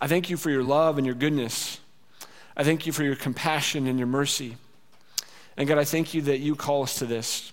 I 0.00 0.08
thank 0.08 0.28
you 0.28 0.36
for 0.36 0.50
your 0.50 0.64
love 0.64 0.98
and 0.98 1.06
your 1.06 1.14
goodness. 1.14 1.78
I 2.56 2.64
thank 2.64 2.84
you 2.84 2.92
for 2.92 3.04
your 3.04 3.14
compassion 3.14 3.86
and 3.86 3.96
your 3.96 4.08
mercy. 4.08 4.56
And 5.56 5.68
God, 5.68 5.78
I 5.78 5.84
thank 5.84 6.14
you 6.14 6.22
that 6.22 6.40
you 6.40 6.56
call 6.56 6.82
us 6.82 6.98
to 6.98 7.06
this. 7.06 7.52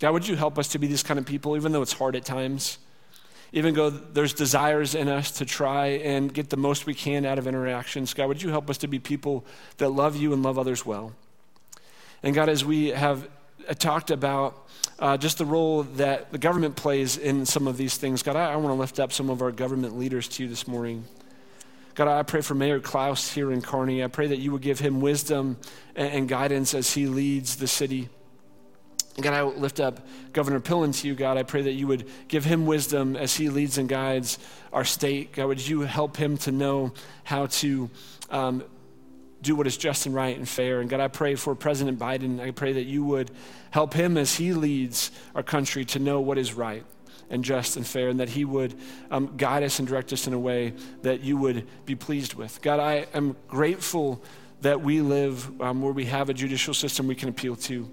God, 0.00 0.12
would 0.12 0.28
you 0.28 0.36
help 0.36 0.58
us 0.58 0.68
to 0.68 0.78
be 0.78 0.86
these 0.86 1.02
kind 1.02 1.18
of 1.18 1.24
people, 1.24 1.56
even 1.56 1.72
though 1.72 1.80
it's 1.80 1.94
hard 1.94 2.14
at 2.14 2.26
times? 2.26 2.76
Even 3.52 3.74
though 3.74 3.90
there's 3.90 4.32
desires 4.32 4.94
in 4.94 5.08
us 5.08 5.30
to 5.32 5.44
try 5.44 5.86
and 5.86 6.32
get 6.32 6.48
the 6.48 6.56
most 6.56 6.86
we 6.86 6.94
can 6.94 7.26
out 7.26 7.38
of 7.38 7.46
interactions, 7.46 8.14
God, 8.14 8.28
would 8.28 8.42
you 8.42 8.48
help 8.48 8.70
us 8.70 8.78
to 8.78 8.88
be 8.88 8.98
people 8.98 9.44
that 9.76 9.90
love 9.90 10.16
you 10.16 10.32
and 10.32 10.42
love 10.42 10.58
others 10.58 10.86
well? 10.86 11.12
And 12.22 12.34
God, 12.34 12.48
as 12.48 12.64
we 12.64 12.88
have 12.88 13.28
uh, 13.68 13.74
talked 13.74 14.10
about 14.10 14.68
uh, 14.98 15.16
just 15.16 15.38
the 15.38 15.44
role 15.44 15.82
that 15.82 16.30
the 16.32 16.38
government 16.38 16.76
plays 16.76 17.16
in 17.16 17.44
some 17.44 17.66
of 17.66 17.76
these 17.76 17.96
things. 17.96 18.22
God, 18.22 18.36
I, 18.36 18.52
I 18.52 18.56
want 18.56 18.68
to 18.68 18.80
lift 18.80 19.00
up 19.00 19.12
some 19.12 19.30
of 19.30 19.42
our 19.42 19.50
government 19.50 19.98
leaders 19.98 20.28
to 20.28 20.44
you 20.44 20.48
this 20.48 20.68
morning. 20.68 21.04
God, 21.94 22.08
I 22.08 22.22
pray 22.22 22.40
for 22.40 22.54
Mayor 22.54 22.80
Clouse 22.80 23.32
here 23.32 23.52
in 23.52 23.60
Kearney. 23.60 24.02
I 24.02 24.06
pray 24.06 24.28
that 24.28 24.38
you 24.38 24.52
would 24.52 24.62
give 24.62 24.78
him 24.78 25.00
wisdom 25.00 25.58
and, 25.94 26.12
and 26.12 26.28
guidance 26.28 26.72
as 26.72 26.94
he 26.94 27.06
leads 27.06 27.56
the 27.56 27.66
city. 27.66 28.08
God, 29.20 29.34
I 29.34 29.42
lift 29.42 29.78
up 29.78 30.06
Governor 30.32 30.60
Pillen 30.60 30.98
to 31.00 31.08
you, 31.08 31.14
God. 31.14 31.36
I 31.36 31.42
pray 31.42 31.62
that 31.62 31.72
you 31.72 31.86
would 31.86 32.08
give 32.28 32.44
him 32.44 32.64
wisdom 32.64 33.14
as 33.14 33.36
he 33.36 33.50
leads 33.50 33.76
and 33.76 33.88
guides 33.88 34.38
our 34.72 34.84
state. 34.84 35.32
God, 35.32 35.46
would 35.46 35.66
you 35.66 35.82
help 35.82 36.16
him 36.16 36.38
to 36.38 36.52
know 36.52 36.92
how 37.24 37.46
to 37.46 37.90
um, 38.30 38.64
do 39.42 39.56
what 39.56 39.66
is 39.66 39.76
just 39.76 40.06
and 40.06 40.14
right 40.14 40.36
and 40.36 40.48
fair. 40.48 40.80
And 40.80 40.88
God, 40.88 41.00
I 41.00 41.08
pray 41.08 41.34
for 41.34 41.54
President 41.54 41.98
Biden. 41.98 42.40
I 42.40 42.52
pray 42.52 42.72
that 42.74 42.84
you 42.84 43.04
would 43.04 43.30
help 43.70 43.92
him 43.92 44.16
as 44.16 44.36
he 44.36 44.52
leads 44.54 45.10
our 45.34 45.42
country 45.42 45.84
to 45.86 45.98
know 45.98 46.20
what 46.20 46.38
is 46.38 46.54
right 46.54 46.84
and 47.28 47.44
just 47.44 47.76
and 47.76 47.86
fair, 47.86 48.08
and 48.08 48.20
that 48.20 48.28
he 48.28 48.44
would 48.44 48.74
um, 49.10 49.34
guide 49.36 49.62
us 49.62 49.78
and 49.78 49.88
direct 49.88 50.12
us 50.12 50.26
in 50.26 50.34
a 50.34 50.38
way 50.38 50.74
that 51.00 51.22
you 51.22 51.36
would 51.36 51.66
be 51.86 51.94
pleased 51.94 52.34
with. 52.34 52.60
God, 52.62 52.78
I 52.78 53.06
am 53.14 53.36
grateful 53.48 54.22
that 54.60 54.80
we 54.80 55.00
live 55.00 55.60
um, 55.60 55.82
where 55.82 55.92
we 55.92 56.04
have 56.04 56.28
a 56.28 56.34
judicial 56.34 56.74
system 56.74 57.06
we 57.06 57.14
can 57.14 57.28
appeal 57.28 57.56
to. 57.56 57.90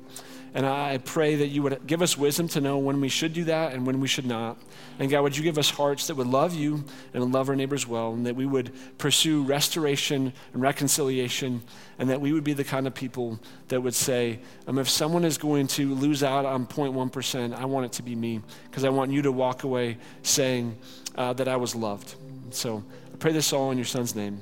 And 0.54 0.66
I 0.66 0.98
pray 0.98 1.36
that 1.36 1.48
you 1.48 1.62
would 1.64 1.86
give 1.86 2.02
us 2.02 2.18
wisdom 2.18 2.48
to 2.50 2.62
know 2.62 2.78
when 2.78 3.00
we 3.02 3.10
should 3.10 3.34
do 3.34 3.44
that 3.46 3.74
and 3.74 3.86
when 3.86 4.00
we 4.00 4.08
should 4.08 4.26
not. 4.26 4.58
And 4.98 5.10
God, 5.10 5.22
would 5.22 5.38
you 5.38 5.44
give 5.44 5.58
us 5.58 5.70
hearts 5.70 6.08
that 6.08 6.16
would 6.16 6.28
love 6.28 6.54
you 6.54 6.84
and 7.14 7.32
love 7.32 7.50
our 7.50 7.56
neighbors 7.56 7.88
well, 7.88 8.14
and 8.14 8.26
that 8.26 8.36
we 8.36 8.46
would 8.46 8.72
pursue 8.98 9.44
restoration 9.44 10.34
and 10.54 10.62
reconciliation, 10.62 11.62
and 12.00 12.10
that 12.10 12.20
we 12.20 12.34
would 12.34 12.44
be 12.44 12.54
the 12.54 12.64
kind 12.64 12.88
of 12.88 12.94
people 12.94 13.40
that 13.70 13.82
would 13.82 13.96
say, 13.96 14.40
um, 14.68 14.78
if 14.78 14.90
someone 14.90 15.24
is 15.24 15.38
going 15.38 15.68
to 15.68 15.94
lose 15.94 16.24
out 16.24 16.46
on 16.46 16.66
0.1%, 16.66 17.54
I 17.54 17.66
want 17.66 17.86
it 17.86 17.92
to 17.94 18.04
be 18.04 18.16
me, 18.16 18.42
because 18.70 18.84
I 18.84 18.90
want 18.90 19.12
you 19.12 19.22
to 19.22 19.32
walk 19.32 19.64
away 19.64 19.98
saying 20.24 20.78
uh, 21.16 21.34
that 21.34 21.48
I 21.48 21.56
was 21.56 21.76
loved. 21.76 22.16
So 22.50 22.84
I 23.14 23.18
pray 23.18 23.32
this 23.32 23.54
all 23.54 23.72
in 23.72 23.78
your 23.78 23.86
son's 23.86 24.16
name. 24.16 24.42